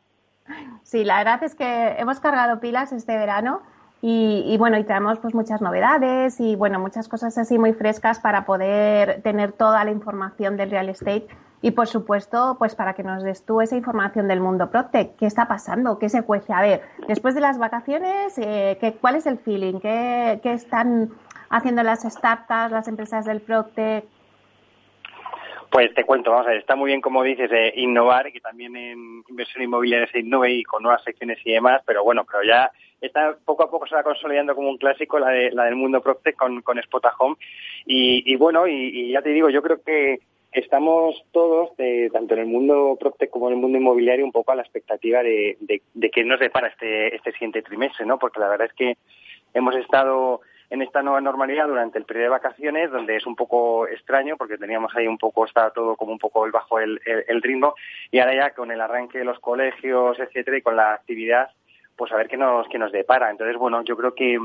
Sí, 0.84 1.04
la 1.04 1.18
verdad 1.18 1.44
es 1.44 1.56
que 1.56 1.96
hemos 1.98 2.20
cargado 2.20 2.60
pilas 2.60 2.92
este 2.92 3.18
verano 3.18 3.64
y, 4.04 4.58
bueno, 4.58 4.80
y 4.80 4.84
traemos 4.84 5.20
pues 5.20 5.36
muchas 5.36 5.62
novedades 5.62 6.40
y 6.40 6.56
bueno, 6.56 6.80
muchas 6.80 7.08
cosas 7.08 7.38
así 7.38 7.60
muy 7.60 7.74
frescas 7.74 8.20
para 8.20 8.46
poder 8.46 9.22
tener 9.22 9.52
toda 9.52 9.84
la 9.86 9.92
información 9.92 10.58
del 10.58 10.72
real 10.72 10.90
estate 10.90 11.28
y 11.62 11.72
por 11.72 11.86
supuesto, 11.86 12.56
pues 12.58 12.74
para 12.74 12.94
que 12.96 13.04
nos 13.04 13.24
des 13.24 13.46
tú 13.46 13.62
esa 13.62 13.78
información 13.78 14.28
del 14.28 14.40
mundo 14.40 14.72
PropTech. 14.72 15.16
¿Qué 15.18 15.28
está 15.28 15.48
pasando? 15.48 16.00
¿Qué 16.00 16.10
se 16.10 16.24
cuece? 16.24 16.52
A 16.52 16.62
ver, 16.62 16.82
después 17.08 17.36
de 17.36 17.42
las 17.42 17.60
vacaciones, 17.60 18.36
eh, 18.40 18.80
¿qué, 18.82 18.94
¿cuál 18.94 19.18
es 19.18 19.28
el 19.28 19.38
feeling? 19.38 19.80
¿Qué, 19.80 20.40
¿Qué, 20.42 20.54
están 20.54 21.12
haciendo 21.52 21.84
las 21.84 22.02
startups, 22.02 22.72
las 22.72 22.88
empresas 22.88 23.26
del 23.26 23.42
PropTech? 23.42 24.06
Pues 25.70 25.94
te 25.94 26.04
cuento, 26.04 26.32
vamos 26.32 26.48
a 26.48 26.50
ver, 26.50 26.60
está 26.60 26.76
muy 26.76 26.88
bien 26.88 27.00
como 27.00 27.22
dices 27.22 27.50
de 27.52 27.74
innovar, 27.76 28.32
que 28.32 28.42
también 28.42 28.76
en 28.76 29.24
inversión 29.30 29.64
inmobiliaria 29.64 30.08
se 30.12 30.20
innove 30.20 30.52
y 30.52 30.64
con 30.64 30.82
nuevas 30.82 31.04
secciones 31.04 31.38
y 31.46 31.54
demás, 31.54 31.82
pero 31.86 32.04
bueno, 32.04 32.26
pero 32.26 32.44
ya 32.44 32.72
está 33.02 33.36
poco 33.44 33.64
a 33.64 33.72
poco 33.72 33.88
se 33.88 33.96
va 33.96 34.04
consolidando 34.04 34.56
como 34.56 34.70
un 34.70 34.78
clásico 34.78 35.20
la, 35.20 35.30
de, 35.30 35.52
la 35.52 35.66
del 35.66 35.76
mundo 35.76 36.02
PropTech 36.02 36.36
con, 36.36 36.62
con 36.62 36.82
Spota 36.82 37.12
Home 37.20 37.36
y, 37.86 38.36
bueno, 38.36 38.68
y, 38.68 39.12
ya 39.12 39.22
te 39.22 39.30
digo, 39.30 39.50
yo 39.50 39.62
creo 39.62 39.82
que 39.82 40.20
estamos 40.52 41.16
todos, 41.32 41.72
tanto 42.12 42.34
en 42.36 42.40
el 42.42 42.46
mundo 42.46 42.98
PropTech 43.00 43.30
como 43.30 43.48
en 43.48 43.56
el 43.56 43.60
mundo 43.60 43.78
inmobiliario, 43.78 44.26
un 44.26 44.32
poco 44.32 44.52
a 44.52 44.56
la 44.56 44.62
expectativa 44.62 45.24
de, 45.24 45.58
de, 45.62 45.82
de 45.94 46.24
nos 46.24 46.40
depara 46.40 46.68
este, 46.68 47.16
este 47.16 47.32
siguiente 47.32 47.62
trimestre, 47.62 48.06
¿no? 48.06 48.20
Porque 48.20 48.40
la 48.40 48.50
verdad 48.50 48.68
es 48.68 48.74
que 48.74 48.98
hemos 49.54 49.76
estado 49.76 50.42
en 50.72 50.82
esta 50.82 51.02
nueva 51.02 51.20
normalidad 51.20 51.68
durante 51.68 52.00
el 52.00 52.06
periodo 52.06 52.26
de 52.26 52.30
vacaciones, 52.30 52.92
donde 52.92 53.18
es 53.18 53.26
un 53.26 53.36
poco 53.36 53.88
extraño 53.88 54.38
porque 54.38 54.58
teníamos 54.58 54.96
ahí 54.96 55.06
un 55.06 55.18
poco, 55.18 55.46
estaba 55.46 55.72
todo 55.72 55.98
como 55.98 56.14
un 56.14 56.18
poco 56.18 56.50
bajo 56.50 56.80
el, 56.80 57.00
el, 57.06 57.42
ritmo 57.42 57.76
y 58.10 58.20
ahora 58.20 58.36
ya 58.36 58.54
con 58.54 58.72
el 58.72 58.80
arranque 58.80 59.20
de 59.20 59.26
los 59.26 59.38
colegios, 59.40 60.18
etcétera, 60.18 60.58
y 60.58 60.62
con 60.62 60.78
la 60.78 60.94
actividad, 60.94 61.50
pues 62.02 62.12
a 62.14 62.16
ver 62.16 62.28
qué 62.28 62.36
nos, 62.36 62.68
qué 62.68 62.80
nos 62.80 62.92
depara. 62.92 63.30
Entonces, 63.30 63.56
bueno, 63.58 63.84
yo 63.84 63.96
creo 63.96 64.16
que, 64.16 64.40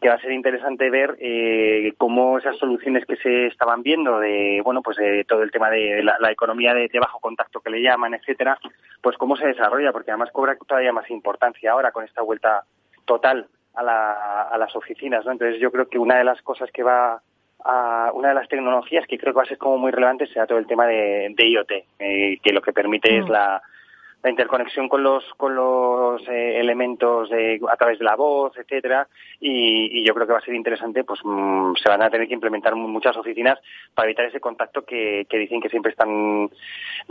que 0.00 0.08
va 0.08 0.16
a 0.16 0.20
ser 0.20 0.32
interesante 0.32 0.90
ver 0.90 1.16
eh, 1.20 1.92
cómo 1.98 2.36
esas 2.36 2.58
soluciones 2.58 3.06
que 3.06 3.14
se 3.14 3.46
estaban 3.46 3.84
viendo 3.84 4.18
de, 4.18 4.60
bueno, 4.64 4.82
pues 4.82 4.96
de 4.96 5.22
todo 5.22 5.44
el 5.44 5.52
tema 5.52 5.70
de 5.70 6.02
la, 6.02 6.32
economía 6.32 6.74
de, 6.74 6.88
de, 6.88 6.98
bajo 6.98 7.20
contacto 7.20 7.60
que 7.60 7.70
le 7.70 7.80
llaman, 7.80 8.14
etcétera, 8.14 8.58
pues 9.00 9.16
cómo 9.18 9.36
se 9.36 9.46
desarrolla, 9.46 9.92
porque 9.92 10.10
además 10.10 10.32
cobra 10.32 10.56
todavía 10.56 10.92
más 10.92 11.08
importancia 11.08 11.70
ahora 11.70 11.92
con 11.92 12.02
esta 12.02 12.22
vuelta 12.22 12.64
total 13.04 13.46
a, 13.76 14.56
las 14.58 14.74
oficinas, 14.74 15.24
¿no? 15.24 15.30
Entonces 15.30 15.60
yo 15.60 15.70
creo 15.70 15.88
que 15.88 16.00
una 16.00 16.18
de 16.18 16.24
las 16.24 16.42
cosas 16.42 16.72
que 16.72 16.82
va 16.82 17.22
a, 17.62 18.10
una 18.14 18.30
de 18.30 18.34
las 18.34 18.48
tecnologías 18.48 19.06
que 19.06 19.16
creo 19.16 19.32
que 19.32 19.38
va 19.38 19.44
a 19.44 19.46
ser 19.46 19.58
como 19.58 19.78
muy 19.78 19.92
relevante 19.92 20.26
será 20.26 20.48
todo 20.48 20.58
el 20.58 20.66
tema 20.66 20.88
de, 20.88 21.32
IoT, 21.38 21.70
eh, 22.00 22.38
que 22.42 22.52
lo 22.52 22.62
que 22.62 22.72
permite 22.72 23.16
es 23.16 23.26
mm. 23.26 23.30
la, 23.30 23.62
la 24.22 24.30
interconexión 24.30 24.88
con 24.88 25.02
los 25.02 25.24
con 25.36 25.54
los 25.54 26.20
eh, 26.28 26.58
elementos 26.58 27.30
de, 27.30 27.60
a 27.70 27.76
través 27.76 27.98
de 27.98 28.04
la 28.04 28.16
voz, 28.16 28.56
etcétera, 28.56 29.06
y, 29.40 30.04
yo 30.04 30.14
creo 30.14 30.26
que 30.26 30.32
va 30.32 30.38
a 30.38 30.42
ser 30.42 30.54
interesante, 30.54 31.04
pues 31.04 31.20
mm, 31.22 31.74
se 31.76 31.88
van 31.88 32.02
a 32.02 32.10
tener 32.10 32.26
que 32.26 32.34
implementar 32.34 32.74
muchas 32.74 33.16
oficinas 33.16 33.58
para 33.94 34.06
evitar 34.06 34.26
ese 34.26 34.40
contacto 34.40 34.84
que, 34.84 35.26
dicen 35.30 35.60
que 35.60 35.68
siempre 35.68 35.92
es 35.92 35.96
tan 35.96 36.50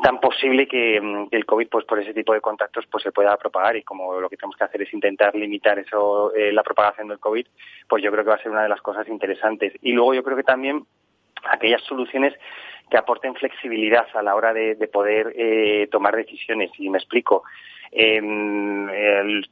tan 0.01 0.19
posible 0.19 0.67
que, 0.67 0.99
mm, 1.01 1.29
que, 1.29 1.37
el 1.37 1.45
COVID, 1.45 1.69
pues 1.69 1.85
por 1.85 1.99
ese 1.99 2.13
tipo 2.13 2.33
de 2.33 2.41
contactos, 2.41 2.85
pues 2.91 3.03
se 3.03 3.11
pueda 3.11 3.37
propagar 3.37 3.75
y 3.77 3.83
como 3.83 4.19
lo 4.19 4.29
que 4.29 4.37
tenemos 4.37 4.57
que 4.57 4.63
hacer 4.63 4.81
es 4.81 4.93
intentar 4.93 5.35
limitar 5.35 5.79
eso, 5.79 6.33
eh, 6.33 6.51
la 6.51 6.63
propagación 6.63 7.07
del 7.07 7.19
COVID, 7.19 7.45
pues 7.87 8.03
yo 8.03 8.11
creo 8.11 8.23
que 8.23 8.29
va 8.29 8.35
a 8.35 8.41
ser 8.41 8.51
una 8.51 8.63
de 8.63 8.69
las 8.69 8.81
cosas 8.81 9.07
interesantes. 9.07 9.73
Y 9.81 9.93
luego 9.93 10.13
yo 10.13 10.23
creo 10.23 10.37
que 10.37 10.43
también 10.43 10.85
aquellas 11.49 11.81
soluciones 11.83 12.33
que 12.89 12.97
aporten 12.97 13.35
flexibilidad 13.35 14.07
a 14.13 14.21
la 14.21 14.35
hora 14.35 14.53
de, 14.53 14.75
poder 14.91 15.33
eh, 15.35 15.87
tomar 15.91 16.15
decisiones. 16.15 16.71
Y 16.77 16.89
me 16.89 16.97
explico. 16.97 17.43
Em, 17.91 18.89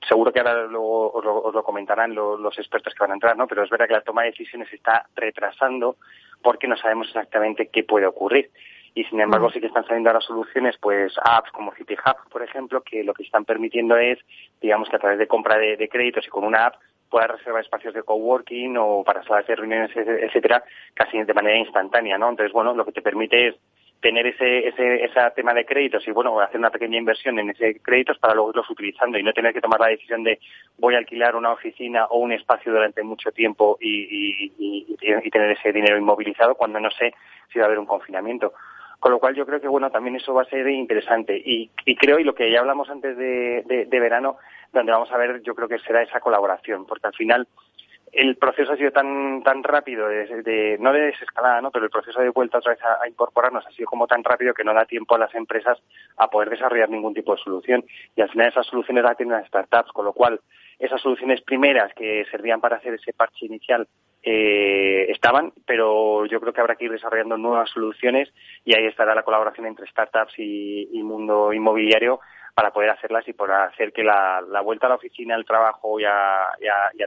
seguro 0.07 0.33
que 0.33 0.39
ahora 0.39 0.65
luego 0.65 1.11
os 1.13 1.53
lo, 1.53 1.63
comentarán 1.63 2.13
los, 2.13 2.57
expertos 2.57 2.93
que 2.93 3.03
van 3.03 3.11
a 3.11 3.13
entrar, 3.13 3.37
¿no? 3.37 3.47
Pero 3.47 3.63
es 3.63 3.69
verdad 3.69 3.87
que 3.87 3.93
la 3.93 4.01
toma 4.01 4.23
de 4.23 4.31
decisiones 4.31 4.69
se 4.69 4.75
está 4.75 5.07
retrasando 5.15 5.97
porque 6.41 6.67
no 6.67 6.75
sabemos 6.75 7.07
exactamente 7.07 7.69
qué 7.69 7.83
puede 7.83 8.05
ocurrir. 8.05 8.49
Y 8.95 9.05
sin 9.05 9.21
embargo 9.21 9.47
mm. 9.47 9.51
sí 9.53 9.59
que 9.61 9.67
están 9.67 9.85
saliendo 9.85 10.09
ahora 10.09 10.21
soluciones, 10.21 10.75
pues 10.79 11.13
apps 11.23 11.51
como 11.51 11.73
CityHub, 11.73 12.29
por 12.29 12.43
ejemplo, 12.43 12.81
que 12.81 13.03
lo 13.03 13.13
que 13.13 13.23
están 13.23 13.45
permitiendo 13.45 13.97
es, 13.97 14.19
digamos 14.61 14.89
que 14.89 14.97
a 14.97 14.99
través 14.99 15.17
de 15.17 15.27
compra 15.27 15.57
de 15.57 15.89
créditos 15.89 16.27
y 16.27 16.29
con 16.29 16.43
una 16.43 16.65
app 16.65 16.75
pueda 17.13 17.27
reservar 17.27 17.61
espacios 17.61 17.93
de 17.93 18.01
coworking 18.01 18.75
o 18.75 19.03
para 19.03 19.21
salas 19.23 19.45
de 19.45 19.55
reuniones, 19.55 19.91
etcétera, 19.95 20.63
casi 20.95 21.21
de 21.21 21.33
manera 21.35 21.57
instantánea, 21.57 22.17
¿no? 22.17 22.31
Entonces, 22.31 22.51
bueno, 22.51 22.73
lo 22.73 22.83
que 22.83 22.91
te 22.91 23.03
permite 23.03 23.49
es 23.49 23.55
tener 24.01 24.25
ese, 24.25 24.67
ese, 24.67 25.05
ese 25.05 25.19
tema 25.35 25.53
de 25.53 25.63
créditos 25.63 26.07
y 26.07 26.11
bueno, 26.11 26.39
hacer 26.39 26.57
una 26.59 26.71
pequeña 26.71 26.97
inversión 26.97 27.37
en 27.37 27.51
ese 27.51 27.79
créditos 27.81 28.17
para 28.17 28.33
luego 28.33 28.49
irlos 28.49 28.67
utilizando 28.67 29.19
y 29.19 29.23
no 29.23 29.31
tener 29.31 29.53
que 29.53 29.61
tomar 29.61 29.79
la 29.79 29.89
decisión 29.89 30.23
de 30.23 30.39
voy 30.79 30.95
a 30.95 30.97
alquilar 30.97 31.35
una 31.35 31.51
oficina 31.51 32.07
o 32.07 32.17
un 32.17 32.31
espacio 32.31 32.73
durante 32.73 33.03
mucho 33.03 33.31
tiempo 33.31 33.77
y, 33.79 34.51
y, 34.57 35.29
tener 35.29 35.51
ese 35.51 35.71
dinero 35.71 35.97
inmovilizado 35.97 36.55
cuando 36.55 36.79
no 36.79 36.89
sé 36.91 37.13
si 37.51 37.59
va 37.59 37.65
a 37.65 37.67
haber 37.67 37.79
un 37.79 37.85
confinamiento. 37.85 38.53
Con 39.03 39.11
lo 39.11 39.19
cual 39.19 39.35
yo 39.35 39.45
creo 39.45 39.59
que 39.59 39.67
bueno, 39.67 39.91
también 39.91 40.15
eso 40.15 40.33
va 40.33 40.43
a 40.43 40.45
ser 40.45 40.65
interesante 40.69 41.35
y, 41.35 41.69
creo, 41.97 42.19
y 42.19 42.23
lo 42.23 42.33
que 42.33 42.49
ya 42.49 42.61
hablamos 42.61 42.89
antes 42.89 43.17
de, 43.17 43.85
de 43.85 43.99
verano, 43.99 44.37
donde 44.71 44.93
vamos 44.93 45.11
a 45.11 45.17
ver, 45.17 45.41
yo 45.41 45.53
creo 45.55 45.67
que 45.67 45.77
será 45.79 46.01
esa 46.01 46.21
colaboración, 46.21 46.85
porque 46.85 47.07
al 47.07 47.13
final 47.13 47.45
el 48.13 48.37
proceso 48.37 48.71
ha 48.71 48.77
sido 48.77 48.91
tan 48.91 49.43
tan 49.43 49.61
rápido, 49.61 50.07
de, 50.07 50.77
no 50.79 50.93
de 50.93 51.01
desescalada, 51.01 51.59
¿no? 51.59 51.69
pero 51.69 51.83
el 51.83 51.91
proceso 51.91 52.21
de 52.21 52.29
vuelta 52.29 52.59
otra 52.59 52.71
vez 52.71 52.81
a, 52.81 53.05
incorporarnos 53.09 53.67
ha 53.67 53.71
sido 53.71 53.89
como 53.89 54.07
tan 54.07 54.23
rápido 54.23 54.53
que 54.53 54.63
no 54.63 54.73
da 54.73 54.85
tiempo 54.85 55.15
a 55.15 55.19
las 55.19 55.35
empresas 55.35 55.77
a 56.15 56.29
poder 56.29 56.51
desarrollar 56.51 56.89
ningún 56.89 57.13
tipo 57.13 57.35
de 57.35 57.41
solución. 57.43 57.83
Y 58.15 58.21
al 58.21 58.29
final 58.29 58.47
esas 58.47 58.67
soluciones 58.67 59.03
las 59.03 59.17
tienen 59.17 59.35
las 59.35 59.47
startups, 59.47 59.91
con 59.91 60.05
lo 60.05 60.13
cual 60.13 60.39
esas 60.79 61.01
soluciones 61.01 61.41
primeras 61.41 61.93
que 61.93 62.23
servían 62.31 62.61
para 62.61 62.77
hacer 62.77 62.93
ese 62.93 63.11
parche 63.11 63.47
inicial 63.47 63.85
eh, 64.23 65.11
estaban, 65.11 65.53
pero 65.65 66.25
yo 66.25 66.39
creo 66.39 66.53
que 66.53 66.61
habrá 66.61 66.75
que 66.75 66.85
ir 66.85 66.91
desarrollando 66.91 67.37
nuevas 67.37 67.69
soluciones 67.69 68.33
y 68.63 68.73
ahí 68.73 68.85
estará 68.85 69.13
la 69.13 69.23
colaboración 69.23 69.67
entre 69.67 69.87
startups 69.87 70.33
y, 70.37 70.89
y 70.91 71.03
mundo 71.03 71.51
inmobiliario 71.51 72.19
para 72.53 72.71
poder 72.71 72.91
hacerlas 72.91 73.27
y 73.27 73.33
para 73.33 73.65
hacer 73.65 73.91
que 73.91 74.03
la, 74.03 74.41
vuelta 74.63 74.85
a 74.85 74.89
la 74.89 74.95
oficina, 74.95 75.35
al 75.35 75.45
trabajo 75.45 75.99
y 75.99 76.05
a, 76.05 76.51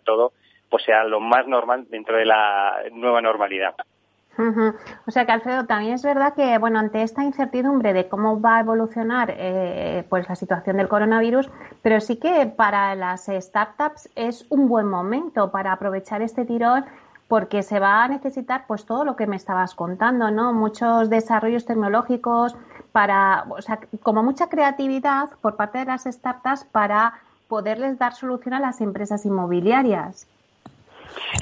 todo, 0.04 0.32
pues 0.68 0.84
sea 0.84 1.04
lo 1.04 1.20
más 1.20 1.46
normal 1.46 1.86
dentro 1.88 2.16
de 2.16 2.24
la 2.24 2.82
nueva 2.92 3.20
normalidad. 3.20 3.74
O 5.06 5.10
sea 5.10 5.24
que 5.24 5.32
Alfredo, 5.32 5.64
también 5.64 5.94
es 5.94 6.02
verdad 6.02 6.34
que, 6.34 6.58
bueno, 6.58 6.78
ante 6.78 7.02
esta 7.02 7.24
incertidumbre 7.24 7.94
de 7.94 8.06
cómo 8.06 8.38
va 8.38 8.58
a 8.58 8.60
evolucionar 8.60 9.32
eh, 9.34 10.04
pues 10.10 10.28
la 10.28 10.34
situación 10.34 10.76
del 10.76 10.88
coronavirus, 10.88 11.50
pero 11.80 12.00
sí 12.00 12.18
que 12.18 12.46
para 12.46 12.94
las 12.96 13.26
startups 13.28 14.10
es 14.14 14.46
un 14.50 14.68
buen 14.68 14.88
momento 14.88 15.50
para 15.50 15.72
aprovechar 15.72 16.20
este 16.20 16.44
tirón 16.44 16.84
porque 17.28 17.62
se 17.62 17.80
va 17.80 18.04
a 18.04 18.08
necesitar 18.08 18.64
pues 18.66 18.86
todo 18.86 19.04
lo 19.04 19.16
que 19.16 19.26
me 19.26 19.36
estabas 19.36 19.74
contando, 19.74 20.30
¿no? 20.30 20.52
Muchos 20.52 21.10
desarrollos 21.10 21.66
tecnológicos 21.66 22.56
para, 22.92 23.44
o 23.48 23.60
sea, 23.60 23.80
como 24.02 24.22
mucha 24.22 24.48
creatividad 24.48 25.30
por 25.40 25.56
parte 25.56 25.78
de 25.78 25.86
las 25.86 26.04
startups 26.04 26.64
para 26.64 27.14
poderles 27.48 27.98
dar 27.98 28.14
solución 28.14 28.54
a 28.54 28.60
las 28.60 28.80
empresas 28.80 29.26
inmobiliarias. 29.26 30.28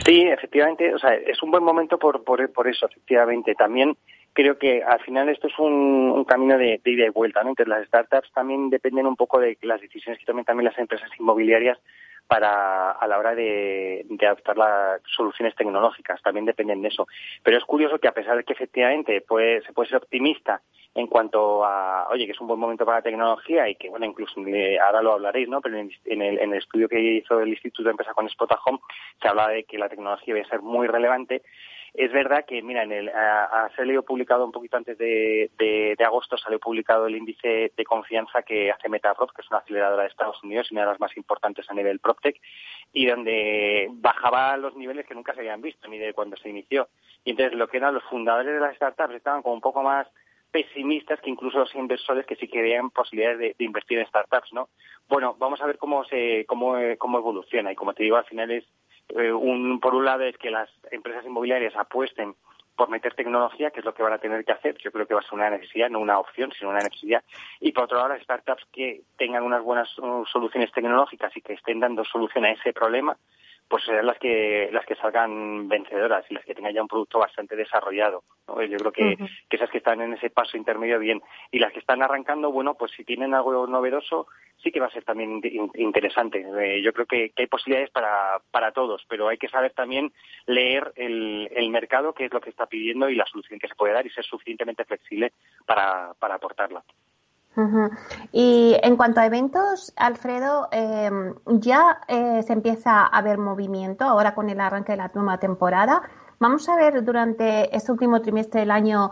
Sí, 0.05 0.23
efectivamente, 0.23 0.95
o 0.95 0.99
sea, 0.99 1.15
es 1.15 1.43
un 1.43 1.51
buen 1.51 1.65
momento 1.65 1.99
por, 1.99 2.23
por, 2.25 2.51
por 2.53 2.69
eso, 2.69 2.87
efectivamente. 2.87 3.55
También 3.55 3.97
creo 4.35 4.59
que 4.59 4.83
al 4.83 5.01
final 5.01 5.29
esto 5.31 5.47
es 5.47 5.59
un, 5.59 6.25
camino 6.25 6.59
de, 6.59 6.81
ida 6.85 7.07
y 7.07 7.11
vuelta, 7.11 7.43
¿no? 7.43 7.51
Entonces 7.51 7.69
las 7.69 7.87
startups 7.87 8.31
también 8.33 8.69
dependen 8.69 9.07
un 9.07 9.17
poco 9.17 9.39
de 9.39 9.57
las 9.63 9.81
decisiones 9.81 10.19
que 10.19 10.27
tomen 10.27 10.45
también 10.45 10.67
las 10.67 10.79
empresas 10.79 11.09
inmobiliarias 11.19 11.79
para 12.27 12.93
a 12.93 13.07
la 13.07 13.19
hora 13.19 13.35
de, 13.35 14.05
adaptar 14.21 14.57
las 14.57 15.03
soluciones 15.15 15.55
tecnológicas, 15.55 16.21
también 16.23 16.47
dependen 16.47 16.83
de 16.83 16.89
eso. 16.89 17.07
Pero 17.43 17.59
es 17.59 17.65
curioso 17.65 17.99
que 17.99 18.09
a 18.09 18.13
pesar 18.13 18.37
de 18.37 18.45
que 18.45 18.55
efectivamente 18.55 19.21
puede, 19.21 19.63
se 19.63 19.73
puede 19.73 19.91
ser 19.91 19.99
optimista 19.99 20.61
en 20.95 21.07
cuanto 21.07 21.65
a, 21.65 22.09
oye, 22.09 22.25
que 22.25 22.33
es 22.33 22.41
un 22.41 22.47
buen 22.47 22.59
momento 22.59 22.85
para 22.85 22.99
la 22.99 23.03
tecnología 23.03 23.69
y 23.69 23.75
que, 23.75 23.91
bueno, 23.91 24.07
incluso 24.07 24.41
ahora 24.85 25.03
lo 25.03 25.13
hablaréis, 25.13 25.49
¿no? 25.49 25.61
Pero 25.61 25.77
en, 25.77 25.91
el, 26.23 26.39
en 26.39 26.53
el 26.53 26.59
estudio 26.59 26.89
que 26.89 27.01
hizo 27.01 27.41
el 27.41 27.49
Instituto 27.49 27.85
de 27.85 27.91
Empresa 27.91 28.15
con 28.15 28.29
Spotahome 28.29 28.79
se 29.21 29.29
hablaba 29.29 29.51
de 29.51 29.65
que 29.65 29.77
la 29.77 29.89
tecnología 29.89 30.35
iba 30.35 30.45
a 30.45 30.49
ser 30.49 30.63
muy 30.63 30.87
relevante 30.87 31.43
es 31.95 32.13
verdad 32.13 32.45
que, 32.45 32.61
mira, 32.61 32.83
en 32.83 32.91
el, 32.91 33.09
ha 33.09 33.71
salido 33.77 34.03
publicado 34.03 34.45
un 34.45 34.51
poquito 34.51 34.77
antes 34.77 34.99
de, 34.99 35.49
de, 35.57 36.05
agosto, 36.05 36.37
salió 36.37 36.59
publicado 36.59 37.07
el 37.07 37.15
índice 37.15 37.73
de 37.77 37.85
confianza 37.85 38.43
que 38.43 38.73
hace 38.73 38.89
Metaprop, 38.89 39.31
que 39.31 39.43
es 39.43 39.51
una 39.51 39.61
aceleradora 39.61 40.03
de 40.03 40.09
Estados 40.09 40.43
Unidos 40.43 40.67
y 40.69 40.75
una 40.75 40.83
de 40.83 40.89
las 40.89 41.01
más 41.01 41.17
importantes 41.17 41.71
a 41.71 41.75
nivel 41.75 42.01
PropTech, 42.01 42.41
y 42.93 43.07
donde 43.07 43.87
bajaba 43.93 44.57
los 44.57 44.75
niveles 44.75 45.07
que 45.07 45.15
nunca 45.15 45.35
se 45.35 45.41
habían 45.41 45.63
visto, 45.63 45.87
ni 45.87 45.99
de 45.99 46.13
cuando 46.13 46.37
se 46.37 46.49
inició. 46.49 46.89
Y 47.25 47.31
entonces 47.31 47.57
lo 47.57 47.69
que 47.69 47.77
eran 47.77 47.95
los 47.95 48.05
fundadores 48.05 48.55
de 48.55 48.61
las 48.61 48.75
startups 48.75 49.15
estaban 49.15 49.43
como 49.43 49.55
un 49.55 49.61
poco 49.61 49.85
más 49.85 50.09
pesimistas 50.51 51.21
que 51.21 51.31
incluso 51.31 51.59
los 51.59 51.75
inversores 51.77 52.27
que 52.27 52.37
sí 52.37 52.49
que 52.49 52.81
posibilidades 52.93 53.39
de, 53.39 53.55
de, 53.57 53.65
invertir 53.65 54.01
en 54.01 54.07
startups, 54.07 54.53
¿no? 54.53 54.69
Bueno, 55.09 55.37
vamos 55.39 55.61
a 55.61 55.67
ver 55.67 55.79
cómo 55.79 56.05
se 56.05 56.45
cómo, 56.47 56.77
cómo 56.99 57.19
evoluciona 57.19 57.73
y 57.73 57.77
como 57.77 57.95
te 57.95 58.03
digo, 58.03 58.17
al 58.17 58.25
final 58.25 58.51
es 58.51 58.65
eh, 59.09 59.33
un, 59.33 59.81
por 59.81 59.95
un 59.95 60.05
lado 60.05 60.23
es 60.25 60.37
que 60.39 60.51
las 60.51 60.69
empresas 60.91 61.25
inmobiliarias 61.25 61.77
apuesten 61.77 62.35
por 62.77 62.89
meter 62.89 63.15
tecnología, 63.15 63.71
que 63.71 63.81
es 63.81 63.87
lo 63.87 63.95
que 63.95 64.03
van 64.03 64.15
a 64.15 64.19
tener 64.19 64.45
que 64.45 64.53
hacer. 64.53 64.77
Yo 64.79 64.91
creo 64.91 65.07
que 65.07 65.15
va 65.15 65.21
a 65.21 65.23
ser 65.23 65.35
una 65.35 65.51
necesidad, 65.51 65.91
no 65.91 66.01
una 66.01 66.19
opción, 66.19 66.53
sino 66.53 66.71
una 66.71 66.81
necesidad. 66.81 67.23
Y 67.61 67.73
por 67.73 67.85
otro 67.85 67.99
lado, 67.99 68.09
las 68.09 68.23
startups 68.23 68.65
que 68.73 69.03
tengan 69.17 69.45
unas 69.45 69.63
buenas 69.63 69.97
uh, 69.99 70.25
soluciones 70.27 70.73
tecnológicas 70.73 71.37
y 71.37 71.41
que 71.41 71.53
estén 71.53 71.81
dando 71.81 72.05
solución 72.05 72.45
a 72.45 72.51
ese 72.51 72.73
problema, 72.73 73.17
pues 73.69 73.85
serán 73.85 74.07
las 74.07 74.19
que 74.19 74.69
las 74.73 74.85
que 74.87 74.95
salgan 74.97 75.69
vencedoras 75.69 76.25
y 76.31 76.35
las 76.35 76.45
que 76.45 76.55
tengan 76.55 76.75
ya 76.75 76.83
un 76.83 76.89
producto 76.89 77.19
bastante 77.19 77.57
desarrollado. 77.57 78.23
Yo 78.47 78.77
creo 78.79 78.93
que, 78.93 79.17
que, 79.49 79.57
esas 79.57 79.71
que 79.71 79.79
están 79.79 80.01
en 80.03 80.13
ese 80.13 80.31
paso 80.31 80.57
intermedio 80.57 80.99
bien. 80.99 81.23
Y 81.51 81.59
las 81.59 81.73
que 81.73 81.79
están 81.79 82.03
arrancando, 82.03 82.53
bueno, 82.53 82.75
pues 82.75 82.93
si 82.93 83.05
tienen 83.05 83.35
algo 83.35 83.67
novedoso, 83.67 84.27
sí 84.63 84.71
que 84.71 84.81
va 84.81 84.87
a 84.87 84.91
ser 84.91 85.05
también 85.05 85.41
interesante. 85.75 86.45
Eh, 86.61 86.83
yo 86.83 86.93
creo 86.93 87.07
que, 87.07 87.33
hay 87.37 87.47
posibilidades 87.47 87.91
para, 87.91 88.41
para 88.51 88.73
todos, 88.73 89.05
pero 89.09 89.29
hay 89.29 89.39
que 89.39 89.49
saber 89.49 89.73
también 89.73 90.13
leer 90.47 90.93
el, 90.97 91.49
el 91.55 91.71
mercado, 91.71 92.13
qué 92.13 92.27
es 92.27 92.33
lo 92.33 92.41
que 92.41 92.51
está 92.51 92.67
pidiendo 92.67 93.09
y 93.09 93.15
la 93.15 93.27
solución 93.27 93.59
que 93.59 93.69
se 93.69 93.75
puede 93.75 93.95
dar 93.95 94.07
y 94.07 94.11
ser 94.11 94.25
suficientemente 94.25 94.85
flexible 94.85 95.33
para, 95.67 96.13
para 96.19 96.35
aportarla. 96.35 96.85
Y 98.33 98.77
en 98.83 98.97
cuanto 98.97 99.21
a 99.21 99.27
eventos, 99.27 99.93
Alfredo, 99.97 100.69
em, 100.73 101.35
ya 101.47 102.01
eh, 102.09 102.43
se 102.43 102.53
empieza 102.53 103.07
a 103.07 103.23
ver 103.23 103.39
movimiento 103.39 104.05
ahora 104.05 104.35
con 104.35 104.51
el 104.51 104.61
arranque 104.61 104.93
de 104.93 104.99
la 104.99 105.11
nueva 105.15 105.39
temporada. 105.39 106.03
Vamos 106.41 106.69
a 106.69 106.77
ver 106.77 107.05
durante 107.05 107.75
este 107.75 107.93
último 107.93 108.21
trimestre 108.21 108.61
del 108.61 108.71
año, 108.71 109.11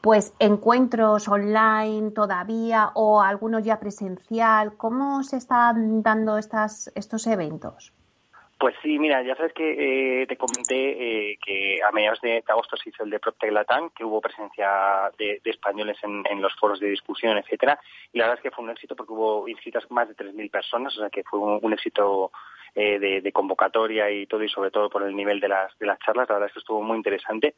pues 0.00 0.34
encuentros 0.38 1.28
online 1.28 2.10
todavía 2.10 2.90
o 2.94 3.22
algunos 3.22 3.62
ya 3.64 3.78
presencial. 3.78 4.76
¿Cómo 4.76 5.22
se 5.22 5.36
están 5.36 6.02
dando 6.02 6.36
estas, 6.36 6.90
estos 6.94 7.26
eventos? 7.26 7.92
Pues 8.64 8.76
sí, 8.82 8.98
mira, 8.98 9.20
ya 9.20 9.36
sabes 9.36 9.52
que 9.52 10.22
eh, 10.22 10.26
te 10.26 10.38
comenté 10.38 11.32
eh, 11.32 11.38
que 11.44 11.82
a 11.82 11.92
mediados 11.92 12.18
de, 12.22 12.42
agosto 12.48 12.78
se 12.78 12.88
hizo 12.88 13.04
el 13.04 13.10
de 13.10 13.18
PropTech 13.18 13.52
Latam, 13.52 13.90
que 13.90 14.06
hubo 14.06 14.22
presencia 14.22 15.10
de, 15.18 15.38
españoles 15.44 15.98
en, 16.02 16.40
los 16.40 16.54
foros 16.54 16.80
de 16.80 16.88
discusión, 16.88 17.36
etcétera, 17.36 17.78
y 18.10 18.16
la 18.16 18.24
verdad 18.24 18.38
es 18.38 18.42
que 18.42 18.56
fue 18.56 18.64
un 18.64 18.70
éxito 18.70 18.96
porque 18.96 19.12
hubo 19.12 19.46
inscritas 19.48 19.84
más 19.90 20.08
de 20.08 20.16
3.000 20.16 20.50
personas, 20.50 20.96
o 20.96 21.00
sea 21.00 21.10
que 21.10 21.24
fue 21.24 21.40
un, 21.40 21.72
éxito 21.74 22.32
eh, 22.74 22.98
de, 22.98 23.32
convocatoria 23.32 24.10
y 24.10 24.24
todo, 24.24 24.42
y 24.42 24.48
sobre 24.48 24.70
todo 24.70 24.88
por 24.88 25.02
el 25.02 25.14
nivel 25.14 25.40
de 25.40 25.48
las, 25.48 25.78
de 25.78 25.84
las 25.84 25.98
charlas, 25.98 26.26
la 26.30 26.36
verdad 26.36 26.48
es 26.48 26.54
que 26.54 26.60
estuvo 26.60 26.80
muy 26.80 26.96
interesante. 26.96 27.56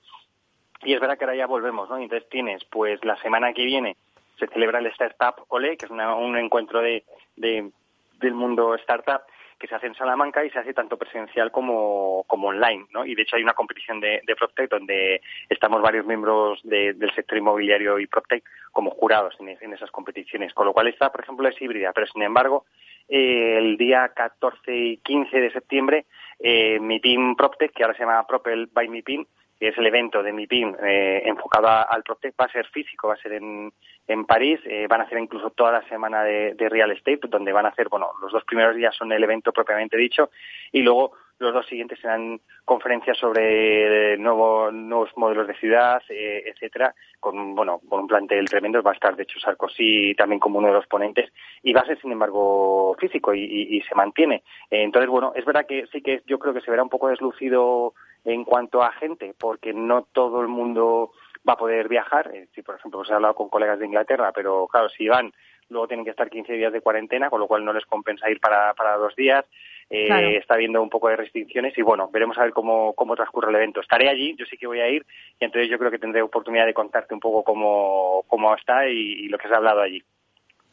Y 0.82 0.92
es 0.92 0.98
verdad 0.98 1.16
que 1.16 1.24
ahora 1.24 1.36
ya 1.36 1.46
volvemos, 1.46 1.88
¿no? 1.88 1.98
entonces 1.98 2.28
tienes, 2.28 2.64
pues 2.64 2.98
la 3.04 3.16
semana 3.18 3.52
que 3.52 3.64
viene 3.64 3.96
se 4.40 4.48
celebra 4.48 4.80
el 4.80 4.86
Startup 4.86 5.36
Ole, 5.50 5.76
que 5.76 5.86
es 5.86 5.90
un 5.92 6.36
encuentro 6.36 6.80
de, 6.80 7.04
del 7.36 8.34
mundo 8.34 8.74
startup, 8.74 9.22
que 9.58 9.66
se 9.66 9.74
hace 9.74 9.86
en 9.86 9.94
Salamanca 9.94 10.44
y 10.44 10.50
se 10.50 10.58
hace 10.58 10.74
tanto 10.74 10.96
presencial 10.96 11.50
como, 11.50 12.24
como 12.26 12.48
online, 12.48 12.86
¿no? 12.92 13.04
Y 13.04 13.14
de 13.14 13.22
hecho 13.22 13.36
hay 13.36 13.42
una 13.42 13.54
competición 13.54 14.00
de, 14.00 14.20
de 14.26 14.36
PropTech 14.36 14.70
donde 14.70 15.20
estamos 15.48 15.80
varios 15.82 16.06
miembros 16.06 16.60
del 16.62 17.12
sector 17.14 17.38
inmobiliario 17.38 17.98
y 17.98 18.06
PropTech 18.06 18.44
como 18.72 18.90
jurados 18.90 19.34
en, 19.40 19.56
en, 19.60 19.72
esas 19.72 19.90
competiciones, 19.90 20.52
con 20.52 20.66
lo 20.66 20.72
cual 20.72 20.88
esta, 20.88 21.10
por 21.10 21.22
ejemplo, 21.22 21.48
es 21.48 21.60
híbrida, 21.60 21.92
pero 21.94 22.06
sin 22.06 22.22
embargo, 22.22 22.66
eh, 23.08 23.56
el 23.58 23.76
día 23.76 24.12
14 24.14 24.74
y 24.74 24.96
15 24.98 25.40
de 25.40 25.52
septiembre, 25.52 26.06
eh, 26.38 26.78
mi 26.80 27.00
PIN 27.00 27.36
PropTech, 27.36 27.72
que 27.72 27.82
ahora 27.82 27.96
se 27.96 28.02
llama 28.02 28.26
Propel 28.26 28.66
by 28.66 28.88
mi 28.88 29.02
PIN, 29.02 29.26
que 29.58 29.68
es 29.68 29.78
el 29.78 29.86
evento 29.86 30.22
de 30.22 30.32
MIPIM 30.32 30.76
eh, 30.82 31.22
enfocado 31.24 31.68
al 31.68 32.02
PropTech, 32.02 32.34
va 32.38 32.44
a 32.44 32.52
ser 32.52 32.66
físico, 32.66 33.08
va 33.08 33.14
a 33.14 33.18
ser 33.18 33.32
en, 33.32 33.72
en 34.06 34.24
París, 34.26 34.60
eh, 34.64 34.86
van 34.88 35.00
a 35.00 35.04
hacer 35.04 35.18
incluso 35.18 35.50
toda 35.50 35.72
la 35.72 35.88
semana 35.88 36.22
de, 36.22 36.54
Real 36.68 36.90
Estate, 36.90 37.20
donde 37.28 37.52
van 37.52 37.66
a 37.66 37.70
hacer, 37.70 37.88
bueno, 37.88 38.10
los 38.20 38.32
dos 38.32 38.44
primeros 38.44 38.76
días 38.76 38.94
son 38.94 39.12
el 39.12 39.24
evento 39.24 39.52
propiamente 39.52 39.96
dicho, 39.96 40.30
y 40.72 40.82
luego 40.82 41.12
los 41.38 41.52
dos 41.52 41.66
siguientes 41.66 42.00
serán 42.00 42.40
conferencias 42.64 43.18
sobre 43.18 44.16
nuevos, 44.16 44.72
nuevos 44.72 45.10
modelos 45.16 45.46
de 45.46 45.54
ciudad, 45.54 46.02
eh, 46.08 46.44
etcétera, 46.46 46.94
con, 47.20 47.54
bueno, 47.54 47.80
con 47.88 48.00
un 48.00 48.06
plantel 48.06 48.48
tremendo, 48.48 48.82
va 48.82 48.92
a 48.92 48.94
estar 48.94 49.16
de 49.16 49.24
hecho 49.24 49.38
Sarkozy 49.38 50.14
también 50.14 50.40
como 50.40 50.58
uno 50.58 50.68
de 50.68 50.74
los 50.74 50.86
ponentes, 50.86 51.30
y 51.62 51.72
va 51.72 51.82
a 51.82 51.86
ser 51.86 52.00
sin 52.00 52.12
embargo 52.12 52.94
físico 52.98 53.34
y, 53.34 53.42
y, 53.42 53.76
y 53.76 53.80
se 53.82 53.94
mantiene. 53.94 54.42
entonces, 54.70 55.10
bueno, 55.10 55.32
es 55.34 55.44
verdad 55.44 55.66
que 55.66 55.86
sí 55.92 56.02
que 56.02 56.22
yo 56.26 56.38
creo 56.38 56.54
que 56.54 56.62
se 56.62 56.70
verá 56.70 56.82
un 56.82 56.90
poco 56.90 57.08
deslucido 57.08 57.94
en 58.26 58.44
cuanto 58.44 58.82
a 58.82 58.92
gente, 58.92 59.34
porque 59.38 59.72
no 59.72 60.02
todo 60.02 60.40
el 60.42 60.48
mundo 60.48 61.12
va 61.48 61.54
a 61.54 61.58
poder 61.58 61.88
viajar. 61.88 62.30
Eh, 62.34 62.48
si, 62.54 62.62
por 62.62 62.74
ejemplo, 62.74 63.00
pues 63.00 63.10
he 63.10 63.14
hablado 63.14 63.34
con 63.34 63.48
colegas 63.48 63.78
de 63.78 63.86
Inglaterra, 63.86 64.32
pero 64.34 64.66
claro, 64.66 64.88
si 64.88 65.08
van, 65.08 65.32
luego 65.68 65.86
tienen 65.86 66.04
que 66.04 66.10
estar 66.10 66.28
15 66.28 66.52
días 66.52 66.72
de 66.72 66.80
cuarentena, 66.80 67.30
con 67.30 67.40
lo 67.40 67.46
cual 67.46 67.64
no 67.64 67.72
les 67.72 67.86
compensa 67.86 68.28
ir 68.30 68.40
para, 68.40 68.74
para 68.74 68.96
dos 68.96 69.14
días. 69.16 69.44
Eh, 69.88 70.06
claro. 70.06 70.26
Está 70.26 70.54
habiendo 70.54 70.82
un 70.82 70.90
poco 70.90 71.08
de 71.08 71.16
restricciones 71.16 71.78
y 71.78 71.82
bueno, 71.82 72.08
veremos 72.12 72.36
a 72.38 72.42
ver 72.42 72.52
cómo, 72.52 72.92
cómo 72.94 73.14
transcurre 73.14 73.50
el 73.50 73.56
evento. 73.56 73.80
Estaré 73.80 74.08
allí, 74.08 74.34
yo 74.36 74.44
sí 74.46 74.56
que 74.56 74.66
voy 74.66 74.80
a 74.80 74.88
ir 74.88 75.06
y 75.38 75.44
entonces 75.44 75.70
yo 75.70 75.78
creo 75.78 75.92
que 75.92 76.00
tendré 76.00 76.22
oportunidad 76.22 76.66
de 76.66 76.74
contarte 76.74 77.14
un 77.14 77.20
poco 77.20 77.44
cómo, 77.44 78.24
cómo 78.26 78.52
está 78.56 78.88
y, 78.88 78.96
y 78.96 79.28
lo 79.28 79.38
que 79.38 79.46
se 79.46 79.54
ha 79.54 79.58
hablado 79.58 79.80
allí. 79.80 80.02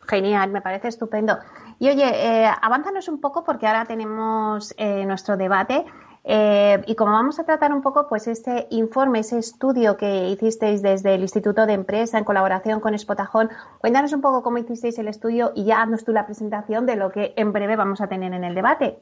Genial, 0.08 0.50
me 0.50 0.62
parece 0.62 0.88
estupendo. 0.88 1.38
Y 1.80 1.90
oye, 1.90 2.06
eh, 2.06 2.50
avánzanos 2.62 3.08
un 3.08 3.22
poco 3.22 3.44
porque 3.44 3.68
ahora 3.68 3.86
tenemos 3.86 4.74
eh, 4.78 5.06
nuestro 5.06 5.38
debate. 5.38 5.86
Eh, 6.26 6.82
y 6.88 6.96
como 6.96 7.12
vamos 7.12 7.40
a 7.40 7.46
tratar 7.46 7.74
un 7.74 7.82
poco, 7.82 8.08
pues 8.08 8.28
este 8.28 8.68
informe, 8.70 9.20
ese 9.20 9.40
estudio 9.40 9.98
que 9.98 10.30
hicisteis 10.30 10.82
desde 10.82 11.16
el 11.16 11.22
Instituto 11.22 11.66
de 11.66 11.74
Empresa 11.74 12.18
en 12.18 12.24
colaboración 12.24 12.80
con 12.80 12.94
Espotajón, 12.94 13.50
cuéntanos 13.80 14.14
un 14.14 14.22
poco 14.22 14.42
cómo 14.42 14.58
hicisteis 14.58 14.98
el 15.00 15.10
estudio 15.10 15.52
y 15.56 15.66
ya 15.66 15.82
haznos 15.82 16.06
tú 16.06 16.14
la 16.14 16.26
presentación 16.26 16.86
de 16.86 16.96
lo 16.96 17.12
que 17.12 17.34
en 17.36 17.52
breve 17.52 17.76
vamos 17.76 18.00
a 18.00 18.08
tener 18.08 18.34
en 18.34 18.46
el 18.46 18.56
debate. 18.56 18.98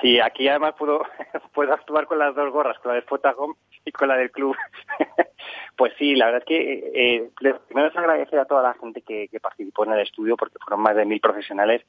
Sí, 0.00 0.20
aquí 0.20 0.48
además 0.48 0.74
puedo, 0.78 1.02
puedo 1.54 1.72
actuar 1.72 2.06
con 2.06 2.18
las 2.18 2.34
dos 2.36 2.52
gorras, 2.52 2.78
con 2.78 2.90
la 2.90 2.94
de 2.94 3.00
Espotajón 3.00 3.56
y 3.84 3.90
con 3.90 4.06
la 4.06 4.16
del 4.16 4.30
club. 4.30 4.56
pues 5.76 5.92
sí, 5.98 6.14
la 6.14 6.26
verdad 6.26 6.42
es 6.42 6.46
que 6.46 6.92
eh, 6.94 7.30
primero 7.66 7.88
es 7.88 7.96
agradecer 7.96 8.38
a 8.38 8.44
toda 8.44 8.62
la 8.62 8.74
gente 8.74 9.02
que, 9.02 9.26
que 9.26 9.40
participó 9.40 9.84
en 9.84 9.92
el 9.92 10.00
estudio 10.00 10.36
porque 10.36 10.58
fueron 10.60 10.82
más 10.82 10.94
de 10.94 11.04
mil 11.04 11.20
profesionales 11.20 11.82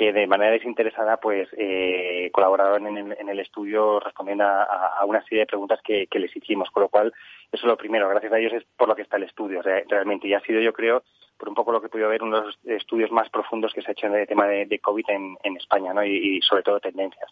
que 0.00 0.14
de 0.14 0.26
manera 0.26 0.52
desinteresada 0.52 1.18
pues 1.18 1.46
eh, 1.58 2.30
colaboraron 2.32 2.86
en 2.86 2.96
el, 2.96 3.16
en 3.20 3.28
el, 3.28 3.38
estudio 3.38 4.00
respondiendo 4.00 4.44
a, 4.44 5.04
una 5.04 5.22
serie 5.24 5.40
de 5.40 5.46
preguntas 5.46 5.78
que, 5.84 6.08
les 6.10 6.34
hicimos, 6.34 6.70
con 6.70 6.84
lo 6.84 6.88
cual 6.88 7.12
eso 7.52 7.66
es 7.66 7.68
lo 7.68 7.76
primero, 7.76 8.08
gracias 8.08 8.32
a 8.32 8.38
ellos 8.38 8.54
es 8.54 8.64
por 8.78 8.88
lo 8.88 8.96
que 8.96 9.02
está 9.02 9.18
el 9.18 9.24
estudio 9.24 9.60
realmente 9.60 10.26
y 10.26 10.32
ha 10.32 10.40
sido 10.40 10.58
yo 10.62 10.72
creo 10.72 11.02
por 11.36 11.50
un 11.50 11.54
poco 11.54 11.70
lo 11.70 11.82
que 11.82 11.88
he 11.88 11.90
podido 11.90 12.08
ver 12.08 12.22
uno 12.22 12.40
de 12.40 12.46
los 12.46 12.58
estudios 12.64 13.10
más 13.10 13.28
profundos 13.28 13.74
que 13.74 13.82
se 13.82 13.90
ha 13.90 13.92
hecho 13.92 14.06
en 14.06 14.14
el 14.14 14.26
tema 14.26 14.46
de, 14.46 14.78
COVID 14.78 15.04
en, 15.08 15.36
en 15.42 15.58
España 15.58 15.92
¿no? 15.92 16.02
y, 16.02 16.38
y, 16.38 16.40
sobre 16.40 16.62
todo 16.62 16.80
tendencias. 16.80 17.30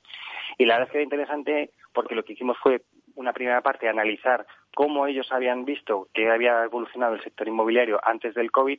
Y 0.58 0.66
la 0.66 0.74
verdad 0.74 0.88
es 0.88 0.92
que 0.92 0.98
era 0.98 1.04
interesante 1.04 1.70
porque 1.94 2.14
lo 2.14 2.22
que 2.22 2.34
hicimos 2.34 2.58
fue 2.58 2.82
una 3.14 3.32
primera 3.32 3.62
parte 3.62 3.88
analizar 3.88 4.46
cómo 4.74 5.06
ellos 5.06 5.32
habían 5.32 5.64
visto 5.64 6.08
que 6.12 6.28
había 6.28 6.64
evolucionado 6.64 7.14
el 7.14 7.22
sector 7.22 7.48
inmobiliario 7.48 7.98
antes 8.02 8.34
del 8.34 8.52
COVID 8.52 8.78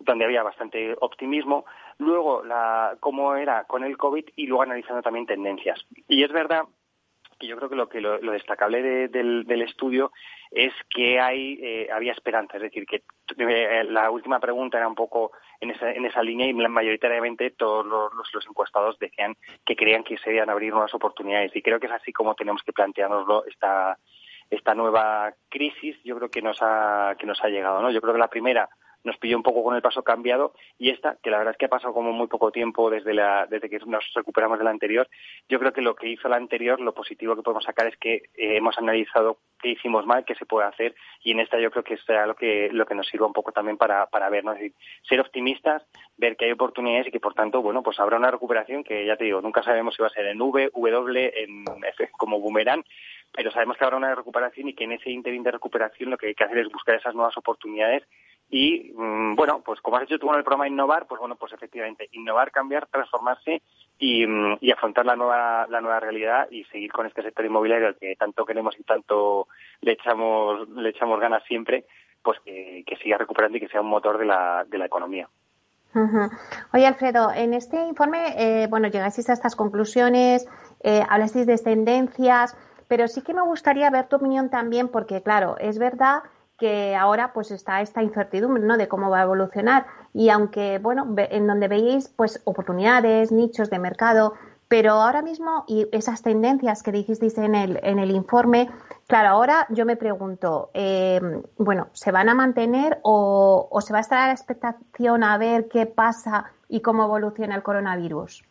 donde 0.00 0.24
había 0.24 0.42
bastante 0.42 0.96
optimismo, 1.00 1.64
luego 2.00 2.42
la, 2.42 2.96
cómo 2.98 3.36
era 3.36 3.64
con 3.64 3.84
el 3.84 3.96
COVID 3.96 4.24
y 4.36 4.46
luego 4.46 4.62
analizando 4.62 5.02
también 5.02 5.26
tendencias. 5.26 5.84
Y 6.08 6.24
es 6.24 6.32
verdad 6.32 6.64
que 7.38 7.46
yo 7.46 7.56
creo 7.56 7.70
que 7.70 7.76
lo 7.76 7.88
que 7.88 8.00
lo, 8.00 8.18
destacable 8.32 8.82
de, 8.82 9.08
del, 9.08 9.62
estudio 9.62 10.12
es 10.50 10.74
que 10.90 11.20
hay 11.20 11.58
eh, 11.62 11.88
había 11.90 12.12
esperanza, 12.12 12.56
es 12.56 12.64
decir, 12.64 12.84
que 12.84 13.02
eh, 13.38 13.84
la 13.84 14.10
última 14.10 14.40
pregunta 14.40 14.76
era 14.76 14.88
un 14.88 14.94
poco 14.94 15.32
en 15.58 15.70
esa, 15.70 15.90
en 15.90 16.04
esa 16.04 16.22
línea 16.22 16.46
y 16.46 16.52
mayoritariamente 16.52 17.50
todos 17.52 17.86
los 17.86 18.46
encuestados 18.46 18.98
decían 18.98 19.36
que 19.64 19.74
creían 19.74 20.04
que 20.04 20.18
se 20.18 20.34
iban 20.34 20.50
a 20.50 20.52
abrir 20.52 20.72
nuevas 20.72 20.92
oportunidades 20.92 21.54
y 21.54 21.62
creo 21.62 21.80
que 21.80 21.86
es 21.86 21.92
así 21.92 22.12
como 22.12 22.34
tenemos 22.34 22.62
que 22.62 22.72
planteárnoslo 22.72 23.46
esta 23.46 23.96
esta 24.50 24.74
nueva 24.74 25.32
crisis 25.48 25.96
yo 26.04 26.16
creo 26.16 26.28
que 26.28 26.42
nos 26.42 26.58
ha 26.60 27.14
que 27.18 27.26
nos 27.26 27.42
ha 27.42 27.48
llegado, 27.48 27.80
¿no? 27.80 27.90
Yo 27.90 28.00
creo 28.00 28.14
que 28.14 28.20
la 28.20 28.28
primera 28.28 28.68
nos 29.04 29.16
pilló 29.18 29.36
un 29.36 29.42
poco 29.42 29.62
con 29.62 29.74
el 29.74 29.82
paso 29.82 30.02
cambiado 30.02 30.52
y 30.78 30.90
esta, 30.90 31.16
que 31.22 31.30
la 31.30 31.38
verdad 31.38 31.52
es 31.52 31.58
que 31.58 31.66
ha 31.66 31.70
pasado 31.70 31.94
como 31.94 32.12
muy 32.12 32.26
poco 32.26 32.50
tiempo 32.50 32.90
desde, 32.90 33.14
la, 33.14 33.46
desde 33.46 33.68
que 33.70 33.78
nos 33.86 34.04
recuperamos 34.14 34.58
de 34.58 34.64
la 34.64 34.70
anterior, 34.70 35.08
yo 35.48 35.58
creo 35.58 35.72
que 35.72 35.82
lo 35.82 35.94
que 35.94 36.08
hizo 36.08 36.28
la 36.28 36.36
anterior, 36.36 36.80
lo 36.80 36.94
positivo 36.94 37.36
que 37.36 37.42
podemos 37.42 37.64
sacar 37.64 37.86
es 37.86 37.96
que 37.96 38.14
eh, 38.14 38.56
hemos 38.56 38.76
analizado 38.78 39.38
qué 39.60 39.70
hicimos 39.70 40.06
mal, 40.06 40.24
qué 40.24 40.34
se 40.34 40.46
puede 40.46 40.66
hacer 40.66 40.94
y 41.22 41.32
en 41.32 41.40
esta 41.40 41.58
yo 41.60 41.70
creo 41.70 41.84
que 41.84 41.96
será 41.98 42.26
lo 42.26 42.34
que, 42.34 42.70
lo 42.72 42.86
que 42.86 42.94
nos 42.94 43.08
sirva 43.08 43.26
un 43.26 43.32
poco 43.32 43.52
también 43.52 43.76
para, 43.76 44.06
para 44.06 44.28
ver, 44.28 44.44
¿no? 44.44 44.54
decir, 44.54 44.72
ser 45.08 45.20
optimistas, 45.20 45.82
ver 46.16 46.36
que 46.36 46.46
hay 46.46 46.52
oportunidades 46.52 47.08
y 47.08 47.10
que 47.10 47.20
por 47.20 47.34
tanto, 47.34 47.62
bueno, 47.62 47.82
pues 47.82 47.98
habrá 48.00 48.16
una 48.16 48.30
recuperación 48.30 48.84
que 48.84 49.06
ya 49.06 49.16
te 49.16 49.24
digo, 49.24 49.40
nunca 49.40 49.62
sabemos 49.62 49.94
si 49.94 50.02
va 50.02 50.08
a 50.08 50.12
ser 50.12 50.26
en 50.26 50.40
V, 50.40 50.70
W, 50.74 51.32
en 51.36 51.64
F, 51.84 52.10
como 52.16 52.40
boomerang, 52.40 52.84
pero 53.32 53.50
sabemos 53.50 53.76
que 53.76 53.84
habrá 53.84 53.96
una 53.96 54.14
recuperación 54.14 54.68
y 54.68 54.74
que 54.74 54.84
en 54.84 54.92
ese 54.92 55.10
interín 55.10 55.42
de 55.42 55.52
recuperación 55.52 56.10
lo 56.10 56.18
que 56.18 56.28
hay 56.28 56.34
que 56.34 56.44
hacer 56.44 56.58
es 56.58 56.72
buscar 56.72 56.96
esas 56.96 57.14
nuevas 57.14 57.36
oportunidades 57.36 58.02
y 58.50 58.92
mmm, 58.96 59.36
bueno, 59.36 59.62
pues 59.64 59.80
como 59.80 59.96
has 59.96 60.02
hecho 60.02 60.18
tú 60.18 60.28
en 60.30 60.38
el 60.38 60.44
programa 60.44 60.66
Innovar, 60.66 61.06
pues 61.06 61.20
bueno, 61.20 61.36
pues 61.36 61.52
efectivamente, 61.52 62.08
innovar, 62.12 62.50
cambiar, 62.50 62.86
transformarse 62.88 63.62
y, 63.98 64.26
mmm, 64.26 64.58
y, 64.60 64.72
afrontar 64.72 65.06
la 65.06 65.14
nueva, 65.14 65.66
la 65.68 65.80
nueva 65.80 66.00
realidad 66.00 66.48
y 66.50 66.64
seguir 66.64 66.92
con 66.92 67.06
este 67.06 67.22
sector 67.22 67.44
inmobiliario 67.44 67.86
al 67.86 67.96
que 67.96 68.16
tanto 68.16 68.44
queremos 68.44 68.78
y 68.78 68.82
tanto 68.82 69.46
le 69.80 69.92
echamos, 69.92 70.68
le 70.70 70.88
echamos 70.88 71.20
ganas 71.20 71.44
siempre, 71.44 71.84
pues 72.22 72.40
que, 72.40 72.84
siga 73.02 73.18
recuperando 73.18 73.56
y 73.56 73.60
que 73.60 73.68
sea 73.68 73.80
un 73.80 73.88
motor 73.88 74.18
de 74.18 74.26
la, 74.26 74.64
de 74.68 74.78
la 74.78 74.86
economía. 74.86 75.28
Oye, 76.72 76.86
Alfredo, 76.86 77.32
en 77.32 77.54
este 77.54 77.76
informe, 77.86 78.34
eh, 78.36 78.66
bueno, 78.68 78.88
llegasteis 78.88 79.28
a 79.30 79.32
estas 79.32 79.56
conclusiones, 79.56 80.46
eh, 80.82 81.02
hablasteis 81.08 81.46
de 81.46 81.58
tendencias, 81.58 82.56
pero 82.86 83.08
sí 83.08 83.22
que 83.22 83.34
me 83.34 83.42
gustaría 83.42 83.90
ver 83.90 84.06
tu 84.08 84.16
opinión 84.16 84.50
también, 84.50 84.88
porque 84.88 85.22
claro, 85.22 85.56
es 85.58 85.78
verdad 85.78 86.22
que 86.60 86.94
ahora 86.94 87.32
pues 87.32 87.50
está 87.50 87.80
esta 87.80 88.02
incertidumbre 88.02 88.62
¿no? 88.62 88.76
de 88.76 88.86
cómo 88.86 89.08
va 89.08 89.20
a 89.20 89.24
evolucionar 89.24 89.86
y 90.12 90.28
aunque 90.28 90.78
bueno 90.78 91.12
en 91.16 91.46
donde 91.46 91.68
veis 91.68 92.08
pues 92.08 92.42
oportunidades 92.44 93.32
nichos 93.32 93.70
de 93.70 93.78
mercado 93.78 94.34
pero 94.68 94.92
ahora 94.92 95.22
mismo 95.22 95.64
y 95.66 95.88
esas 95.90 96.22
tendencias 96.22 96.82
que 96.82 96.92
dijisteis 96.92 97.38
en 97.38 97.54
el 97.54 97.80
en 97.82 97.98
el 97.98 98.10
informe 98.10 98.70
claro 99.06 99.30
ahora 99.30 99.66
yo 99.70 99.86
me 99.86 99.96
pregunto 99.96 100.70
eh, 100.74 101.20
bueno 101.56 101.88
se 101.94 102.12
van 102.12 102.28
a 102.28 102.34
mantener 102.34 103.00
o, 103.02 103.66
o 103.70 103.80
se 103.80 103.94
va 103.94 103.98
a 104.00 104.02
estar 104.02 104.18
a 104.18 104.26
la 104.26 104.32
expectación 104.32 105.24
a 105.24 105.38
ver 105.38 105.66
qué 105.68 105.86
pasa 105.86 106.52
y 106.68 106.82
cómo 106.82 107.04
evoluciona 107.04 107.56
el 107.56 107.62
coronavirus 107.62 108.44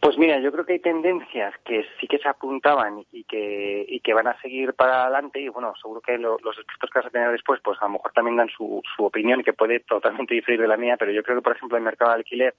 pues 0.00 0.16
mira, 0.16 0.38
yo 0.38 0.52
creo 0.52 0.64
que 0.64 0.74
hay 0.74 0.78
tendencias 0.78 1.54
que 1.64 1.84
sí 1.98 2.06
que 2.06 2.18
se 2.18 2.28
apuntaban 2.28 3.04
y 3.10 3.24
que, 3.24 3.84
y 3.88 4.00
que 4.00 4.14
van 4.14 4.28
a 4.28 4.40
seguir 4.40 4.74
para 4.74 5.02
adelante 5.02 5.40
y 5.40 5.48
bueno, 5.48 5.74
seguro 5.80 6.00
que 6.00 6.16
lo, 6.18 6.38
los 6.42 6.56
expertos 6.56 6.90
que 6.90 6.98
vas 7.00 7.06
a 7.06 7.10
tener 7.10 7.32
después 7.32 7.60
pues 7.62 7.78
a 7.80 7.86
lo 7.86 7.92
mejor 7.92 8.12
también 8.12 8.36
dan 8.36 8.48
su, 8.48 8.80
su 8.96 9.04
opinión 9.04 9.42
que 9.42 9.52
puede 9.52 9.80
totalmente 9.80 10.34
diferir 10.34 10.60
de 10.60 10.68
la 10.68 10.76
mía, 10.76 10.96
pero 10.96 11.10
yo 11.10 11.22
creo 11.22 11.38
que 11.38 11.42
por 11.42 11.56
ejemplo 11.56 11.76
el 11.76 11.84
mercado 11.84 12.12
de 12.12 12.18
alquiler 12.18 12.54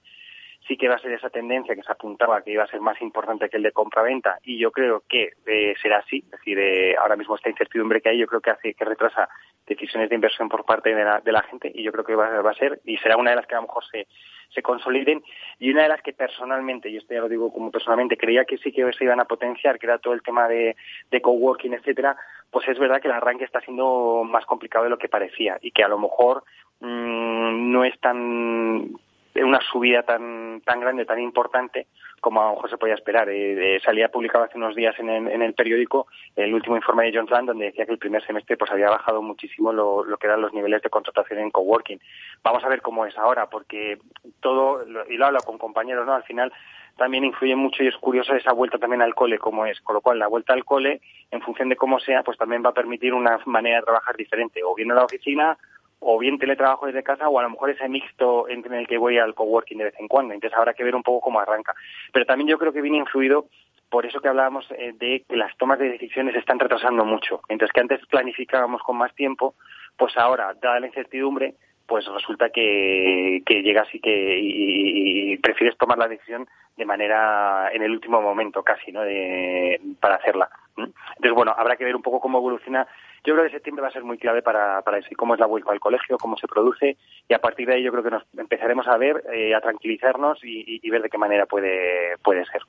sí 0.68 0.76
que 0.76 0.88
va 0.88 0.96
a 0.96 1.00
ser 1.00 1.12
esa 1.12 1.30
tendencia 1.30 1.74
que 1.74 1.82
se 1.82 1.92
apuntaba 1.92 2.42
que 2.42 2.52
iba 2.52 2.64
a 2.64 2.68
ser 2.68 2.80
más 2.80 3.00
importante 3.00 3.48
que 3.48 3.56
el 3.56 3.62
de 3.62 3.72
compra-venta 3.72 4.38
y 4.44 4.58
yo 4.58 4.70
creo 4.70 5.02
que 5.08 5.32
eh, 5.46 5.74
será 5.80 5.98
así, 5.98 6.18
es 6.18 6.30
decir, 6.30 6.58
eh, 6.58 6.94
ahora 6.96 7.16
mismo 7.16 7.36
esta 7.36 7.48
incertidumbre 7.48 8.00
que 8.00 8.10
hay 8.10 8.18
yo 8.18 8.26
creo 8.26 8.40
que 8.40 8.50
hace 8.50 8.74
que 8.74 8.84
retrasa 8.84 9.28
decisiones 9.70 10.08
de 10.08 10.16
inversión 10.16 10.48
por 10.48 10.64
parte 10.64 10.94
de 10.94 11.04
la, 11.04 11.20
de 11.20 11.32
la 11.32 11.42
gente 11.42 11.70
y 11.72 11.82
yo 11.82 11.92
creo 11.92 12.04
que 12.04 12.14
va, 12.14 12.42
va, 12.42 12.50
a 12.50 12.54
ser 12.54 12.80
y 12.84 12.96
será 12.98 13.16
una 13.16 13.30
de 13.30 13.36
las 13.36 13.46
que 13.46 13.54
a 13.54 13.58
lo 13.58 13.68
mejor 13.68 13.84
se, 13.90 14.06
se 14.54 14.62
consoliden. 14.62 15.22
Y 15.58 15.70
una 15.70 15.84
de 15.84 15.88
las 15.88 16.02
que 16.02 16.12
personalmente, 16.12 16.88
y 16.88 16.96
esto 16.96 17.14
ya 17.14 17.20
lo 17.20 17.28
digo 17.28 17.52
como 17.52 17.70
personalmente, 17.70 18.16
creía 18.16 18.44
que 18.44 18.58
sí 18.58 18.72
que 18.72 18.92
se 18.92 19.04
iban 19.04 19.20
a 19.20 19.24
potenciar, 19.24 19.78
que 19.78 19.86
era 19.86 19.98
todo 19.98 20.14
el 20.14 20.22
tema 20.22 20.48
de, 20.48 20.76
de 21.10 21.20
coworking, 21.20 21.74
etcétera, 21.74 22.16
pues 22.50 22.66
es 22.68 22.78
verdad 22.78 23.00
que 23.00 23.08
el 23.08 23.14
arranque 23.14 23.44
está 23.44 23.60
siendo 23.60 24.24
más 24.24 24.44
complicado 24.44 24.84
de 24.84 24.90
lo 24.90 24.98
que 24.98 25.08
parecía 25.08 25.58
y 25.62 25.70
que 25.70 25.84
a 25.84 25.88
lo 25.88 25.98
mejor 25.98 26.42
mmm, 26.80 27.72
no 27.72 27.84
es 27.84 27.98
tan 28.00 28.90
una 29.36 29.60
subida 29.60 30.02
tan 30.02 30.60
tan 30.64 30.80
grande, 30.80 31.04
tan 31.04 31.20
importante, 31.20 31.86
como 32.20 32.42
a 32.42 32.46
lo 32.46 32.54
mejor 32.54 32.70
se 32.70 32.78
podía 32.78 32.94
esperar. 32.94 33.28
Eh, 33.30 33.80
salía 33.84 34.10
publicado 34.10 34.44
hace 34.44 34.58
unos 34.58 34.74
días 34.74 34.94
en 34.98 35.08
el, 35.08 35.54
periódico 35.54 36.06
el 36.36 36.52
último 36.54 36.76
informe 36.76 37.04
de 37.04 37.16
John 37.16 37.28
Land, 37.30 37.48
donde 37.48 37.66
decía 37.66 37.86
que 37.86 37.92
el 37.92 37.98
primer 37.98 38.24
semestre 38.24 38.56
pues 38.56 38.70
había 38.70 38.90
bajado 38.90 39.22
muchísimo 39.22 39.72
lo, 39.72 40.04
que 40.18 40.26
eran 40.26 40.42
los 40.42 40.52
niveles 40.52 40.82
de 40.82 40.90
contratación 40.90 41.38
en 41.40 41.50
coworking. 41.50 42.00
Vamos 42.42 42.64
a 42.64 42.68
ver 42.68 42.82
cómo 42.82 43.06
es 43.06 43.16
ahora, 43.16 43.48
porque 43.48 43.98
todo, 44.40 44.84
y 45.08 45.16
lo 45.16 45.26
hablo 45.26 45.40
con 45.40 45.58
compañeros, 45.58 46.06
¿no? 46.06 46.14
Al 46.14 46.24
final 46.24 46.52
también 46.96 47.24
influye 47.24 47.56
mucho 47.56 47.82
y 47.82 47.88
es 47.88 47.96
curioso 47.96 48.34
esa 48.34 48.52
vuelta 48.52 48.78
también 48.78 49.00
al 49.00 49.14
cole, 49.14 49.38
como 49.38 49.64
es. 49.64 49.80
Con 49.80 49.94
lo 49.94 50.00
cual, 50.00 50.18
la 50.18 50.26
vuelta 50.26 50.52
al 50.52 50.64
cole, 50.64 51.00
en 51.30 51.40
función 51.40 51.68
de 51.68 51.76
cómo 51.76 51.98
sea, 51.98 52.22
pues 52.22 52.36
también 52.36 52.62
va 52.64 52.70
a 52.70 52.74
permitir 52.74 53.14
una 53.14 53.38
manera 53.46 53.76
de 53.76 53.84
trabajar 53.84 54.16
diferente, 54.16 54.62
o 54.62 54.74
bien 54.74 54.90
en 54.90 54.96
la 54.96 55.04
oficina 55.04 55.56
o 56.00 56.18
bien 56.18 56.38
teletrabajo 56.38 56.86
desde 56.86 57.02
casa 57.02 57.28
o 57.28 57.38
a 57.38 57.42
lo 57.42 57.50
mejor 57.50 57.70
ese 57.70 57.88
mixto 57.88 58.48
entre 58.48 58.78
el 58.78 58.86
que 58.86 58.98
voy 58.98 59.18
al 59.18 59.34
coworking 59.34 59.78
de 59.78 59.84
vez 59.84 59.94
en 59.98 60.08
cuando. 60.08 60.34
Entonces 60.34 60.58
habrá 60.58 60.74
que 60.74 60.84
ver 60.84 60.96
un 60.96 61.02
poco 61.02 61.20
cómo 61.20 61.40
arranca. 61.40 61.74
Pero 62.12 62.26
también 62.26 62.48
yo 62.48 62.58
creo 62.58 62.72
que 62.72 62.80
viene 62.80 62.98
influido 62.98 63.46
por 63.90 64.06
eso 64.06 64.20
que 64.20 64.28
hablábamos 64.28 64.66
eh, 64.70 64.92
de 64.98 65.24
que 65.28 65.36
las 65.36 65.56
tomas 65.56 65.78
de 65.78 65.90
decisiones 65.90 66.34
se 66.34 66.40
están 66.40 66.58
retrasando 66.58 67.04
mucho. 67.04 67.40
Mientras 67.48 67.72
que 67.72 67.80
antes 67.80 68.06
planificábamos 68.06 68.82
con 68.82 68.96
más 68.96 69.12
tiempo, 69.14 69.54
pues 69.96 70.16
ahora, 70.16 70.54
dada 70.62 70.80
la 70.80 70.86
incertidumbre, 70.86 71.54
pues 71.86 72.06
resulta 72.06 72.50
que, 72.50 73.42
que 73.44 73.62
llegas 73.62 73.92
y 73.92 74.00
que 74.00 74.38
y, 74.40 75.36
prefieres 75.38 75.76
tomar 75.76 75.98
la 75.98 76.06
decisión 76.06 76.46
de 76.76 76.84
manera 76.84 77.70
en 77.72 77.82
el 77.82 77.90
último 77.90 78.22
momento 78.22 78.62
casi, 78.62 78.92
¿no? 78.92 79.02
De, 79.02 79.80
para 79.98 80.14
hacerla. 80.16 80.48
Entonces, 80.76 81.32
bueno, 81.34 81.52
habrá 81.56 81.76
que 81.76 81.84
ver 81.84 81.96
un 81.96 82.02
poco 82.02 82.20
cómo 82.20 82.38
evoluciona 82.38 82.86
yo 83.24 83.34
creo 83.34 83.44
que 83.44 83.52
septiembre 83.52 83.82
va 83.82 83.88
a 83.88 83.92
ser 83.92 84.04
muy 84.04 84.18
clave 84.18 84.42
para, 84.42 84.82
eso, 84.98 85.08
cómo 85.16 85.34
es 85.34 85.40
la 85.40 85.46
vuelta 85.46 85.72
al 85.72 85.80
colegio, 85.80 86.16
cómo 86.18 86.36
se 86.36 86.46
produce, 86.46 86.96
y 87.28 87.34
a 87.34 87.38
partir 87.38 87.68
de 87.68 87.74
ahí 87.74 87.82
yo 87.82 87.92
creo 87.92 88.02
que 88.02 88.10
nos 88.10 88.24
empezaremos 88.36 88.86
a 88.88 88.96
ver, 88.96 89.22
eh, 89.32 89.54
a 89.54 89.60
tranquilizarnos 89.60 90.38
y, 90.42 90.88
ver 90.90 91.02
de 91.02 91.10
qué 91.10 91.18
manera 91.18 91.46
puede, 91.46 92.16
puede 92.22 92.44
ser. 92.46 92.62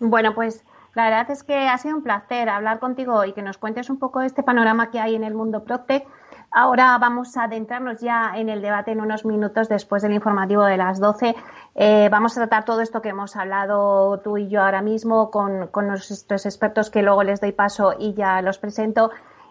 Bueno, 0.00 0.34
pues 0.34 0.64
la 0.94 1.04
verdad 1.04 1.30
es 1.30 1.44
que 1.44 1.54
ha 1.68 1.76
sido 1.78 1.96
un 1.96 2.02
placer 2.02 2.48
hablar 2.48 2.78
contigo 2.78 3.24
y 3.24 3.32
que 3.34 3.42
nos 3.42 3.58
cuentes 3.58 3.90
un 3.90 3.98
poco 3.98 4.22
este 4.22 4.42
panorama 4.42 4.90
que 4.90 4.98
hay 4.98 5.14
en 5.14 5.24
el 5.24 5.34
mundo 5.34 5.62
Proctec. 5.62 6.06
Ahora 6.50 6.96
vamos 6.98 7.36
a 7.36 7.44
adentrarnos 7.44 8.00
ya 8.00 8.32
en 8.34 8.48
el 8.48 8.62
debate 8.62 8.92
en 8.92 9.02
unos 9.02 9.26
minutos 9.26 9.68
después 9.68 10.02
del 10.02 10.14
informativo 10.14 10.64
de 10.64 10.78
las 10.78 10.98
12. 10.98 11.34
Eh, 11.74 12.08
vamos 12.10 12.36
a 12.36 12.40
tratar 12.40 12.64
todo 12.64 12.80
esto 12.80 13.02
que 13.02 13.10
hemos 13.10 13.36
hablado 13.36 14.20
tú 14.20 14.38
y 14.38 14.48
yo 14.48 14.62
ahora 14.62 14.80
mismo 14.80 15.30
con 15.30 15.70
nuestros 15.86 16.46
expertos 16.46 16.88
que 16.88 17.02
luego 17.02 17.22
les 17.24 17.42
doy 17.42 17.52
paso 17.52 17.94
y 17.98 18.14
ya 18.14 18.40
los 18.40 18.58
presento. 18.58 19.10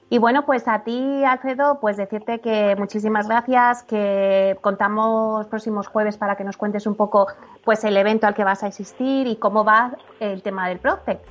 Y 0.10 0.20
bueno, 0.20 0.46
pues 0.46 0.68
a 0.68 0.84
ti, 0.84 1.24
Alfredo, 1.24 1.80
pues 1.82 1.98
decirte 1.98 2.40
que 2.40 2.76
muchísimas 2.78 3.28
gracias, 3.28 3.84
que 3.84 4.56
contamos 4.62 5.48
próximos 5.48 5.88
jueves 5.88 6.18
para 6.18 6.36
que 6.36 6.44
nos 6.44 6.58
cuentes 6.58 6.86
un 6.86 6.96
poco 6.96 7.28
pues 7.64 7.84
el 7.84 7.98
evento 7.98 8.28
al 8.28 8.36
que 8.36 8.44
vas 8.44 8.64
a 8.64 8.68
asistir 8.68 9.26
y 9.26 9.38
cómo 9.38 9.66
va 9.66 9.98
el 10.20 10.44
tema 10.44 10.70
del 10.70 10.78
Prospect. 10.78 11.26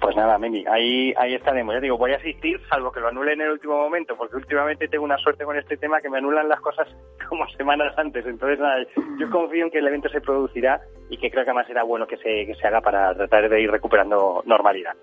Pues 0.00 0.16
nada, 0.16 0.38
Mimi, 0.38 0.64
ahí, 0.66 1.12
ahí 1.18 1.34
estaremos. 1.34 1.74
Ya 1.74 1.80
digo, 1.80 1.98
voy 1.98 2.12
a 2.12 2.16
asistir, 2.16 2.58
salvo 2.70 2.90
que 2.90 3.00
lo 3.00 3.08
anule 3.08 3.34
en 3.34 3.42
el 3.42 3.50
último 3.50 3.76
momento, 3.76 4.16
porque 4.16 4.36
últimamente 4.36 4.88
tengo 4.88 5.04
una 5.04 5.18
suerte 5.18 5.44
con 5.44 5.58
este 5.58 5.76
tema 5.76 6.00
que 6.00 6.08
me 6.08 6.18
anulan 6.18 6.48
las 6.48 6.60
cosas 6.60 6.88
como 7.28 7.46
semanas 7.50 7.92
antes. 7.98 8.24
Entonces, 8.26 8.58
nada, 8.58 8.76
yo 9.18 9.30
confío 9.30 9.64
en 9.64 9.70
que 9.70 9.78
el 9.78 9.88
evento 9.88 10.08
se 10.08 10.22
producirá 10.22 10.80
y 11.10 11.18
que 11.18 11.30
creo 11.30 11.44
que 11.44 11.50
además 11.50 11.66
será 11.66 11.82
bueno 11.82 12.06
que 12.06 12.16
se, 12.16 12.46
que 12.46 12.54
se 12.58 12.66
haga 12.66 12.80
para 12.80 13.14
tratar 13.14 13.48
de 13.48 13.60
ir 13.60 13.70
recuperando 13.70 14.42
normalidad. 14.46 14.94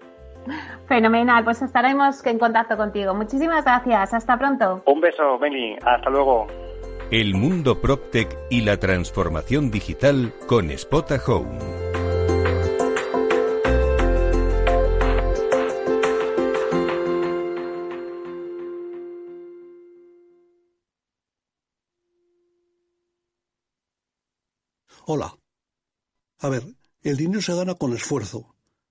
Fenomenal, 0.88 1.44
pues 1.44 1.62
estaremos 1.62 2.26
en 2.26 2.40
contacto 2.40 2.78
contigo. 2.78 3.14
Muchísimas 3.14 3.64
gracias, 3.66 4.14
hasta 4.14 4.38
pronto. 4.38 4.82
Un 4.86 5.02
beso, 5.02 5.38
Meli, 5.40 5.76
hasta 5.84 6.10
luego. 6.10 6.48
El 7.12 7.36
mundo 7.36 7.80
PropTech 7.80 8.38
y 8.50 8.62
la 8.62 8.78
transformación 8.78 9.72
digital 9.72 10.34
con 10.48 10.70
Spota 10.78 11.18
Home. 11.26 11.88
Hola. 25.10 25.34
A 26.40 26.50
ver, 26.50 26.64
el 27.02 27.16
dinero 27.16 27.42
se 27.42 27.56
gana 27.56 27.76
con 27.76 27.94
esfuerzo, 27.94 28.57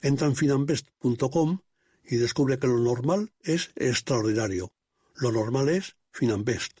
Entra 0.00 0.26
en 0.26 0.36
finambest.com 0.36 1.58
y 2.04 2.16
descubre 2.16 2.58
que 2.58 2.66
lo 2.66 2.78
normal 2.78 3.32
es 3.42 3.70
extraordinario. 3.76 4.72
Lo 5.14 5.30
normal 5.30 5.68
es 5.68 5.96
Finambest. 6.10 6.80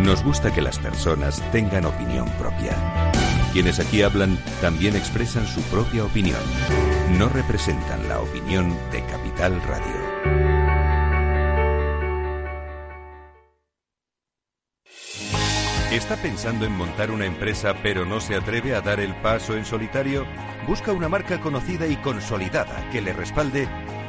Nos 0.00 0.22
gusta 0.22 0.52
que 0.52 0.60
las 0.60 0.78
personas 0.78 1.42
tengan 1.52 1.86
opinión 1.86 2.28
propia. 2.38 2.76
Quienes 3.52 3.80
aquí 3.80 4.02
hablan 4.02 4.38
también 4.60 4.94
expresan 4.94 5.46
su 5.46 5.62
propia 5.62 6.04
opinión. 6.04 6.40
No 7.18 7.30
representan 7.30 8.06
la 8.06 8.20
opinión 8.20 8.76
de 8.92 9.02
Capital 9.06 9.60
Radio. 9.62 10.16
¿Está 15.90 16.16
pensando 16.16 16.66
en 16.66 16.72
montar 16.72 17.10
una 17.10 17.24
empresa 17.24 17.74
pero 17.82 18.04
no 18.04 18.20
se 18.20 18.34
atreve 18.34 18.74
a 18.74 18.82
dar 18.82 19.00
el 19.00 19.14
paso 19.22 19.56
en 19.56 19.64
solitario? 19.64 20.26
Busca 20.66 20.92
una 20.92 21.08
marca 21.08 21.40
conocida 21.40 21.86
y 21.86 21.96
consolidada 21.96 22.90
que 22.90 23.00
le 23.00 23.14
respalde 23.14 23.66